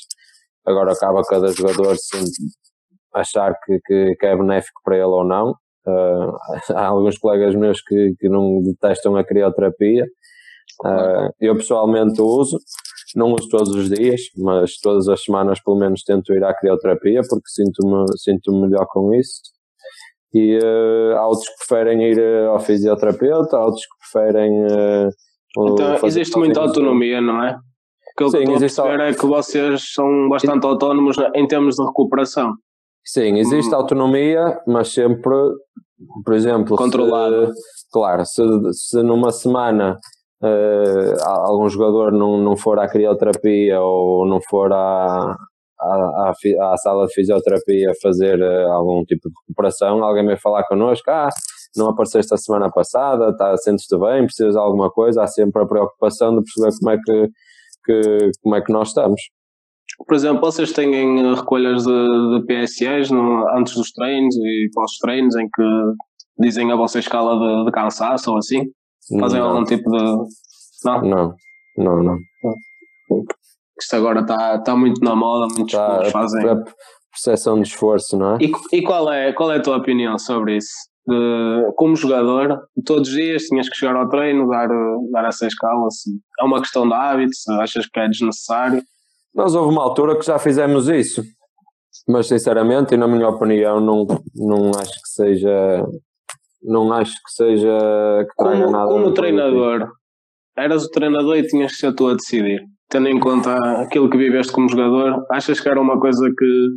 agora 0.67 0.93
acaba 0.93 1.23
cada 1.23 1.47
jogador 1.53 1.95
achar 3.15 3.55
que, 3.65 3.79
que, 3.87 4.17
que 4.19 4.27
é 4.27 4.37
benéfico 4.37 4.81
para 4.85 4.97
ele 4.97 5.05
ou 5.05 5.25
não, 5.25 5.55
Uh, 5.87 6.37
há 6.75 6.87
alguns 6.87 7.19
colegas 7.19 7.55
meus 7.55 7.81
que, 7.83 8.15
que 8.19 8.29
não 8.29 8.63
detestam 8.63 9.17
a 9.17 9.25
crioterapia. 9.25 10.07
Uh, 10.85 11.31
eu 11.41 11.55
pessoalmente 11.57 12.21
uso, 12.21 12.59
não 13.15 13.33
uso 13.33 13.49
todos 13.49 13.75
os 13.75 13.89
dias, 13.89 14.21
mas 14.37 14.79
todas 14.81 15.09
as 15.09 15.23
semanas 15.23 15.63
pelo 15.63 15.79
menos 15.79 16.03
tento 16.03 16.33
ir 16.33 16.43
à 16.43 16.55
crioterapia 16.55 17.21
porque 17.29 17.49
sinto-me 17.49 18.05
sinto 18.19 18.53
-me 18.53 18.63
melhor 18.63 18.87
com 18.89 19.15
isso. 19.15 19.41
E 20.33 20.59
uh, 20.59 21.17
há 21.17 21.29
outros 21.29 21.49
que 21.49 21.55
preferem 21.59 22.03
ir 22.03 22.21
ao 22.49 22.59
fisioterapeuta, 22.59 23.57
há 23.57 23.65
outros 23.65 23.85
que 23.85 24.13
preferem. 24.13 24.67
então, 25.57 26.07
existe 26.07 26.37
muita 26.37 26.61
autonomia, 26.61 27.21
não 27.21 27.45
é? 27.45 27.57
O 28.15 28.17
que 28.17 28.31
Sim, 28.31 28.37
eu 28.39 28.43
estou 28.43 28.57
a 28.57 28.59
perceber 28.59 29.01
é 29.01 29.13
que 29.13 29.27
vocês 29.27 29.93
são 29.93 30.29
bastante 30.29 30.65
autónomos 30.67 31.17
em 31.35 31.47
termos 31.47 31.77
de 31.77 31.85
recuperação. 31.85 32.55
Sim, 33.05 33.39
existe 33.39 33.73
hum. 33.73 33.77
autonomia, 33.77 34.61
mas 34.67 34.93
sempre, 34.93 35.35
por 36.25 36.35
exemplo, 36.35 36.77
controlado. 36.77 37.53
claro, 37.93 38.25
se, 38.25 38.43
se 38.73 39.03
numa 39.03 39.31
semana 39.31 39.99
uh, 40.43 41.23
algum 41.23 41.69
jogador 41.69 42.13
não, 42.13 42.39
não 42.39 42.57
for 42.57 42.79
à 42.79 42.89
crioterapia 42.89 43.81
ou 43.81 44.27
não 44.27 44.41
for 44.49 44.73
à, 44.73 45.37
à, 45.79 46.33
à, 46.33 46.33
à 46.73 46.77
sala 46.79 47.07
de 47.07 47.13
fisioterapia 47.13 47.93
fazer 48.03 48.41
uh, 48.41 48.73
algum 48.73 49.05
tipo 49.05 49.29
de 49.29 49.35
recuperação, 49.47 50.03
alguém 50.03 50.25
vai 50.25 50.39
falar 50.39 50.65
connosco, 50.65 51.11
ah, 51.11 51.29
não 51.77 51.91
apareceste 51.91 52.33
a 52.33 52.39
semana 52.39 52.71
passada, 52.71 53.37
tá, 53.37 53.55
sentes-te 53.59 53.99
bem, 53.99 54.25
precisas 54.25 54.55
de 54.55 54.59
alguma 54.59 54.91
coisa, 54.91 55.23
há 55.23 55.27
sempre 55.27 55.63
a 55.63 55.67
preocupação 55.67 56.37
de 56.37 56.43
perceber 56.43 56.79
como 56.79 56.91
é 56.91 56.99
que, 57.05 57.29
que, 57.85 58.31
como 58.43 58.57
é 58.57 58.63
que 58.63 58.73
nós 58.73 58.89
estamos. 58.89 59.21
Por 59.99 60.15
exemplo, 60.15 60.41
vocês 60.41 60.73
têm 60.73 61.21
eh, 61.21 61.35
recolhas 61.35 61.85
de, 61.85 61.93
de 61.93 62.47
PSEs 62.47 63.11
no, 63.11 63.49
antes 63.57 63.75
dos 63.75 63.93
treinos 63.93 64.35
e 64.37 64.69
pós-treinos 64.75 65.37
em 65.37 65.49
que 65.49 65.63
dizem 66.39 66.73
a 66.73 66.77
vossa 66.77 66.99
escala 66.99 67.39
de, 67.39 67.65
de 67.67 67.71
cansaço 67.71 68.31
ou 68.33 68.39
assim? 68.39 68.65
Fazem 69.21 69.41
não. 69.41 69.51
algum 69.51 69.65
tipo 69.65 69.91
de. 69.91 70.05
Não? 70.85 71.01
Não, 71.03 71.35
não, 71.79 72.03
não. 72.03 72.19
Isto 73.81 73.97
agora 73.97 74.21
está 74.21 74.59
tá 74.63 74.77
muito 74.77 75.03
na 75.05 75.15
moda, 75.15 75.47
muitos 75.57 75.73
tá, 75.73 76.05
fazem. 76.11 76.49
A 76.49 76.57
percepção 77.11 77.61
de 77.61 77.69
esforço, 77.69 78.17
não 78.17 78.37
é? 78.37 78.39
E, 78.41 78.53
e, 78.73 78.83
qual, 78.83 79.13
é, 79.13 79.33
qual 79.33 79.53
é 79.53 79.59
a 79.59 79.63
tua 79.63 79.77
opinião 79.77 80.19
sobre 80.19 80.57
isso? 80.57 80.73
De, 81.07 81.73
como 81.77 81.95
jogador, 81.95 82.61
todos 82.85 83.11
os 83.11 83.15
dias 83.15 83.43
tinhas 83.45 83.69
que 83.69 83.77
chegar 83.77 83.95
ao 83.95 84.09
treino, 84.09 84.49
dar, 84.49 84.69
dar 85.13 85.29
essa 85.29 85.47
escala. 85.47 85.87
Assim. 85.87 86.13
É 86.41 86.45
uma 86.45 86.61
questão 86.61 86.89
de 86.89 86.95
hábito, 86.95 87.35
se 87.35 87.53
achas 87.53 87.87
que 87.87 88.01
é 88.01 88.09
desnecessário. 88.09 88.83
Nós 89.35 89.55
houve 89.55 89.73
uma 89.73 89.83
altura 89.83 90.17
que 90.17 90.25
já 90.25 90.39
fizemos 90.39 90.89
isso, 90.89 91.23
mas 92.09 92.29
sinceramente, 92.29 92.95
e 92.95 92.97
na 92.97 93.09
minha 93.09 93.29
opinião, 93.29 93.81
não, 93.81 94.07
não 94.35 94.71
acho 94.79 94.93
que 94.93 95.09
seja. 95.09 95.85
Não 96.63 96.93
acho 96.93 97.13
que 97.13 97.31
seja. 97.31 97.79
Que 98.29 98.35
como, 98.37 98.71
nada 98.71 98.89
como 98.89 99.13
treinador, 99.13 99.91
eras 100.57 100.85
o 100.85 100.91
treinador 100.91 101.37
e 101.37 101.47
tinhas 101.47 101.73
que 101.73 101.79
ser 101.79 101.95
tu 101.95 102.09
a 102.09 102.15
decidir. 102.15 102.63
Tendo 102.89 103.09
em 103.09 103.19
conta 103.19 103.57
aquilo 103.81 104.09
que 104.09 104.17
viveste 104.17 104.53
como 104.53 104.69
jogador, 104.69 105.27
achas 105.31 105.61
que 105.61 105.69
era 105.69 105.81
uma 105.81 105.99
coisa 105.99 106.27
que, 106.29 106.69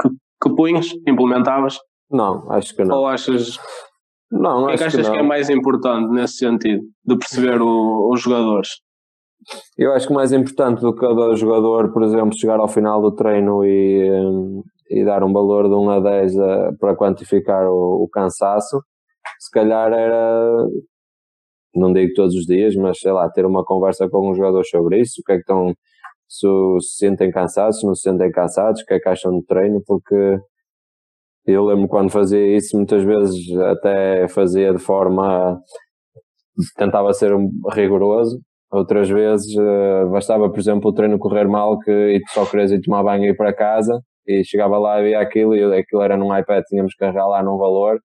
que, 0.00 0.08
que 0.42 0.54
punhas, 0.54 0.90
implementavas? 1.06 1.78
Não, 2.10 2.50
acho 2.52 2.74
que 2.76 2.84
não. 2.84 2.98
Ou 2.98 3.06
achas. 3.06 3.58
Não, 4.30 4.64
o 4.64 4.66
que, 4.68 4.74
é 4.74 4.76
que 4.76 4.84
achas 4.84 5.08
que, 5.08 5.12
que, 5.12 5.18
é 5.18 5.22
mais 5.22 5.50
importante 5.50 6.12
nesse 6.12 6.36
sentido, 6.36 6.82
de 7.04 7.18
perceber 7.18 7.60
o, 7.60 8.10
os 8.12 8.20
jogadores? 8.20 8.68
Eu 9.76 9.92
acho 9.92 10.06
que 10.06 10.12
o 10.12 10.16
mais 10.16 10.32
importante 10.32 10.80
do 10.80 10.94
que 10.94 11.00
cada 11.00 11.34
jogador, 11.36 11.92
por 11.92 12.02
exemplo, 12.02 12.38
chegar 12.38 12.58
ao 12.58 12.68
final 12.68 13.02
do 13.02 13.14
treino 13.14 13.64
e, 13.64 14.10
hum, 14.10 14.62
e 14.90 15.04
dar 15.04 15.22
um 15.22 15.32
valor 15.32 15.68
de 15.68 15.74
1 15.74 15.90
a 15.90 16.00
10 16.00 16.38
a, 16.38 16.44
eh, 16.44 16.70
para 16.78 16.96
quantificar 16.96 17.66
o, 17.68 18.04
o, 18.04 18.08
cansaço, 18.08 18.82
se 19.40 19.50
calhar 19.50 19.92
era, 19.92 20.66
não 21.74 21.92
digo 21.92 22.12
todos 22.14 22.34
os 22.34 22.46
dias, 22.46 22.74
mas 22.76 22.98
sei 22.98 23.12
lá, 23.12 23.28
ter 23.30 23.46
uma 23.46 23.64
conversa 23.64 24.08
com 24.08 24.30
um 24.30 24.34
jogador 24.34 24.64
sobre 24.64 25.00
isso, 25.00 25.20
o 25.20 25.24
que 25.24 25.32
é 25.32 25.36
que 25.36 25.40
estão, 25.42 25.74
se, 26.28 26.46
se 26.80 26.96
sentem 26.98 27.30
cansados, 27.30 27.80
se 27.80 27.86
não 27.86 27.94
se 27.94 28.02
sentem 28.02 28.30
cansados, 28.30 28.82
o 28.82 28.84
que 28.86 28.94
é 28.94 29.00
que 29.00 29.08
acham 29.08 29.32
do 29.32 29.42
treino, 29.44 29.82
porque 29.86 30.38
eu 31.46 31.64
lembro 31.64 31.88
quando 31.88 32.10
fazia 32.10 32.56
isso, 32.56 32.76
muitas 32.76 33.04
vezes 33.04 33.56
até 33.58 34.28
fazia 34.28 34.72
de 34.72 34.78
forma, 34.78 35.60
tentava 36.76 37.12
ser 37.12 37.32
rigoroso, 37.72 38.40
Outras 38.74 39.08
vezes 39.08 39.54
uh, 39.56 40.10
bastava, 40.10 40.50
por 40.50 40.58
exemplo, 40.58 40.90
o 40.90 40.92
treino 40.92 41.16
correr 41.16 41.46
mal 41.46 41.78
que, 41.78 41.92
e 41.92 42.20
só 42.30 42.44
querias 42.44 42.72
ir 42.72 42.80
tomar 42.80 43.04
banho 43.04 43.26
e 43.26 43.28
ir 43.28 43.36
para 43.36 43.54
casa 43.54 44.00
e 44.26 44.42
chegava 44.44 44.76
lá 44.78 45.00
e 45.00 45.04
via 45.04 45.20
aquilo 45.20 45.54
e 45.54 45.62
aquilo 45.78 46.02
era 46.02 46.16
num 46.16 46.36
iPad, 46.36 46.64
tínhamos 46.64 46.92
que 46.92 46.98
carregar 46.98 47.28
lá 47.28 47.40
num 47.40 47.56
valor. 47.56 48.00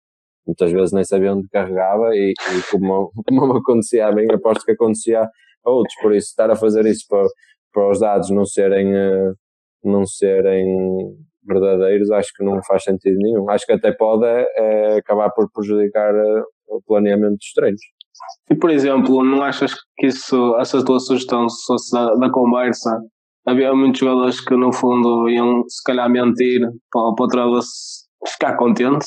Muitas 0.44 0.72
vezes 0.72 0.92
nem 0.92 1.04
sabia 1.04 1.32
onde 1.34 1.48
carregava 1.50 2.16
e, 2.16 2.32
e 2.32 2.62
como, 2.68 3.12
como 3.28 3.56
acontecia 3.58 4.08
a 4.08 4.12
mim, 4.12 4.26
aposto 4.32 4.64
que 4.64 4.72
acontecia 4.72 5.22
a 5.22 5.70
outros. 5.70 5.94
Por 6.02 6.12
isso, 6.12 6.30
estar 6.30 6.50
a 6.50 6.56
fazer 6.56 6.84
isso 6.84 7.04
para, 7.08 7.28
para 7.72 7.88
os 7.88 8.00
dados 8.00 8.30
não 8.30 8.44
serem, 8.44 8.92
uh, 8.92 9.34
não 9.84 10.04
serem 10.04 10.66
verdadeiros, 11.46 12.10
acho 12.10 12.32
que 12.36 12.44
não 12.44 12.60
faz 12.64 12.82
sentido 12.82 13.18
nenhum. 13.18 13.48
Acho 13.50 13.66
que 13.66 13.72
até 13.72 13.92
pode 13.92 14.26
é, 14.26 14.96
acabar 14.96 15.30
por 15.30 15.48
prejudicar 15.52 16.12
o 16.66 16.82
planeamento 16.84 17.36
dos 17.36 17.52
treinos. 17.54 17.80
E 18.50 18.54
por 18.54 18.70
exemplo, 18.70 19.24
não 19.24 19.42
achas 19.42 19.74
que 19.96 20.06
isso, 20.06 20.56
essa 20.58 20.84
tua 20.84 21.00
sugestão, 21.00 21.48
se 21.48 21.64
fosse 21.66 21.92
da, 21.92 22.14
da 22.14 22.30
conversa, 22.30 23.00
havia 23.46 23.74
muitos 23.74 24.00
jogadores 24.00 24.40
que 24.40 24.56
no 24.56 24.72
fundo 24.72 25.28
iam 25.28 25.62
se 25.68 25.82
calhar 25.84 26.10
mentir 26.10 26.60
para, 26.90 27.14
para 27.14 27.24
o 27.24 27.28
treinador 27.28 27.62
ficar 28.26 28.56
contente? 28.56 29.06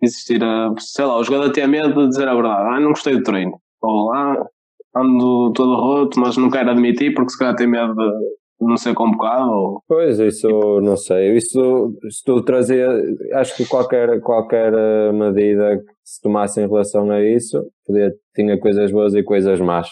Existir, 0.00 0.42
a, 0.44 0.72
sei 0.78 1.04
lá, 1.04 1.18
o 1.18 1.24
jogador 1.24 1.52
tinha 1.52 1.66
medo 1.66 2.02
de 2.02 2.08
dizer 2.08 2.28
a 2.28 2.34
verdade, 2.34 2.76
ah, 2.76 2.80
não 2.80 2.90
gostei 2.90 3.16
do 3.16 3.22
treino, 3.22 3.58
ou 3.82 4.12
ah, 4.14 4.46
ando 4.94 5.52
todo 5.52 5.74
roto, 5.74 6.20
mas 6.20 6.36
não 6.36 6.50
quero 6.50 6.70
admitir 6.70 7.12
porque 7.14 7.30
se 7.30 7.38
calhar 7.38 7.56
tem 7.56 7.66
medo 7.66 7.94
de 7.94 8.66
não 8.66 8.76
ser 8.76 8.94
convocado? 8.94 9.50
Ou... 9.50 9.82
Pois, 9.88 10.18
isso 10.18 10.80
não 10.82 10.96
sei. 10.96 11.36
Isso, 11.36 11.92
se 12.10 12.24
tu 12.24 12.42
trazia, 12.42 12.88
acho 13.34 13.56
que 13.56 13.66
qualquer, 13.66 14.20
qualquer 14.20 14.72
eh, 14.74 15.12
medida 15.12 15.82
se 16.08 16.22
tomasse 16.22 16.58
em 16.60 16.66
relação 16.66 17.10
a 17.10 17.22
isso, 17.22 17.62
podia, 17.86 18.10
tinha 18.34 18.58
coisas 18.58 18.90
boas 18.90 19.14
e 19.14 19.22
coisas 19.22 19.60
más. 19.60 19.88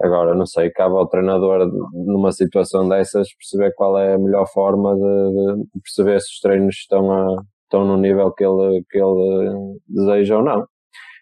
Agora, 0.00 0.34
não 0.34 0.44
sei, 0.44 0.70
cabe 0.70 0.94
ao 0.96 1.08
treinador, 1.08 1.70
numa 1.92 2.32
situação 2.32 2.88
dessas, 2.88 3.28
perceber 3.34 3.72
qual 3.74 3.96
é 3.98 4.14
a 4.14 4.18
melhor 4.18 4.46
forma 4.52 4.94
de, 4.94 5.62
de 5.64 5.80
perceber 5.82 6.20
se 6.20 6.32
os 6.32 6.40
treinos 6.40 6.74
estão, 6.76 7.10
a, 7.12 7.42
estão 7.62 7.84
no 7.84 7.96
nível 7.96 8.32
que 8.32 8.44
ele, 8.44 8.84
que 8.90 8.98
ele 8.98 9.78
deseja 9.88 10.38
ou 10.38 10.44
não. 10.44 10.66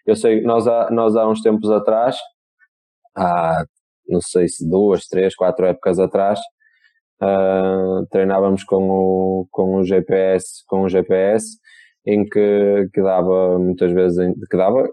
Eu 0.05 0.15
sei, 0.15 0.41
nós 0.41 0.67
há, 0.67 0.89
nós 0.91 1.15
há 1.15 1.27
uns 1.27 1.41
tempos 1.41 1.69
atrás, 1.69 2.17
há 3.15 3.63
não 4.07 4.21
sei 4.21 4.47
se 4.47 4.67
duas, 4.67 5.05
três, 5.07 5.35
quatro 5.35 5.65
épocas 5.65 5.99
atrás, 5.99 6.39
uh, 7.21 8.07
treinávamos 8.09 8.63
com 8.63 8.89
o, 8.89 9.47
com 9.51 9.75
o 9.75 9.83
GPS, 9.83 10.63
com 10.67 10.83
o 10.83 10.89
GPS, 10.89 11.57
em 12.07 12.23
que, 12.23 12.87
que 12.93 13.01
dava 13.01 13.59
muitas 13.59 13.91
vezes, 13.91 14.17
que 14.49 14.57
dava, 14.57 14.87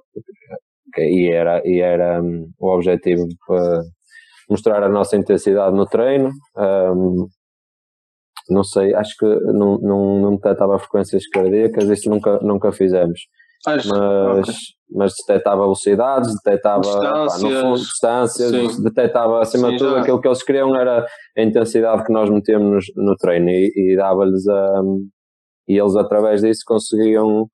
e 0.99 1.31
era, 1.33 1.62
e 1.65 1.81
era 1.81 2.21
um, 2.21 2.51
o 2.59 2.75
objetivo 2.75 3.25
para 3.47 3.83
mostrar 4.51 4.83
a 4.83 4.89
nossa 4.89 5.17
intensidade 5.17 5.75
no 5.75 5.87
treino. 5.87 6.31
Um, 6.57 7.27
não 8.51 8.62
sei, 8.62 8.95
acho 8.95 9.17
que 9.19 9.27
não, 9.27 9.79
não, 9.79 10.21
não 10.21 10.37
detectava 10.37 10.79
frequências 10.79 11.27
cardíacas, 11.29 11.89
isso 11.89 12.11
nunca, 12.11 12.39
nunca 12.43 12.73
fizemos. 12.73 13.19
Acho, 13.67 13.89
mas, 13.89 14.41
okay. 14.41 14.55
mas 14.93 15.12
detectava 15.27 15.62
velocidades, 15.62 16.35
detectava 16.45 16.81
distâncias, 16.81 17.43
pá, 17.43 17.49
no 17.49 17.61
fundo, 17.61 17.79
distâncias 17.79 18.83
detectava 18.83 19.41
acima 19.41 19.71
de 19.71 19.79
tudo 19.79 19.93
já. 19.93 20.01
aquilo 20.01 20.21
que 20.21 20.29
eles 20.29 20.43
queriam 20.43 20.77
era 20.77 21.07
a 21.39 21.43
intensidade 21.43 22.05
que 22.05 22.12
nós 22.12 22.29
metíamos 22.29 22.85
no 22.95 23.17
treino 23.17 23.49
e, 23.49 23.73
e 23.75 23.97
dava-lhes 23.97 24.47
a. 24.47 24.83
E 25.69 25.79
eles 25.79 25.97
através 25.97 26.41
disso 26.43 26.62
conseguiam 26.67 27.49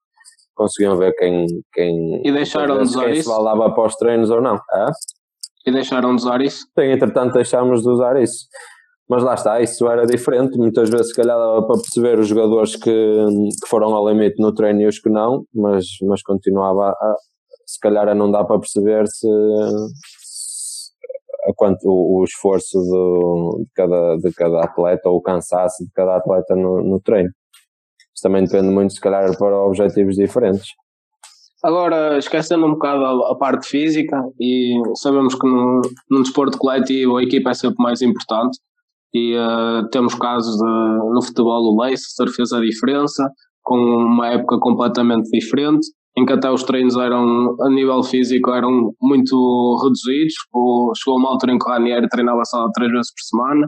conseguiam 0.55 0.99
ver 0.99 1.15
quem, 1.15 1.47
quem, 1.73 2.21
e 2.23 2.31
deixaram 2.31 2.83
de 2.83 2.93
quem 2.93 3.23
se 3.23 3.27
valava 3.27 3.73
para 3.73 3.87
os 3.87 3.97
treinos 3.97 4.29
ou 4.29 4.43
não. 4.43 4.61
E 5.67 5.73
deixaram 5.73 6.15
de 6.15 6.23
usar 6.23 6.43
isso? 6.43 6.67
Sim, 6.79 6.87
entretanto 6.87 7.33
deixámos 7.33 7.83
de 7.83 7.89
usar 7.89 8.21
isso. 8.21 8.47
Mas 9.09 9.23
lá 9.23 9.35
está, 9.35 9.61
isso 9.61 9.89
era 9.89 10.07
diferente. 10.07 10.57
Muitas 10.57 10.89
vezes, 10.89 11.09
se 11.09 11.15
calhar, 11.15 11.37
dava 11.37 11.67
para 11.67 11.81
perceber 11.81 12.19
os 12.19 12.29
jogadores 12.29 12.77
que, 12.77 12.91
que 12.91 13.69
foram 13.69 13.95
ao 13.95 14.09
limite 14.09 14.41
no 14.41 14.55
treino 14.55 14.83
e 14.83 14.87
os 14.87 14.99
que 14.99 15.09
não, 15.09 15.45
mas, 15.55 15.85
mas 16.03 16.23
continuava 16.23 16.91
a, 16.91 17.17
se 17.67 17.81
calhar, 17.81 18.09
a 18.09 18.15
não 18.15 18.31
dá 18.31 18.45
para 18.45 18.61
perceber 18.61 19.07
se, 19.09 19.27
a 21.49 21.53
quanto 21.57 21.89
o, 21.89 22.21
o 22.21 22.25
esforço 22.25 22.79
de, 22.81 23.65
de, 23.65 23.71
cada, 23.75 24.17
de 24.17 24.33
cada 24.33 24.61
atleta 24.61 25.09
ou 25.09 25.17
o 25.17 25.23
cansaço 25.23 25.85
de 25.85 25.91
cada 25.93 26.17
atleta 26.17 26.55
no, 26.55 26.83
no 26.83 27.01
treino. 27.01 27.31
Isso 28.21 28.29
também 28.29 28.45
depende 28.45 28.69
muito, 28.69 28.93
se 28.93 29.01
calhar, 29.01 29.35
para 29.39 29.57
objetivos 29.57 30.17
diferentes. 30.17 30.75
Agora, 31.65 32.19
esquecendo 32.19 32.67
um 32.67 32.73
bocado 32.73 33.25
a, 33.25 33.37
parte 33.37 33.67
física, 33.67 34.23
e 34.39 34.79
sabemos 34.97 35.35
que 35.35 35.47
no, 35.47 35.81
num 36.11 36.23
desporto 36.23 36.59
coletivo 36.59 37.17
a 37.17 37.23
equipa 37.23 37.51
é 37.51 37.55
sempre 37.55 37.83
mais 37.83 38.03
importante, 38.03 38.59
e 39.15 39.35
uh, 39.37 39.89
temos 39.91 40.15
casos 40.15 40.55
de, 40.57 40.65
no 40.65 41.23
futebol 41.23 41.63
o 41.63 41.83
Leicester 41.83 42.29
fez 42.29 42.53
a 42.53 42.61
diferença 42.61 43.27
com 43.63 43.77
uma 43.77 44.29
época 44.29 44.59
completamente 44.61 45.29
diferente 45.31 45.87
em 46.17 46.25
que 46.25 46.33
até 46.33 46.49
os 46.49 46.63
treinos 46.63 46.97
eram 46.97 47.57
a 47.61 47.69
nível 47.71 48.05
físico 48.05 48.51
eram 48.51 48.93
muito 49.03 49.81
reduzidos 49.83 50.35
o, 50.55 50.93
chegou 50.97 51.19
uma 51.19 51.29
altura 51.29 51.53
em 51.53 51.59
que 51.59 51.69
o 51.69 51.73
Ranieri 51.73 52.09
treinava 52.09 52.45
só 52.45 52.69
três 52.73 52.93
vezes 52.93 53.11
por 53.13 53.37
semana 53.37 53.67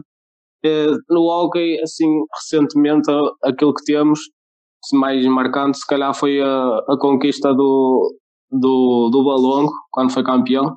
uh, 0.65 0.97
no 1.09 1.23
hockey 1.23 1.77
assim 1.81 2.07
recentemente 2.33 3.11
aquilo 3.43 3.73
que 3.73 3.83
temos 3.83 4.21
mais 4.93 5.25
marcante 5.25 5.77
se 5.77 5.87
calhar 5.87 6.13
foi 6.13 6.41
a, 6.41 6.77
a 6.89 6.97
conquista 6.99 7.53
do, 7.53 8.15
do, 8.51 9.09
do 9.11 9.23
Balongo 9.23 9.71
quando 9.91 10.11
foi 10.11 10.23
campeão 10.23 10.75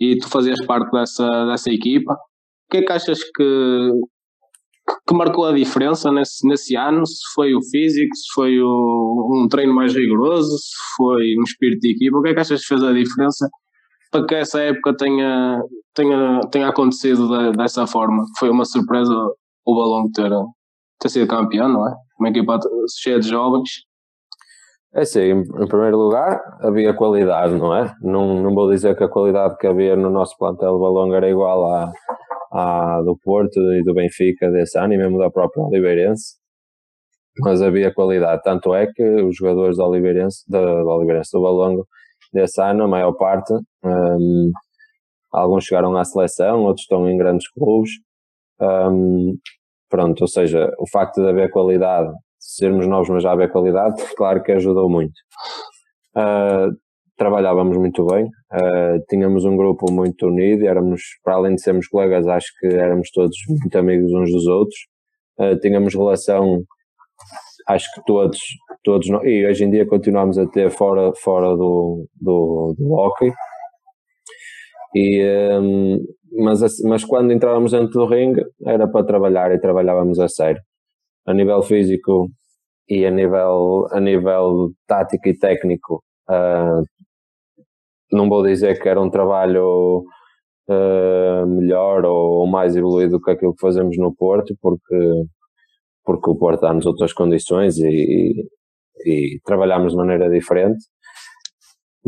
e 0.00 0.18
tu 0.18 0.28
fazias 0.28 0.64
parte 0.66 0.90
dessa, 0.90 1.46
dessa 1.46 1.70
equipa 1.70 2.16
o 2.66 2.70
que 2.70 2.78
é 2.78 2.82
que 2.82 2.92
achas 2.92 3.22
que, 3.22 3.90
que 5.06 5.14
marcou 5.14 5.46
a 5.46 5.52
diferença 5.52 6.10
nesse, 6.10 6.46
nesse 6.48 6.76
ano? 6.76 7.06
Se 7.06 7.22
foi 7.32 7.54
o 7.54 7.62
físico, 7.62 8.14
se 8.14 8.32
foi 8.34 8.60
o, 8.60 9.44
um 9.44 9.48
treino 9.48 9.72
mais 9.72 9.94
rigoroso, 9.94 10.50
se 10.58 10.74
foi 10.96 11.22
um 11.38 11.44
espírito 11.44 11.80
de 11.80 11.92
equipa? 11.92 12.18
O 12.18 12.22
que 12.22 12.30
é 12.30 12.34
que 12.34 12.40
achas 12.40 12.60
que 12.62 12.66
fez 12.66 12.82
a 12.82 12.92
diferença 12.92 13.48
para 14.10 14.26
que 14.26 14.34
essa 14.34 14.60
época 14.60 14.96
tenha, 14.96 15.60
tenha, 15.94 16.40
tenha 16.50 16.68
acontecido 16.68 17.28
de, 17.28 17.56
dessa 17.56 17.86
forma? 17.86 18.24
Foi 18.36 18.50
uma 18.50 18.64
surpresa 18.64 19.14
o 19.64 19.74
Balão 19.74 20.10
ter, 20.12 20.30
ter 20.98 21.08
sido 21.08 21.28
campeão, 21.28 21.68
não 21.68 21.88
é? 21.88 21.94
Uma 22.18 22.28
equipa 22.30 22.58
cheia 22.98 23.20
de 23.20 23.28
jovens. 23.28 23.68
É 24.94 25.04
sim, 25.04 25.20
em 25.20 25.68
primeiro 25.68 25.98
lugar, 25.98 26.40
havia 26.60 26.94
qualidade, 26.94 27.54
não 27.54 27.74
é? 27.74 27.92
Não, 28.00 28.42
não 28.42 28.54
vou 28.54 28.70
dizer 28.70 28.96
que 28.96 29.04
a 29.04 29.08
qualidade 29.08 29.56
que 29.58 29.66
havia 29.66 29.94
no 29.94 30.08
nosso 30.08 30.36
plantel 30.38 30.74
de 30.74 30.80
Balão 30.80 31.14
era 31.14 31.28
igual 31.28 31.66
à, 31.66 31.92
à 32.50 33.02
do 33.02 33.14
Porto 33.22 33.60
e 33.74 33.84
do 33.84 33.92
Benfica 33.92 34.50
desse 34.50 34.78
ano 34.78 34.94
e 34.94 34.96
mesmo 34.96 35.18
da 35.18 35.30
própria 35.30 35.64
Oliveirense, 35.64 36.36
mas 37.40 37.60
havia 37.60 37.92
qualidade. 37.92 38.42
Tanto 38.42 38.74
é 38.74 38.86
que 38.86 39.02
os 39.22 39.36
jogadores 39.36 39.76
da 39.76 39.86
Oliveirense, 39.86 40.44
da, 40.48 40.60
da 40.60 40.94
Oliveirense 40.94 41.30
do 41.32 41.86
desse 42.32 42.60
ano, 42.62 42.84
a 42.84 42.88
maior 42.88 43.12
parte, 43.12 43.52
um, 43.84 44.50
alguns 45.32 45.64
chegaram 45.64 45.94
à 45.96 46.04
seleção, 46.04 46.62
outros 46.62 46.82
estão 46.82 47.08
em 47.08 47.16
grandes 47.18 47.48
clubes. 47.50 47.90
Um, 48.60 49.36
pronto, 49.88 50.22
ou 50.22 50.28
seja, 50.28 50.70
o 50.78 50.88
facto 50.88 51.22
de 51.22 51.28
haver 51.28 51.50
qualidade, 51.50 52.12
sermos 52.38 52.86
novos, 52.86 53.08
mas 53.08 53.22
já 53.22 53.32
haver 53.32 53.50
qualidade, 53.50 53.94
claro 54.16 54.42
que 54.42 54.52
ajudou 54.52 54.88
muito. 54.88 55.14
Uh, 56.16 56.74
trabalhávamos 57.16 57.76
muito 57.76 58.04
bem, 58.06 58.26
uh, 58.26 59.04
tínhamos 59.08 59.44
um 59.44 59.56
grupo 59.56 59.90
muito 59.90 60.26
unido, 60.26 60.66
éramos, 60.66 61.00
para 61.24 61.34
além 61.34 61.54
de 61.54 61.62
sermos 61.62 61.88
colegas, 61.88 62.26
acho 62.26 62.48
que 62.60 62.66
éramos 62.66 63.10
todos 63.10 63.36
muito 63.48 63.76
amigos 63.78 64.12
uns 64.12 64.30
dos 64.30 64.46
outros, 64.46 64.78
uh, 65.40 65.58
tínhamos 65.60 65.94
relação, 65.94 66.62
acho 67.68 67.92
que 67.94 68.02
todos, 68.06 68.38
todos, 68.84 69.06
e 69.24 69.46
hoje 69.46 69.64
em 69.64 69.70
dia 69.70 69.86
continuamos 69.86 70.38
a 70.38 70.46
ter 70.46 70.70
fora, 70.70 71.12
fora 71.22 71.48
do, 71.56 72.06
do, 72.20 72.74
do 72.78 72.92
hockey, 72.92 73.32
e, 74.94 75.22
um, 75.60 75.98
mas, 76.32 76.60
mas 76.84 77.04
quando 77.04 77.32
entrávamos 77.32 77.72
dentro 77.72 77.92
do 77.92 78.06
ringue 78.06 78.44
era 78.64 78.88
para 78.88 79.06
trabalhar 79.06 79.52
e 79.52 79.60
trabalhávamos 79.60 80.18
a 80.18 80.28
sério. 80.28 80.60
A 81.26 81.34
nível 81.34 81.62
físico 81.62 82.28
e 82.88 83.04
a 83.04 83.10
nível, 83.10 83.86
a 83.90 84.00
nível 84.00 84.70
tático 84.86 85.28
e 85.28 85.38
técnico, 85.38 86.02
uh, 86.30 86.82
não 88.12 88.28
vou 88.28 88.42
dizer 88.42 88.80
que 88.80 88.88
era 88.88 89.00
um 89.00 89.10
trabalho 89.10 90.04
uh, 90.68 91.46
melhor 91.46 92.04
ou 92.04 92.46
mais 92.46 92.76
evoluído 92.76 93.20
que 93.20 93.30
aquilo 93.30 93.54
que 93.54 93.60
fazemos 93.60 93.96
no 93.98 94.14
Porto, 94.14 94.54
porque, 94.60 94.96
porque 96.04 96.30
o 96.30 96.36
Porto 96.36 96.60
dá-nos 96.60 96.86
outras 96.86 97.12
condições 97.12 97.78
e, 97.78 97.88
e, 99.04 99.34
e 99.36 99.40
trabalhamos 99.44 99.92
de 99.92 99.98
maneira 99.98 100.30
diferente. 100.30 100.78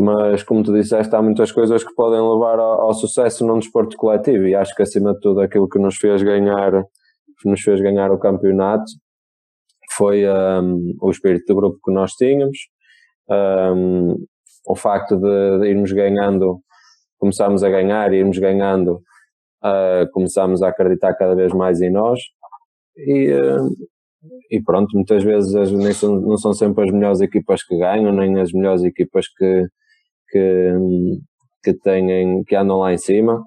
Mas, 0.00 0.44
como 0.44 0.62
tu 0.62 0.72
disseste, 0.72 1.12
há 1.16 1.20
muitas 1.20 1.50
coisas 1.50 1.82
que 1.82 1.92
podem 1.92 2.20
levar 2.20 2.60
ao, 2.60 2.82
ao 2.82 2.94
sucesso 2.94 3.44
num 3.44 3.58
desporto 3.58 3.96
coletivo 3.96 4.46
e 4.46 4.54
acho 4.54 4.72
que, 4.76 4.82
acima 4.82 5.12
de 5.12 5.18
tudo, 5.18 5.40
aquilo 5.40 5.68
que 5.68 5.80
nos 5.80 5.96
fez 5.96 6.22
ganhar, 6.22 6.84
nos 7.44 7.60
fez 7.60 7.80
ganhar 7.80 8.12
o 8.12 8.18
campeonato 8.18 8.84
foi 9.96 10.24
um, 10.24 10.94
o 11.00 11.10
espírito 11.10 11.46
do 11.48 11.56
grupo 11.56 11.78
que 11.84 11.90
nós 11.90 12.12
tínhamos, 12.12 12.56
um, 13.28 14.14
o 14.68 14.76
facto 14.76 15.16
de, 15.16 15.58
de 15.60 15.68
irmos 15.68 15.90
ganhando, 15.90 16.60
começámos 17.18 17.64
a 17.64 17.68
ganhar, 17.68 18.12
irmos 18.12 18.38
ganhando, 18.38 19.00
uh, 19.64 20.08
começámos 20.12 20.62
a 20.62 20.68
acreditar 20.68 21.14
cada 21.14 21.34
vez 21.34 21.52
mais 21.52 21.80
em 21.80 21.90
nós 21.90 22.20
e, 22.96 23.32
uh, 23.32 23.68
e 24.48 24.62
pronto, 24.62 24.94
muitas 24.94 25.24
vezes 25.24 25.52
as, 25.56 25.72
nem 25.72 25.92
são, 25.92 26.20
não 26.20 26.36
são 26.36 26.52
sempre 26.52 26.84
as 26.84 26.92
melhores 26.92 27.20
equipas 27.20 27.64
que 27.64 27.76
ganham, 27.76 28.12
nem 28.12 28.38
as 28.40 28.52
melhores 28.52 28.84
equipas 28.84 29.26
que, 29.26 29.66
que, 30.30 30.72
que, 31.62 31.74
têm, 31.74 32.42
que 32.44 32.56
andam 32.56 32.78
lá 32.78 32.92
em 32.92 32.98
cima. 32.98 33.42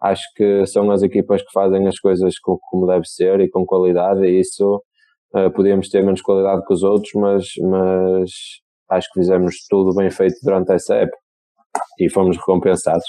Acho 0.00 0.22
que 0.36 0.64
são 0.66 0.90
as 0.90 1.02
equipas 1.02 1.42
que 1.42 1.52
fazem 1.52 1.86
as 1.88 1.98
coisas 1.98 2.34
como 2.38 2.86
deve 2.86 3.04
ser 3.06 3.40
e 3.40 3.50
com 3.50 3.66
qualidade, 3.66 4.24
e 4.24 4.40
isso 4.40 4.82
uh, 5.34 5.50
podíamos 5.52 5.88
ter 5.88 6.04
menos 6.04 6.22
qualidade 6.22 6.64
que 6.64 6.72
os 6.72 6.82
outros, 6.82 7.12
mas, 7.14 7.46
mas 7.62 8.30
acho 8.90 9.08
que 9.12 9.20
fizemos 9.20 9.56
tudo 9.68 9.94
bem 9.94 10.10
feito 10.10 10.36
durante 10.42 10.72
essa 10.72 10.94
época. 10.94 11.18
e 11.98 12.08
fomos 12.10 12.36
recompensados. 12.36 13.06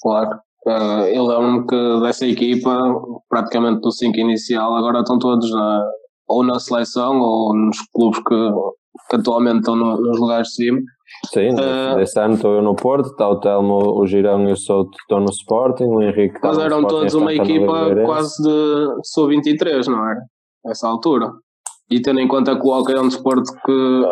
Claro. 0.00 0.38
Uh, 0.66 1.06
eu 1.14 1.24
lembro-me 1.24 1.66
que 1.66 2.00
dessa 2.02 2.26
equipa, 2.26 2.70
praticamente 3.28 3.80
do 3.80 3.90
5 3.90 4.18
inicial, 4.18 4.74
agora 4.74 5.00
estão 5.00 5.18
todos 5.18 5.50
na, 5.50 5.84
ou 6.26 6.44
na 6.44 6.58
seleção 6.58 7.20
ou 7.20 7.54
nos 7.54 7.78
clubes 7.92 8.20
que, 8.20 8.50
atualmente 9.12 9.58
estão 9.58 9.76
no, 9.76 10.00
nos 10.00 10.20
lugares 10.20 10.48
de 10.48 10.54
cima. 10.54 10.78
Sim, 11.32 11.48
uh, 11.54 11.96
desse 11.96 12.18
ano 12.20 12.34
estou 12.34 12.54
eu 12.54 12.62
no 12.62 12.76
Porto, 12.76 13.10
está 13.10 13.28
o 13.28 13.40
Telmo, 13.40 14.00
o 14.00 14.06
Girão 14.06 14.48
e 14.48 14.52
o 14.52 14.56
Souto 14.56 14.90
estão 15.00 15.20
no 15.20 15.30
Sporting, 15.30 15.84
o 15.84 16.02
Henrique 16.02 16.36
está 16.36 16.48
Mas 16.48 16.58
eram 16.58 16.86
todos 16.86 17.14
uma 17.14 17.32
equipa 17.32 17.94
quase 18.04 18.42
de 18.42 18.86
sub-23, 19.04 19.86
não 19.86 20.06
era? 20.06 20.20
Nessa 20.64 20.86
altura. 20.86 21.30
E 21.90 22.00
tendo 22.02 22.20
em 22.20 22.28
conta 22.28 22.58
que 22.58 22.66
o 22.66 22.70
hockey 22.70 22.94
é 22.94 23.00
um 23.00 23.08
desporto 23.08 23.50
que 23.64 24.04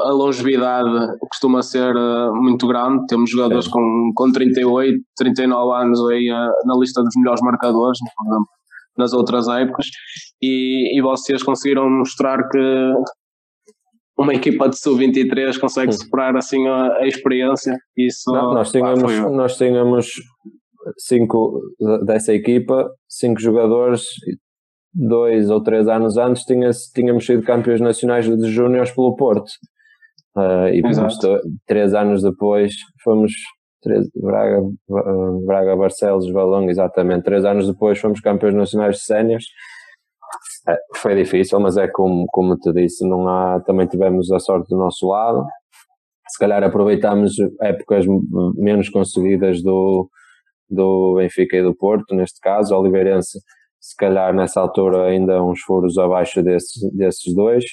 a 0.00 0.10
longevidade 0.10 0.88
costuma 1.20 1.60
ser 1.60 1.94
uh, 1.94 2.34
muito 2.34 2.66
grande, 2.66 3.04
temos 3.08 3.30
jogadores 3.30 3.68
com, 3.68 4.12
com 4.14 4.32
38, 4.32 4.98
39 5.16 5.82
anos 5.82 6.00
aí 6.08 6.30
uh, 6.30 6.66
na 6.66 6.76
lista 6.78 7.02
dos 7.02 7.14
melhores 7.16 7.42
marcadores, 7.42 7.98
por 8.16 8.26
exemplo, 8.26 8.46
nas 8.96 9.12
outras 9.12 9.48
épocas, 9.48 9.86
e, 10.40 10.98
e 10.98 11.02
vocês 11.02 11.42
conseguiram 11.42 11.90
mostrar 11.90 12.48
que 12.48 12.92
uma 14.22 14.34
equipa 14.34 14.68
de 14.68 14.78
sub-23 14.78 15.58
consegue 15.58 15.92
superar 15.92 16.36
assim 16.36 16.66
a, 16.68 16.98
a 16.98 17.06
experiência. 17.06 17.76
Isso, 17.96 18.30
Não, 18.32 18.54
nós 18.54 18.70
tínhamos, 18.70 19.02
pá, 19.02 19.30
nós 19.30 19.56
tínhamos 19.56 20.06
cinco 20.98 21.60
dessa 22.04 22.32
equipa, 22.32 22.90
cinco 23.08 23.40
jogadores, 23.40 24.02
dois 24.94 25.50
ou 25.50 25.62
três 25.62 25.88
anos 25.88 26.16
antes 26.16 26.44
tinha, 26.44 26.70
tínhamos 26.94 27.26
sido 27.26 27.42
campeões 27.42 27.80
nacionais 27.80 28.26
de 28.26 28.50
júniores 28.50 28.90
pelo 28.90 29.16
Porto. 29.16 29.50
Uh, 30.34 30.68
e 30.72 30.80
fomos, 30.80 31.18
três 31.66 31.92
anos 31.92 32.22
depois 32.22 32.72
fomos 33.04 33.32
três, 33.82 34.08
Braga, 34.14 34.62
Braga, 35.44 35.76
Barcelos, 35.76 36.30
Valongo, 36.30 36.70
exatamente. 36.70 37.24
Três 37.24 37.44
anos 37.44 37.66
depois 37.66 37.98
fomos 37.98 38.20
campeões 38.20 38.54
nacionais 38.54 38.96
de 38.96 39.02
séniores 39.02 39.44
foi 40.96 41.14
difícil, 41.16 41.58
mas 41.60 41.76
é 41.76 41.88
como, 41.88 42.26
como 42.28 42.56
te 42.56 42.72
disse, 42.72 43.06
não 43.08 43.28
há, 43.28 43.60
também 43.60 43.86
tivemos 43.86 44.30
a 44.30 44.38
sorte 44.38 44.68
do 44.68 44.76
nosso 44.76 45.08
lado. 45.08 45.44
Se 46.28 46.38
calhar 46.38 46.62
aproveitámos 46.62 47.34
épocas 47.60 48.06
menos 48.56 48.88
conseguidas 48.88 49.62
do, 49.62 50.08
do 50.70 51.16
Benfica 51.16 51.56
e 51.56 51.62
do 51.62 51.74
Porto, 51.74 52.14
neste 52.14 52.40
caso, 52.40 52.74
o 52.74 52.80
Oliveirense, 52.80 53.38
se 53.80 53.96
calhar 53.96 54.32
nessa 54.34 54.60
altura 54.60 55.06
ainda 55.06 55.42
uns 55.42 55.60
furos 55.60 55.98
abaixo 55.98 56.42
desses, 56.42 56.80
desses 56.94 57.34
dois. 57.34 57.64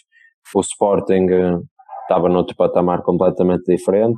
O 0.56 0.62
Sporting 0.62 1.28
eh, 1.30 1.60
estava 2.02 2.28
noutro 2.28 2.56
patamar 2.56 3.04
completamente 3.04 3.64
diferente 3.66 4.18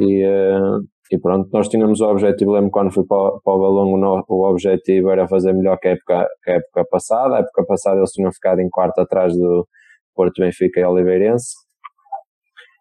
e, 0.00 0.26
uh, 0.26 0.80
e 1.10 1.18
pronto, 1.18 1.48
nós 1.52 1.68
tínhamos 1.68 2.00
o 2.00 2.06
objetivo, 2.06 2.52
lembro 2.52 2.70
quando 2.70 2.92
fui 2.92 3.04
para, 3.06 3.38
para 3.44 3.52
o 3.52 3.60
Balongo, 3.60 4.24
o 4.28 4.50
objetivo 4.50 5.10
era 5.10 5.28
fazer 5.28 5.52
melhor 5.52 5.78
que 5.78 5.88
a, 5.88 5.90
época, 5.92 6.26
que 6.42 6.50
a 6.50 6.54
época 6.54 6.84
passada. 6.90 7.36
A 7.36 7.38
época 7.40 7.64
passada 7.64 7.98
eles 7.98 8.10
tinham 8.10 8.32
ficado 8.32 8.60
em 8.60 8.68
quarto 8.68 9.00
atrás 9.00 9.32
do 9.32 9.66
Porto 10.14 10.40
Benfica 10.40 10.80
e 10.80 10.84
Oliveirense. 10.84 11.54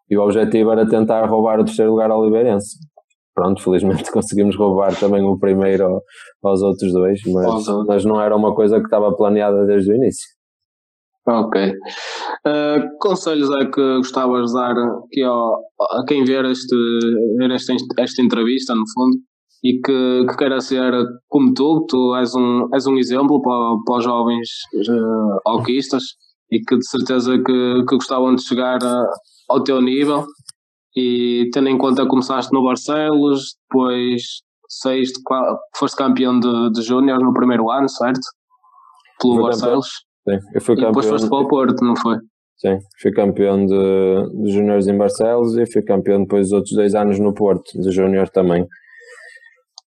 E 0.09 0.17
o 0.17 0.21
objetivo 0.21 0.71
era 0.71 0.87
tentar 0.87 1.25
roubar 1.25 1.59
o 1.59 1.65
terceiro 1.65 1.91
lugar 1.91 2.09
ao 2.09 2.19
Oliveirense. 2.19 2.77
Pronto, 3.33 3.61
felizmente 3.61 4.09
conseguimos 4.11 4.57
roubar 4.57 4.97
também 4.99 5.21
o 5.21 5.37
primeiro 5.37 6.01
aos 6.43 6.61
outros 6.61 6.91
dois, 6.93 7.19
mas, 7.27 7.65
mas 7.87 8.05
não 8.05 8.19
era 8.19 8.35
uma 8.35 8.55
coisa 8.55 8.79
que 8.79 8.85
estava 8.85 9.15
planeada 9.15 9.65
desde 9.65 9.91
o 9.91 9.95
início. 9.95 10.34
Ok. 11.27 11.71
Uh, 12.45 12.97
conselhos 12.99 13.49
é 13.61 13.65
que 13.65 13.97
gostavas 13.97 14.51
de 14.51 14.53
dar 14.53 14.77
aqui 14.77 15.23
ao, 15.23 15.55
a 15.55 16.05
quem 16.07 16.23
ver, 16.23 16.45
este, 16.45 16.75
ver 17.37 17.49
esta, 17.51 17.73
esta 17.97 18.21
entrevista, 18.21 18.75
no 18.75 18.83
fundo, 18.93 19.17
e 19.63 19.81
que, 19.81 20.25
que 20.29 20.37
queira 20.37 20.61
ser 20.61 20.93
como 21.27 21.51
tu, 21.55 21.85
tu 21.89 22.15
és 22.15 22.35
um, 22.35 22.67
és 22.71 22.85
um 22.85 22.97
exemplo 22.97 23.41
para, 23.41 23.75
para 23.83 23.97
os 23.97 24.03
jovens 24.03 24.49
uh, 24.87 25.39
alquistas 25.47 26.03
e 26.51 26.59
que 26.59 26.77
de 26.77 26.87
certeza 26.87 27.35
que, 27.37 27.85
que 27.89 27.95
gostavam 27.95 28.35
de 28.35 28.43
chegar 28.43 28.77
uh, 28.83 29.07
ao 29.49 29.63
teu 29.63 29.81
nível 29.81 30.23
e 30.95 31.49
tendo 31.51 31.69
em 31.69 31.77
conta 31.77 32.03
que 32.03 32.09
começaste 32.09 32.53
no 32.53 32.63
Barcelos, 32.63 33.55
depois 33.67 34.21
saíste, 34.69 35.19
foste 35.75 35.97
campeão 35.97 36.39
de, 36.39 36.71
de 36.71 36.81
Júnior 36.83 37.19
no 37.19 37.33
primeiro 37.33 37.71
ano, 37.71 37.89
certo? 37.89 38.21
Pelo 39.19 39.41
Barcelos. 39.41 39.87
Sim, 40.27 40.39
eu 40.53 40.61
fui 40.61 40.73
e 40.73 40.77
campeão. 40.77 40.91
depois 40.91 41.05
foste 41.07 41.29
para 41.29 41.37
o 41.37 41.47
Porto, 41.47 41.85
não 41.85 41.95
foi? 41.95 42.17
Sim, 42.57 42.79
fui 43.01 43.11
campeão 43.11 43.65
de, 43.65 44.43
de 44.43 44.51
juniores 44.51 44.87
em 44.87 44.97
Barcelos 44.97 45.57
e 45.57 45.65
fui 45.71 45.81
campeão 45.81 46.21
depois 46.21 46.47
dos 46.47 46.53
outros 46.53 46.73
dois 46.73 46.95
anos 46.95 47.19
no 47.19 47.33
Porto, 47.33 47.79
de 47.79 47.91
júnior 47.91 48.29
também. 48.29 48.65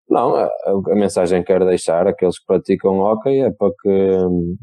Não, 0.09 0.37
a, 0.37 0.45
a, 0.45 0.95
mensagem 0.95 1.43
que 1.43 1.49
quero 1.49 1.67
deixar 1.67 2.07
àqueles 2.07 2.39
que 2.39 2.47
praticam 2.47 3.01
hockey 3.01 3.41
é 3.41 3.51
para 3.51 3.73
que 3.83 3.89
hum, 3.89 4.57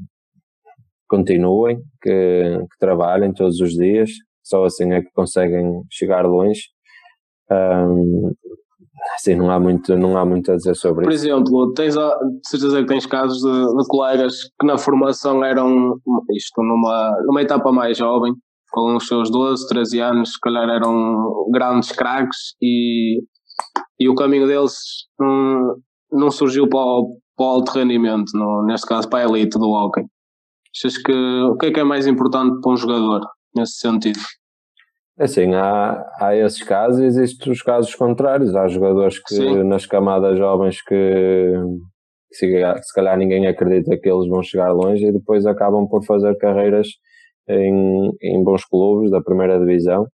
continuem, 1.08 1.78
que, 2.02 2.58
que, 2.72 2.80
trabalhem 2.80 3.34
todos 3.34 3.60
os 3.60 3.74
dias, 3.74 4.10
só 4.44 4.66
assim 4.66 4.92
é 4.94 5.02
que 5.02 5.12
conseguem 5.14 5.84
chegar 5.92 6.26
longe. 6.26 6.62
Um, 7.52 8.34
Sim, 9.20 9.36
não 9.36 9.50
há 9.50 9.60
muito, 9.60 9.96
não 9.96 10.18
há 10.18 10.26
muito 10.26 10.52
a 10.52 10.56
dizer 10.56 10.76
sobre 10.76 11.04
Por 11.04 11.14
isso. 11.14 11.24
Por 11.24 11.30
exemplo, 11.30 11.74
tens 11.74 11.94
de 11.96 12.50
certeza 12.50 12.82
que 12.82 12.88
tens 12.88 13.06
casos 13.06 13.40
de, 13.40 13.78
de, 13.78 13.88
colegas 13.88 14.36
que 14.60 14.66
na 14.66 14.78
formação 14.78 15.44
eram 15.44 15.98
isto 16.32 16.62
numa, 16.62 17.12
numa 17.26 17.42
etapa 17.42 17.72
mais 17.72 17.98
jovem, 17.98 18.34
com 18.72 18.96
os 18.96 19.08
seus 19.08 19.32
12, 19.32 19.68
13 19.68 20.00
anos, 20.00 20.34
se 20.34 20.40
calhar 20.40 20.70
eram 20.70 21.48
grandes 21.52 21.92
craques 21.92 22.56
e, 22.62 23.22
e 24.00 24.10
o 24.10 24.16
caminho 24.16 24.48
deles 24.48 24.74
não, 25.20 25.76
não 26.12 26.32
surgiu 26.32 26.68
para 26.68 26.80
o, 26.80 27.18
para 27.38 27.46
o 27.46 27.50
alto 27.50 27.72
rendimento, 27.72 28.32
no, 28.34 28.66
neste 28.66 28.88
caso 28.88 29.10
para 29.10 29.20
a 29.20 29.30
elite 29.30 29.58
do 29.58 29.70
hockey. 29.70 30.04
Achas 30.76 30.98
que 30.98 31.14
o 31.14 31.56
que 31.56 31.68
é 31.68 31.72
que 31.72 31.80
é 31.80 31.84
mais 31.86 32.06
importante 32.06 32.60
para 32.62 32.74
um 32.74 32.78
jogador 32.78 33.22
nesse 33.56 33.78
sentido? 33.78 34.20
Assim, 35.18 35.54
há, 35.54 36.06
há 36.20 36.36
esses 36.36 36.62
casos 36.62 37.00
e 37.00 37.06
existem 37.06 37.52
os 37.52 37.62
casos 37.62 37.96
contrários. 37.96 38.54
Há 38.56 38.68
jogadores 38.68 39.18
que 39.20 39.36
Sim. 39.36 39.64
nas 39.64 39.86
camadas 39.86 40.38
jovens 40.38 40.82
que 40.82 41.54
se, 42.32 42.48
se 42.48 42.94
calhar 42.94 43.18
ninguém 43.18 43.48
acredita 43.48 43.98
que 43.98 44.10
eles 44.10 44.28
vão 44.28 44.44
chegar 44.44 44.74
longe 44.74 45.06
e 45.06 45.12
depois 45.14 45.46
acabam 45.46 45.88
por 45.88 46.04
fazer 46.06 46.36
carreiras 46.38 46.90
em, 47.48 48.12
em 48.22 48.44
bons 48.44 48.66
clubes 48.66 49.10
da 49.10 49.22
primeira 49.22 49.58
divisão. 49.58 50.06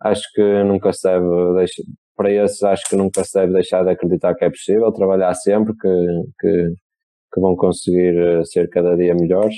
Acho 0.00 0.22
que 0.34 0.64
nunca 0.64 0.92
se 0.92 1.08
deve 1.08 1.54
deixar, 1.54 1.82
para 2.16 2.32
esses 2.32 2.62
acho 2.64 2.88
que 2.88 2.96
nunca 2.96 3.22
se 3.22 3.38
deve 3.38 3.52
deixar 3.52 3.84
de 3.84 3.90
acreditar 3.90 4.34
que 4.34 4.44
é 4.44 4.50
possível, 4.50 4.92
trabalhar 4.92 5.32
sempre 5.34 5.74
que, 5.74 5.88
que, 6.40 6.74
que 7.32 7.40
vão 7.40 7.54
conseguir 7.54 8.16
eh, 8.18 8.44
ser 8.44 8.68
cada 8.68 8.96
dia 8.96 9.14
melhores. 9.14 9.54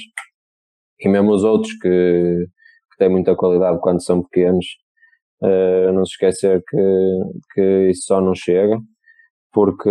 E 1.00 1.08
mesmo 1.08 1.32
os 1.32 1.44
outros 1.44 1.72
que, 1.78 2.46
que 2.94 2.98
têm 2.98 3.10
muita 3.10 3.36
qualidade 3.36 3.78
quando 3.80 4.02
são 4.02 4.22
pequenos. 4.22 4.64
Uh, 5.42 5.92
não 5.92 6.06
se 6.06 6.12
esquecer 6.12 6.62
que, 6.68 7.20
que 7.52 7.90
isso 7.90 8.04
só 8.06 8.20
não 8.20 8.34
chega, 8.34 8.78
porque 9.52 9.90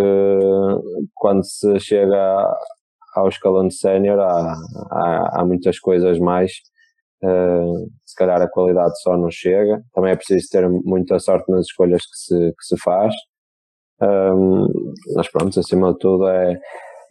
quando 1.14 1.43
se 1.45 1.80
chega 1.80 2.56
ao 3.16 3.30
escalão 3.30 3.68
de 3.68 3.76
sénior 3.76 4.20
há, 4.20 4.56
há, 4.91 5.41
há, 5.41 5.45
muitas 5.45 5.80
coisas 5.80 6.18
mais. 6.20 6.51
Uh, 7.24 7.88
se 8.06 8.16
calhar 8.16 8.41
a 8.41 8.49
qualidade 8.49 8.99
só 9.01 9.18
não 9.18 9.30
chega. 9.32 9.82
Também 9.93 10.12
é 10.12 10.16
preciso 10.16 10.47
ter 10.49 10.68
muita 10.70 11.20
sorte 11.20 11.49
nas 11.51 11.66
escolhas 11.66 12.01
que 12.01 12.18
se, 12.18 12.51
que 12.51 12.66
se 12.66 12.78
faz. 12.82 13.14
Um, 14.01 14.68
mas 15.16 15.30
pronto, 15.32 15.60
acima 15.60 15.93
de 15.93 15.99
tudo 15.99 16.28
é, 16.28 16.60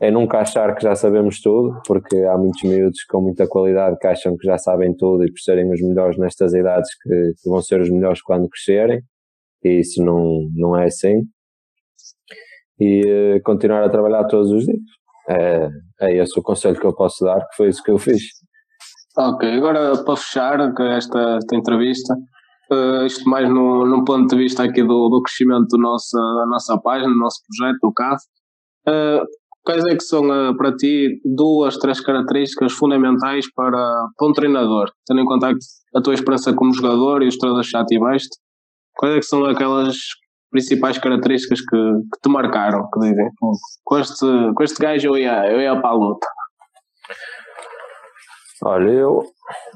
é 0.03 0.11
nunca 0.11 0.41
achar 0.41 0.75
que 0.75 0.83
já 0.83 0.97
sabemos 0.97 1.41
tudo, 1.41 1.81
porque 1.87 2.17
há 2.25 2.37
muitos 2.37 2.61
miúdos 2.65 3.05
com 3.05 3.21
muita 3.21 3.47
qualidade 3.47 3.97
que 4.01 4.07
acham 4.09 4.37
que 4.37 4.45
já 4.45 4.59
sabem 4.59 4.93
tudo 4.97 5.25
e 5.25 5.31
por 5.31 5.39
serem 5.39 5.73
os 5.73 5.81
melhores 5.81 6.19
nestas 6.19 6.53
idades 6.55 6.91
que, 7.01 7.09
que 7.41 7.49
vão 7.49 7.63
ser 7.63 7.81
os 7.81 7.89
melhores 7.89 8.21
quando 8.21 8.49
crescerem, 8.49 9.01
e 9.63 9.79
isso 9.79 10.05
não, 10.05 10.49
não 10.57 10.77
é 10.77 10.87
assim. 10.87 11.23
E 12.81 13.37
uh, 13.37 13.43
continuar 13.45 13.85
a 13.85 13.89
trabalhar 13.89 14.25
todos 14.25 14.51
os 14.51 14.65
dias. 14.65 14.81
É, 15.31 15.69
é 16.01 16.17
esse 16.17 16.37
o 16.37 16.43
conselho 16.43 16.81
que 16.81 16.85
eu 16.85 16.97
posso 16.97 17.25
dar, 17.25 17.39
que 17.39 17.57
foi 17.57 17.69
isso 17.69 17.81
que 17.81 17.93
eu 17.93 17.99
fiz. 17.99 18.23
Ok, 19.17 19.49
agora 19.57 20.03
para 20.03 20.17
fechar 20.17 20.59
esta, 20.97 21.37
esta 21.37 21.55
entrevista, 21.57 22.13
uh, 22.73 23.07
isto 23.07 23.29
mais 23.31 23.49
no, 23.49 23.87
num 23.87 24.03
ponto 24.03 24.27
de 24.27 24.43
vista 24.43 24.65
aqui 24.65 24.83
do, 24.83 25.09
do 25.09 25.23
crescimento 25.23 25.69
do 25.69 25.79
nosso, 25.79 26.17
da 26.17 26.47
nossa 26.47 26.77
página, 26.81 27.09
do 27.09 27.21
nosso 27.21 27.39
projeto, 27.47 27.79
do 27.81 27.93
CAF, 27.93 28.21
uh, 28.89 29.42
Quais 29.65 29.85
é 29.85 29.95
que 29.95 30.03
são 30.03 30.23
uh, 30.23 30.57
para 30.57 30.75
ti 30.75 31.21
duas, 31.25 31.77
três 31.79 32.01
características 32.01 32.73
fundamentais 32.73 33.47
para, 33.55 34.09
para 34.17 34.29
um 34.29 34.33
treinador, 34.33 34.91
tendo 35.07 35.21
em 35.21 35.25
conta 35.25 35.53
a 35.95 36.01
tua 36.01 36.15
experiência 36.15 36.55
como 36.55 36.75
jogador 36.75 37.23
e 37.23 37.29
os 37.29 37.37
treinadores 37.37 37.71
que 37.71 37.79
já 37.79 37.85
tiveste? 37.85 38.37
Quais 38.95 39.15
é 39.15 39.19
que 39.19 39.27
são 39.27 39.45
aquelas 39.45 39.97
principais 40.51 40.99
características 40.99 41.61
que, 41.61 41.77
que 41.77 42.21
te 42.23 42.29
marcaram, 42.29 42.89
que 42.93 43.01
dizem, 43.01 43.29
com 43.85 43.99
este, 43.99 44.27
com 44.55 44.63
este 44.63 44.83
gajo 44.83 45.09
eu 45.09 45.17
ia, 45.17 45.51
eu 45.51 45.61
ia 45.61 45.81
para 45.81 45.91
a 45.91 45.95
luta? 45.95 46.27
Olha, 48.65 48.91
eu 48.91 49.23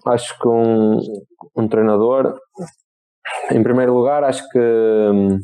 acho 0.06 0.38
que 0.38 0.48
um, 0.48 1.00
um 1.56 1.68
treinador 1.68 2.38
Em 3.50 3.62
primeiro 3.62 3.94
lugar, 3.94 4.24
acho 4.24 4.48
que 4.50 4.58
hum, 4.58 5.38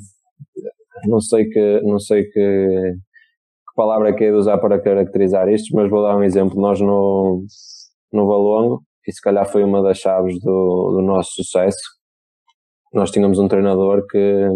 não 1.07 1.21
sei 1.21 1.49
que 1.49 1.81
não 1.83 1.99
sei 1.99 2.25
que 2.25 2.95
palavra 3.75 4.11
é 4.11 4.13
que 4.13 4.25
é 4.25 4.31
de 4.31 4.37
usar 4.37 4.59
para 4.59 4.81
caracterizar 4.81 5.49
isto, 5.49 5.75
mas 5.75 5.91
vou 5.91 6.03
dar 6.03 6.17
um 6.17 6.23
exemplo. 6.23 6.61
Nós 6.61 6.81
no, 6.81 7.45
no 8.13 8.27
Valongo, 8.27 8.83
e 9.07 9.13
se 9.13 9.21
calhar 9.21 9.47
foi 9.47 9.65
uma 9.65 9.83
das 9.83 9.99
chaves 9.99 10.39
do, 10.41 10.97
do 10.97 11.03
nosso 11.03 11.31
sucesso, 11.35 11.83
nós 12.93 13.11
tínhamos 13.11 13.39
um 13.39 13.49
treinador 13.49 14.07
que 14.07 14.49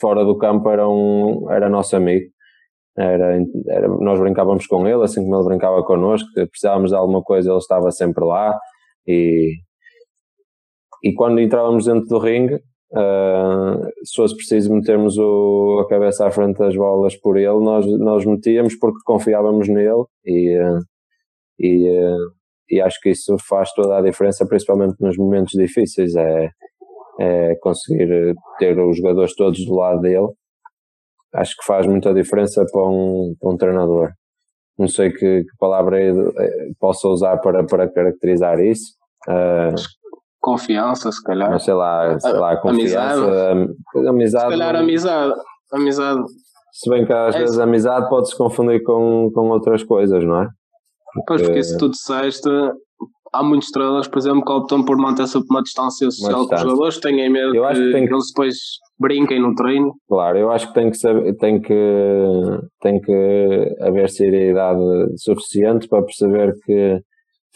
fora 0.00 0.24
do 0.24 0.36
campo 0.38 0.70
era, 0.70 0.88
um, 0.88 1.50
era 1.50 1.68
nosso 1.68 1.96
amigo. 1.96 2.26
Era, 2.96 3.38
era, 3.68 3.88
nós 3.88 4.18
brincávamos 4.18 4.66
com 4.66 4.86
ele, 4.86 5.04
assim 5.04 5.22
como 5.22 5.36
ele 5.36 5.48
brincava 5.48 5.84
connosco, 5.84 6.28
precisávamos 6.34 6.90
de 6.90 6.96
alguma 6.96 7.22
coisa, 7.22 7.50
ele 7.50 7.58
estava 7.58 7.90
sempre 7.90 8.24
lá. 8.24 8.58
E, 9.06 9.52
e 11.04 11.14
quando 11.14 11.40
entrávamos 11.40 11.84
dentro 11.84 12.08
do 12.08 12.18
ringue, 12.18 12.60
uh, 12.92 13.84
se 14.04 14.14
fosse 14.14 14.36
preciso 14.36 14.72
metermos 14.72 15.16
o, 15.18 15.80
a 15.80 15.88
cabeça 15.88 16.26
à 16.26 16.30
frente 16.30 16.58
das 16.58 16.76
bolas 16.76 17.16
por 17.16 17.36
ele, 17.36 17.60
nós, 17.60 17.86
nós 17.98 18.24
metíamos 18.24 18.76
porque 18.76 19.00
confiávamos 19.04 19.68
nele 19.68 20.04
e, 20.24 20.58
uh, 20.58 20.78
e, 21.58 21.90
uh, 21.90 22.32
e 22.70 22.80
acho 22.80 23.00
que 23.00 23.10
isso 23.10 23.36
faz 23.48 23.72
toda 23.72 23.98
a 23.98 24.02
diferença, 24.02 24.46
principalmente 24.46 24.96
nos 25.00 25.16
momentos 25.16 25.52
difíceis. 25.52 26.14
É, 26.14 26.50
é 27.18 27.56
conseguir 27.56 28.34
ter 28.58 28.78
os 28.78 28.96
jogadores 28.96 29.34
todos 29.34 29.64
do 29.66 29.74
lado 29.74 30.00
dele. 30.00 30.28
Acho 31.34 31.56
que 31.56 31.66
faz 31.66 31.86
muita 31.86 32.14
diferença 32.14 32.64
para 32.70 32.88
um, 32.88 33.34
para 33.40 33.50
um 33.50 33.56
treinador. 33.56 34.12
Não 34.78 34.86
sei 34.86 35.10
que, 35.10 35.42
que 35.42 35.56
palavra 35.58 36.00
é, 36.00 36.12
posso 36.78 37.08
usar 37.08 37.36
para, 37.38 37.64
para 37.64 37.88
caracterizar 37.88 38.60
isso. 38.60 38.92
Uh, 39.28 39.74
confiança, 40.40 41.10
se 41.10 41.22
calhar. 41.22 41.50
Mas 41.50 41.64
sei 41.64 41.74
lá, 41.74 42.18
sei 42.18 42.32
lá 42.32 42.56
confiança, 42.56 43.50
amizade. 43.50 44.08
amizade 44.08 44.44
se 44.44 44.50
calhar 44.50 44.76
amizade. 44.76 45.34
amizade. 45.72 46.22
Se 46.72 46.90
bem 46.90 47.04
que 47.04 47.12
às 47.12 47.34
é 47.34 47.38
vezes 47.40 47.58
a 47.58 47.64
amizade 47.64 48.08
pode 48.08 48.28
se 48.28 48.36
confundir 48.36 48.82
com, 48.82 49.30
com 49.34 49.48
outras 49.48 49.82
coisas, 49.82 50.24
não 50.24 50.42
é? 50.42 50.48
Porque... 51.14 51.24
Pois, 51.26 51.42
porque 51.42 51.62
se 51.62 51.76
tu 51.76 51.88
disseste, 51.88 52.48
há 53.32 53.42
muitos 53.42 53.70
treinadores, 53.70 54.08
por 54.08 54.18
exemplo, 54.18 54.44
que 54.44 54.52
optam 54.52 54.84
por 54.84 54.96
manter-se 54.96 55.38
uma 55.50 55.62
distância 55.62 56.10
social 56.10 56.46
com 56.46 56.54
os 56.54 56.60
jogadores, 56.60 57.00
têm 57.00 57.30
medo 57.30 57.54
eu 57.54 57.64
acho 57.64 57.80
que, 57.80 57.92
tem 57.92 58.06
que, 58.06 58.12
eles 58.12 58.26
depois 58.28 58.56
brinquem 58.98 59.40
no 59.40 59.54
treino. 59.54 59.94
Claro, 60.08 60.38
eu 60.38 60.50
acho 60.50 60.68
que 60.68 60.74
tem 60.74 60.90
que, 60.90 60.96
saber, 60.96 61.36
tem 61.36 61.60
que, 61.60 62.60
tem 62.80 63.00
que 63.00 63.76
haver 63.80 64.08
seriedade 64.08 64.80
suficiente 65.16 65.88
para 65.88 66.02
perceber 66.02 66.54
que 66.64 67.00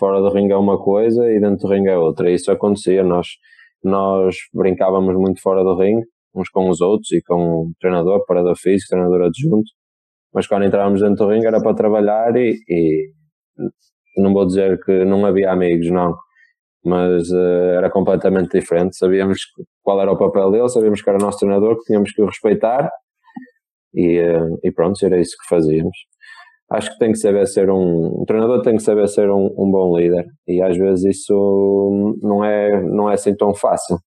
fora 0.03 0.20
do 0.20 0.30
ringue 0.30 0.53
é 0.53 0.57
uma 0.57 0.82
coisa 0.82 1.30
e 1.30 1.38
dentro 1.38 1.59
do 1.59 1.68
ringue 1.68 1.88
é 1.88 1.96
outra. 1.96 2.28
Isso 2.28 2.50
acontecia, 2.50 3.05
nós, 3.05 3.28
nós 3.84 4.34
brincávamos 4.53 5.14
muito 5.14 5.40
fora 5.40 5.62
do 5.62 5.76
ringue, 5.78 6.05
uns 6.34 6.48
com 6.48 6.68
os 6.68 6.80
outros 6.80 7.12
e 7.12 7.22
com 7.22 7.36
o 7.36 7.72
treinador, 7.78 8.26
parador 8.26 8.57
físico, 8.57 8.88
treinador 8.90 9.22
adjunto, 9.22 9.70
mas 10.34 10.48
quando 10.48 10.64
entrávamos 10.64 11.00
dentro 11.00 11.24
do 11.24 11.28
ringue 11.28 11.46
era 11.46 11.62
para 11.62 11.76
trabalhar 11.76 12.34
e, 12.36 12.57
e 12.68 13.12
não 14.16 14.32
vou 14.32 14.44
dizer 14.44 14.80
que 14.84 15.05
não 15.05 15.24
havia 15.24 15.53
amigos, 15.53 15.88
não, 15.88 16.16
mas 16.84 17.30
uh, 17.30 17.76
era 17.76 17.88
completamente 17.88 18.59
diferente. 18.59 18.96
Sabíamos 18.96 19.38
qual 19.84 20.00
era 20.03 20.11
o 20.11 20.18
papel 20.18 20.50
dele, 20.50 20.68
sabíamos 20.68 21.00
que 21.00 21.09
era 21.09 21.18
o 21.20 21.22
nosso 21.22 21.38
treinador, 21.38 21.76
que 21.76 21.84
tínhamos 21.84 22.11
que 22.11 22.20
o 22.20 22.26
respeitar 22.26 22.90
e, 23.94 24.18
uh, 24.18 24.59
e 24.64 24.72
pronto, 24.72 24.98
era 25.07 25.20
isso 25.20 25.36
que 25.40 25.48
fazíamos. 25.48 25.96
Acho 26.70 26.90
que 26.90 26.98
tem 26.98 27.12
que 27.12 27.18
saber 27.18 27.46
ser 27.46 27.70
um, 27.70 28.22
um 28.22 28.24
treinador 28.24 28.62
tem 28.62 28.76
que 28.76 28.82
saber 28.82 29.06
ser 29.08 29.30
um, 29.30 29.46
um, 29.58 29.70
bom 29.70 29.94
líder 29.96 30.26
e 30.48 30.62
às 30.62 30.76
vezes 30.76 31.16
isso 31.16 32.16
não 32.22 32.42
é, 32.42 32.80
não 32.82 33.10
é 33.10 33.14
assim 33.14 33.36
tão 33.36 33.54
fácil. 33.54 33.96
Ou 33.96 34.00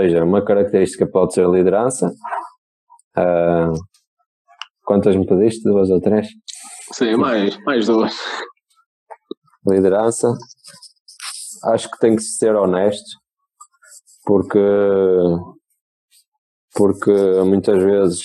seja, 0.00 0.24
uma 0.24 0.44
característica 0.44 1.06
pode 1.06 1.34
ser 1.34 1.44
a 1.44 1.48
liderança. 1.48 2.08
Uh, 3.16 3.74
quantas 4.84 5.16
me 5.16 5.26
pediste? 5.26 5.68
Duas 5.68 5.90
ou 5.90 6.00
três? 6.00 6.28
Sim, 6.92 7.16
mais, 7.16 7.58
mais 7.64 7.86
duas. 7.86 8.14
Liderança. 9.66 10.28
Acho 11.64 11.90
que 11.90 11.98
tem 11.98 12.16
que 12.16 12.22
ser 12.22 12.54
honesto, 12.54 13.18
porque, 14.24 14.58
porque 16.74 17.12
muitas 17.44 17.82
vezes 17.82 18.24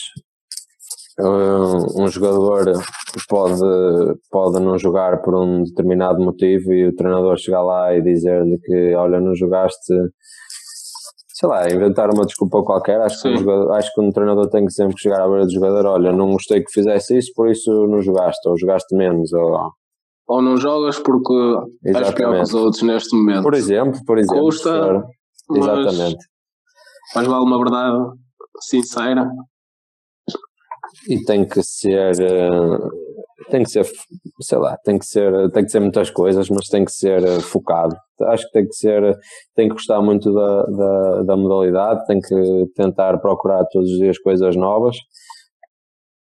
um, 1.20 2.07
jogador 2.07 2.74
pode, 3.28 3.59
pode 4.30 4.59
não 4.59 4.78
jogar 4.78 5.22
por 5.22 5.36
um 5.36 5.63
determinado 5.63 6.20
motivo 6.24 6.72
e 6.72 6.88
o 6.88 6.95
treinador 6.95 7.38
chegar 7.38 7.63
lá 7.63 7.95
e 7.95 8.01
dizer-lhe 8.01 8.59
que, 8.59 8.95
olha, 8.95 9.20
não 9.20 9.36
jogaste 9.36 9.93
sei 11.38 11.47
lá, 11.47 11.70
inventar 11.70 12.09
uma 12.11 12.26
desculpa 12.26 12.63
qualquer. 12.63 12.99
Acho 12.99 13.22
que, 13.22 13.30
um 13.30 13.38
jogador, 13.38 13.72
acho 13.74 13.93
que 13.93 14.01
um 14.01 14.11
treinador 14.11 14.49
tem 14.49 14.65
que 14.65 14.72
sempre 14.72 14.97
chegar 14.97 15.22
à 15.22 15.28
beira 15.28 15.45
do 15.45 15.51
jogador: 15.51 15.86
olha, 15.86 16.11
não 16.11 16.32
gostei 16.32 16.63
que 16.63 16.72
fizesse 16.72 17.18
isso, 17.18 17.32
por 17.36 17.49
isso 17.49 17.72
não 17.88 18.01
jogaste, 18.01 18.47
ou 18.49 18.57
jogaste 18.57 18.95
menos, 18.95 19.32
ou. 19.34 19.72
Ou 20.30 20.41
não 20.41 20.57
jogas 20.57 20.99
porque 20.99 21.34
Exatamente. 21.86 22.05
és 22.05 22.11
pior 22.13 22.36
que 22.36 22.41
os 22.41 22.53
outros 22.53 22.82
neste 22.84 23.15
momento. 23.15 23.43
Por 23.43 23.53
exemplo, 23.53 24.01
por 24.05 24.18
exemplo. 24.18 24.43
Custa, 24.43 25.03
Exatamente. 25.55 26.26
Mas 27.15 27.28
vale 27.28 27.45
uma 27.45 27.57
verdade 27.57 27.97
sincera. 28.59 29.30
E 31.08 31.24
tem 31.24 31.45
que 31.48 31.62
ser. 31.64 32.12
Uh, 32.14 33.08
tem 33.50 33.64
que 33.64 33.70
ser, 33.70 33.86
sei 34.41 34.58
lá, 34.58 34.78
tem 34.84 34.98
que 34.98 35.06
ser, 35.06 35.52
tem 35.52 35.64
que 35.64 35.72
ser 35.72 35.80
muitas 35.80 36.10
coisas, 36.10 36.50
mas 36.50 36.68
tem 36.68 36.84
que 36.84 36.91
ser 36.91 37.24
eh, 37.24 37.39
focado. 37.39 37.95
Acho 38.24 38.45
que 38.45 38.52
tem 38.52 38.68
que 38.68 38.76
ser, 38.76 39.18
tem 39.56 39.70
que 39.70 39.76
gostar 39.76 40.02
muito 40.02 40.34
da, 40.34 40.64
da, 40.64 41.24
da 41.24 41.38
modalidade, 41.38 42.06
tem 42.08 42.20
que 42.20 42.66
tentar 42.76 43.18
procurar 43.20 43.64
todos 43.72 43.89
os 43.91 43.98
dias 43.98 44.18
coisas 44.20 44.56
novas, 44.56 44.98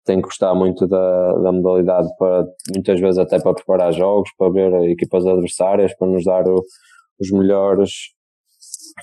tem 0.06 0.18
que 0.18 0.24
gostar 0.24 0.56
muito 0.56 0.88
da, 0.88 1.34
da 1.34 1.52
modalidade 1.52 2.08
para, 2.18 2.46
muitas 2.74 3.00
vezes 3.00 3.20
até 3.20 3.40
para 3.40 3.54
preparar 3.54 3.94
jogos, 3.94 4.30
para 4.38 4.52
ver 4.52 4.74
equipas 4.90 5.26
adversárias, 5.26 5.96
para 5.96 6.08
nos 6.08 6.24
dar 6.24 6.48
o, 6.48 6.62
os 7.20 7.32
melhores 7.32 7.92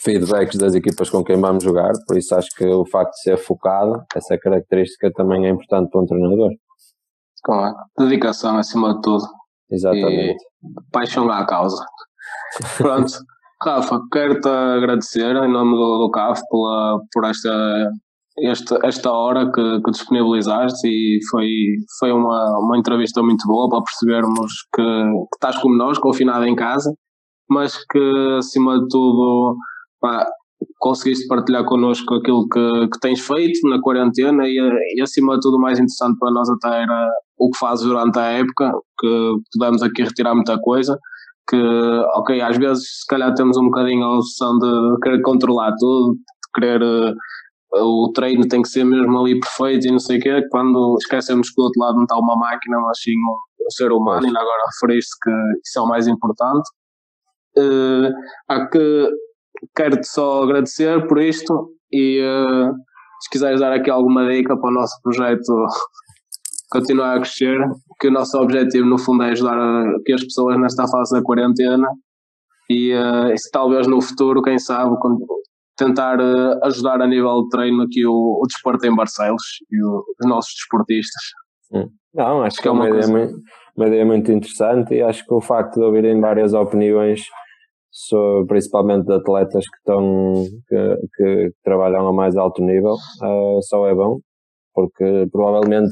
feedbacks 0.03 0.57
das 0.57 0.75
equipas 0.75 1.11
com 1.11 1.25
quem 1.25 1.41
vamos 1.41 1.65
jogar, 1.65 1.93
por 2.07 2.17
isso 2.17 2.35
acho 2.35 2.49
que 2.57 2.67
o 2.67 2.87
facto 2.87 3.13
de 3.13 3.23
ser 3.23 3.37
focado, 3.37 4.03
essa 4.15 4.37
característica 4.39 5.11
também 5.13 5.47
é 5.47 5.51
importante 5.51 5.91
para 5.91 6.01
um 6.01 6.07
treinador. 6.07 6.51
Claro, 7.43 7.75
dedicação 7.99 8.59
acima 8.59 8.95
de 8.95 9.01
tudo. 9.03 9.25
Exatamente. 9.71 10.35
E 10.35 10.91
paixão 10.93 11.31
à 11.31 11.47
causa. 11.47 11.85
Pronto. 12.77 13.13
Rafa, 13.63 14.01
quero-te 14.13 14.49
agradecer 14.49 15.35
em 15.35 15.51
nome 15.51 15.73
do, 15.73 15.99
do 15.99 16.11
CAF 16.11 16.41
pela, 16.49 17.01
por 17.13 17.25
esta, 17.25 17.91
esta, 18.41 18.79
esta 18.85 19.11
hora 19.11 19.51
que, 19.51 19.81
que 19.83 19.91
disponibilizaste 19.91 20.87
e 20.87 21.19
foi, 21.29 21.49
foi 21.99 22.13
uma, 22.13 22.59
uma 22.61 22.79
entrevista 22.79 23.21
muito 23.21 23.45
boa 23.49 23.69
para 23.69 23.83
percebermos 23.83 24.53
que, 24.73 24.83
que 24.83 25.37
estás 25.37 25.61
como 25.61 25.77
nós, 25.77 25.99
confinado 25.99 26.45
em 26.45 26.55
casa, 26.55 26.93
mas 27.51 27.77
que 27.91 28.37
acima 28.39 28.79
de 28.79 28.87
tudo 28.89 29.57
pá, 30.01 30.27
conseguiste 30.79 31.27
partilhar 31.27 31.65
connosco 31.65 32.15
aquilo 32.15 32.49
que, 32.49 32.89
que 32.89 33.01
tens 33.01 33.21
feito 33.21 33.69
na 33.69 33.81
quarentena 33.81 34.45
e, 34.47 34.59
e, 34.97 35.01
acima 35.01 35.35
de 35.35 35.41
tudo 35.41 35.57
o 35.57 35.61
mais 35.61 35.79
interessante 35.79 36.19
para 36.19 36.31
nós 36.31 36.49
até 36.51 36.83
era 36.83 37.11
o 37.39 37.51
que 37.51 37.59
fazes 37.59 37.87
durante 37.87 38.19
a 38.19 38.25
época, 38.25 38.73
que 38.99 39.35
podemos 39.53 39.83
aqui 39.83 40.03
retirar 40.03 40.35
muita 40.35 40.59
coisa, 40.61 40.99
que 41.49 41.57
ok, 42.15 42.41
às 42.41 42.57
vezes 42.59 43.01
se 43.01 43.07
calhar 43.09 43.33
temos 43.35 43.57
um 43.57 43.67
bocadinho 43.67 44.05
a 44.05 44.19
opção 44.19 44.59
de 44.59 45.01
querer 45.03 45.23
controlar 45.23 45.73
tudo, 45.79 46.15
de 46.15 46.61
querer 46.61 46.83
uh, 46.83 47.15
o 47.77 48.13
treino 48.13 48.47
tem 48.49 48.63
que 48.63 48.69
ser 48.69 48.85
mesmo 48.85 49.19
ali 49.19 49.39
perfeito 49.39 49.87
e 49.87 49.93
não 49.93 49.99
sei 49.99 50.19
o 50.19 50.21
quê, 50.21 50.43
quando 50.51 50.97
esquecemos 51.01 51.49
que 51.49 51.55
do 51.57 51.65
outro 51.65 51.81
lado 51.81 51.97
não 51.97 52.03
está 52.03 52.19
uma 52.19 52.37
máquina, 52.37 52.79
mas 52.81 52.99
sim 53.01 53.13
um, 53.13 53.67
um 53.67 53.71
ser 53.71 53.93
humano, 53.93 54.27
e 54.27 54.31
agora 54.31 54.63
referiste 54.73 55.17
que 55.23 55.31
isso 55.65 55.79
é 55.79 55.83
o 55.83 55.87
mais 55.87 56.07
importante. 56.09 56.69
Uh, 57.57 58.11
há 58.49 58.67
que 58.69 59.09
quero-te 59.75 60.07
só 60.07 60.43
agradecer 60.43 61.07
por 61.07 61.21
isto 61.21 61.71
e 61.93 62.21
uh, 62.23 62.73
se 63.21 63.31
quiseres 63.31 63.61
dar 63.61 63.73
aqui 63.73 63.91
alguma 63.91 64.29
dica 64.29 64.57
para 64.57 64.71
o 64.71 64.75
nosso 64.75 64.95
projeto 65.03 65.53
continuar 66.71 67.17
a 67.17 67.21
crescer, 67.21 67.59
que 67.99 68.09
o 68.09 68.13
nosso 68.13 68.37
objetivo 68.39 68.87
no 68.87 68.99
fundo 68.99 69.23
é 69.23 69.31
ajudar 69.31 69.59
a, 69.59 69.85
que 70.05 70.13
as 70.13 70.23
pessoas 70.23 70.61
nesta 70.61 70.87
fase 70.87 71.17
da 71.17 71.23
quarentena 71.23 71.89
e, 72.71 72.93
uh, 72.93 73.33
e 73.33 73.39
se 73.39 73.51
talvez 73.51 73.87
no 73.87 74.01
futuro, 74.01 74.43
quem 74.43 74.59
sabe, 74.59 74.95
tentar 75.77 76.21
uh, 76.21 76.65
ajudar 76.65 77.01
a 77.01 77.07
nível 77.07 77.43
de 77.45 77.49
treino 77.49 77.83
aqui 77.83 78.07
o, 78.07 78.41
o 78.43 78.47
desporto 78.47 78.87
em 78.87 78.95
Barcelos 78.95 79.43
e 79.71 79.83
o, 79.83 80.05
os 80.21 80.29
nossos 80.29 80.53
desportistas. 80.55 81.23
Hum. 81.73 81.89
Não, 82.15 82.43
acho 82.43 82.57
que, 82.57 82.63
que 82.63 82.69
é 82.69 82.71
uma, 82.71 82.89
ideia 82.89 83.07
muito, 83.07 83.35
uma 83.77 83.87
ideia 83.87 84.05
muito 84.05 84.33
interessante 84.33 84.95
e 84.95 85.03
acho 85.03 85.25
que 85.25 85.33
o 85.33 85.41
facto 85.41 85.79
de 85.79 85.85
ouvirem 85.85 86.21
várias 86.21 86.53
opiniões 86.53 87.23
sou 87.91 88.47
principalmente 88.47 89.07
de 89.07 89.15
atletas 89.15 89.65
que 89.65 89.79
estão 89.79 90.45
que, 90.69 90.97
que 91.17 91.51
trabalham 91.65 92.07
a 92.07 92.13
mais 92.13 92.37
alto 92.37 92.63
nível 92.63 92.95
uh, 92.95 93.63
só 93.63 93.89
é 93.89 93.95
bom 93.95 94.21
porque 94.75 95.27
provavelmente 95.33 95.91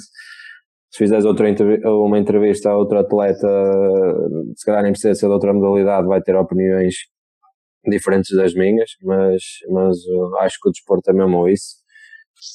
se 0.90 0.99
fizeres 0.99 1.24
outra 1.24 1.47
uma 1.84 2.18
entrevista 2.18 2.70
a 2.70 2.76
outro 2.76 2.99
atleta 2.99 3.49
se 4.55 4.64
calhar 4.64 4.82
nem 4.82 4.92
precisa 4.92 5.14
ser 5.14 5.26
de 5.26 5.32
outra 5.32 5.53
modalidade 5.53 6.07
vai 6.07 6.20
ter 6.20 6.36
opiniões 6.36 6.94
diferentes 7.90 8.36
das 8.36 8.55
minhas, 8.55 8.90
mas, 9.03 9.42
mas 9.70 9.97
uh, 10.07 10.36
acho 10.40 10.59
que 10.61 10.68
o 10.68 10.72
desporto 10.72 11.11
é 11.11 11.12
mesmo 11.12 11.49
isso. 11.49 11.76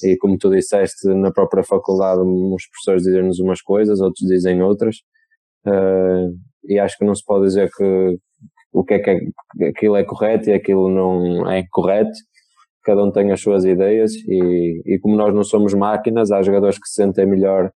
E 0.03 0.17
como 0.17 0.37
tu 0.37 0.49
disseste, 0.49 1.07
na 1.07 1.31
própria 1.31 1.63
faculdade, 1.63 2.21
uns 2.21 2.67
professores 2.69 3.03
dizem-nos 3.03 3.39
umas 3.39 3.61
coisas, 3.61 3.99
outros 3.99 4.27
dizem 4.27 4.61
outras, 4.61 4.97
uh, 5.65 6.29
e 6.65 6.79
acho 6.79 6.97
que 6.97 7.05
não 7.05 7.15
se 7.15 7.23
pode 7.25 7.45
dizer 7.45 7.69
que 7.75 8.17
o 8.73 8.83
que 8.83 8.95
é 8.95 8.99
que 8.99 9.09
é, 9.09 9.67
aquilo 9.67 9.95
é 9.95 10.03
correto 10.03 10.49
e 10.49 10.53
aquilo 10.53 10.89
não 10.89 11.49
é 11.49 11.63
correto. 11.71 12.11
Cada 12.83 13.03
um 13.03 13.11
tem 13.11 13.31
as 13.31 13.41
suas 13.41 13.63
ideias 13.63 14.11
e, 14.27 14.81
e 14.85 14.99
como 14.99 15.15
nós 15.15 15.33
não 15.33 15.43
somos 15.43 15.73
máquinas, 15.73 16.31
há 16.31 16.41
jogadores 16.41 16.77
que 16.77 16.87
se 16.87 16.95
sentem 16.95 17.27
melhor 17.27 17.71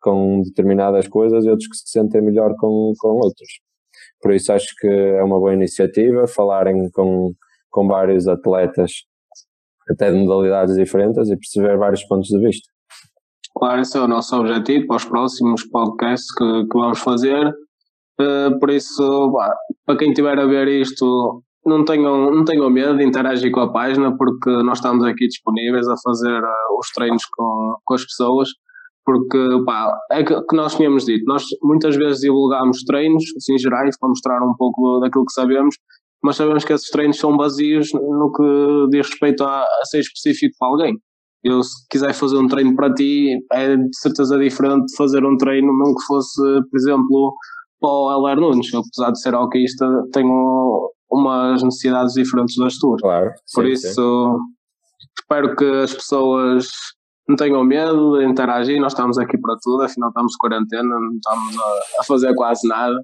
com 0.00 0.42
determinadas 0.42 1.06
coisas 1.06 1.44
e 1.44 1.50
outros 1.50 1.68
que 1.68 1.76
se 1.76 1.90
sentem 1.90 2.22
melhor 2.22 2.54
com, 2.58 2.92
com 2.98 3.08
outros. 3.08 3.60
Por 4.20 4.32
isso 4.32 4.52
acho 4.52 4.74
que 4.78 4.88
é 4.88 5.22
uma 5.22 5.38
boa 5.38 5.54
iniciativa 5.54 6.26
falarem 6.26 6.90
com, 6.90 7.32
com 7.70 7.86
vários 7.86 8.26
atletas, 8.26 8.92
até 9.88 10.10
de 10.10 10.18
modalidades 10.18 10.74
diferentes, 10.74 11.30
e 11.30 11.36
perceber 11.36 11.76
vários 11.76 12.04
pontos 12.04 12.28
de 12.28 12.38
vista. 12.38 12.68
Claro, 13.54 13.80
esse 13.80 13.96
é 13.96 14.00
o 14.00 14.08
nosso 14.08 14.36
objetivo 14.36 14.86
para 14.86 14.96
os 14.96 15.04
próximos 15.04 15.64
podcasts 15.64 16.32
que, 16.34 16.44
que 16.44 16.78
vamos 16.78 17.00
fazer. 17.00 17.52
Uh, 18.20 18.58
por 18.58 18.70
isso, 18.70 19.30
bah, 19.30 19.54
para 19.86 19.96
quem 19.96 20.10
estiver 20.10 20.38
a 20.38 20.46
ver 20.46 20.68
isto, 20.68 21.42
não 21.64 21.84
tenham, 21.84 22.30
não 22.30 22.44
tenham 22.44 22.68
medo 22.68 22.98
de 22.98 23.04
interagir 23.04 23.50
com 23.50 23.60
a 23.60 23.72
página, 23.72 24.14
porque 24.16 24.50
nós 24.62 24.78
estamos 24.78 25.04
aqui 25.04 25.26
disponíveis 25.26 25.88
a 25.88 25.94
fazer 26.04 26.38
uh, 26.38 26.78
os 26.78 26.88
treinos 26.94 27.22
com, 27.36 27.76
com 27.84 27.94
as 27.94 28.04
pessoas 28.04 28.48
porque 29.04 29.64
pá, 29.64 29.92
é 30.12 30.22
que, 30.22 30.40
que, 30.42 30.56
nós 30.56 30.76
tínhamos 30.76 31.04
dito, 31.04 31.24
nós 31.26 31.42
muitas 31.62 31.96
vezes 31.96 32.20
divulgamos 32.20 32.84
treinos, 32.84 33.24
assim, 33.36 33.58
gerais, 33.58 33.98
para 33.98 34.08
mostrar 34.08 34.42
um 34.42 34.54
pouco 34.56 35.00
daquilo 35.00 35.24
que 35.24 35.32
sabemos, 35.32 35.74
mas 36.22 36.36
sabemos 36.36 36.64
que 36.64 36.72
esses 36.72 36.90
treinos 36.90 37.18
são 37.18 37.36
vazios 37.36 37.88
no 37.92 38.30
que 38.32 38.96
diz 38.96 39.08
respeito 39.08 39.42
a, 39.42 39.62
a 39.62 39.84
ser 39.84 40.00
específico 40.00 40.54
para 40.58 40.68
alguém. 40.68 40.98
Eu, 41.42 41.62
se 41.62 41.72
quiser 41.90 42.12
fazer 42.12 42.36
um 42.36 42.46
treino 42.46 42.76
para 42.76 42.92
ti, 42.92 43.38
é 43.52 43.76
de 43.76 43.96
certeza 43.96 44.38
diferente 44.38 44.84
de 44.86 44.96
fazer 44.96 45.24
um 45.24 45.36
treino, 45.38 45.72
mesmo 45.76 45.94
que 45.94 46.04
fosse, 46.06 46.42
por 46.70 46.76
exemplo, 46.76 47.34
para 47.80 47.90
o 47.90 48.12
Heller 48.12 48.40
Nunes. 48.40 48.72
Eu, 48.72 48.80
apesar 48.80 49.10
de 49.12 49.20
ser 49.20 49.34
hockeyista, 49.34 49.86
tenho 50.12 50.90
umas 51.10 51.62
necessidades 51.62 52.14
diferentes 52.14 52.56
das 52.56 52.76
tuas. 52.76 53.00
Claro. 53.00 53.30
Por 53.54 53.64
sim, 53.64 53.72
isso, 53.72 53.94
sim. 53.94 54.38
espero 55.18 55.56
que 55.56 55.64
as 55.64 55.94
pessoas 55.94 56.68
não 57.28 57.36
tenham 57.36 57.64
medo 57.64 58.18
de 58.18 58.24
interagir, 58.24 58.80
nós 58.80 58.92
estamos 58.92 59.18
aqui 59.18 59.38
para 59.38 59.56
tudo, 59.62 59.82
afinal 59.82 60.08
estamos 60.08 60.32
de 60.32 60.38
quarentena, 60.38 60.88
não 60.88 61.12
estamos 61.14 61.56
a, 61.56 62.00
a 62.00 62.04
fazer 62.04 62.34
quase 62.34 62.66
nada. 62.68 62.96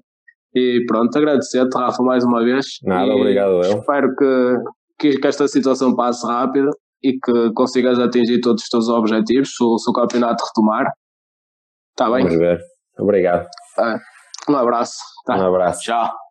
E 0.53 0.83
pronto, 0.87 1.15
agradecer-te, 1.17 1.77
Rafa, 1.77 2.01
mais 2.03 2.23
uma 2.23 2.43
vez. 2.43 2.65
Nada, 2.83 3.13
obrigado 3.13 3.61
eu. 3.63 3.79
Espero 3.79 4.15
que, 4.15 5.17
que, 5.19 5.27
esta 5.27 5.47
situação 5.47 5.95
passe 5.95 6.25
rápido 6.25 6.69
e 7.03 7.13
que 7.13 7.51
consigas 7.53 7.99
atingir 7.99 8.41
todos 8.41 8.63
os 8.63 8.69
teus 8.69 8.89
objetivos 8.89 9.49
se 9.55 9.63
o, 9.63 9.77
se 9.77 9.89
o 9.89 9.93
campeonato 9.93 10.43
retomar. 10.45 10.91
Está 11.91 12.09
bem? 12.09 12.23
Vamos 12.23 12.39
ver. 12.39 12.59
Obrigado. 12.97 13.45
É. 13.79 14.16
Um 14.49 14.55
abraço. 14.55 14.97
Tá. 15.25 15.37
Um 15.37 15.45
abraço. 15.47 15.81
Tchau. 15.81 16.26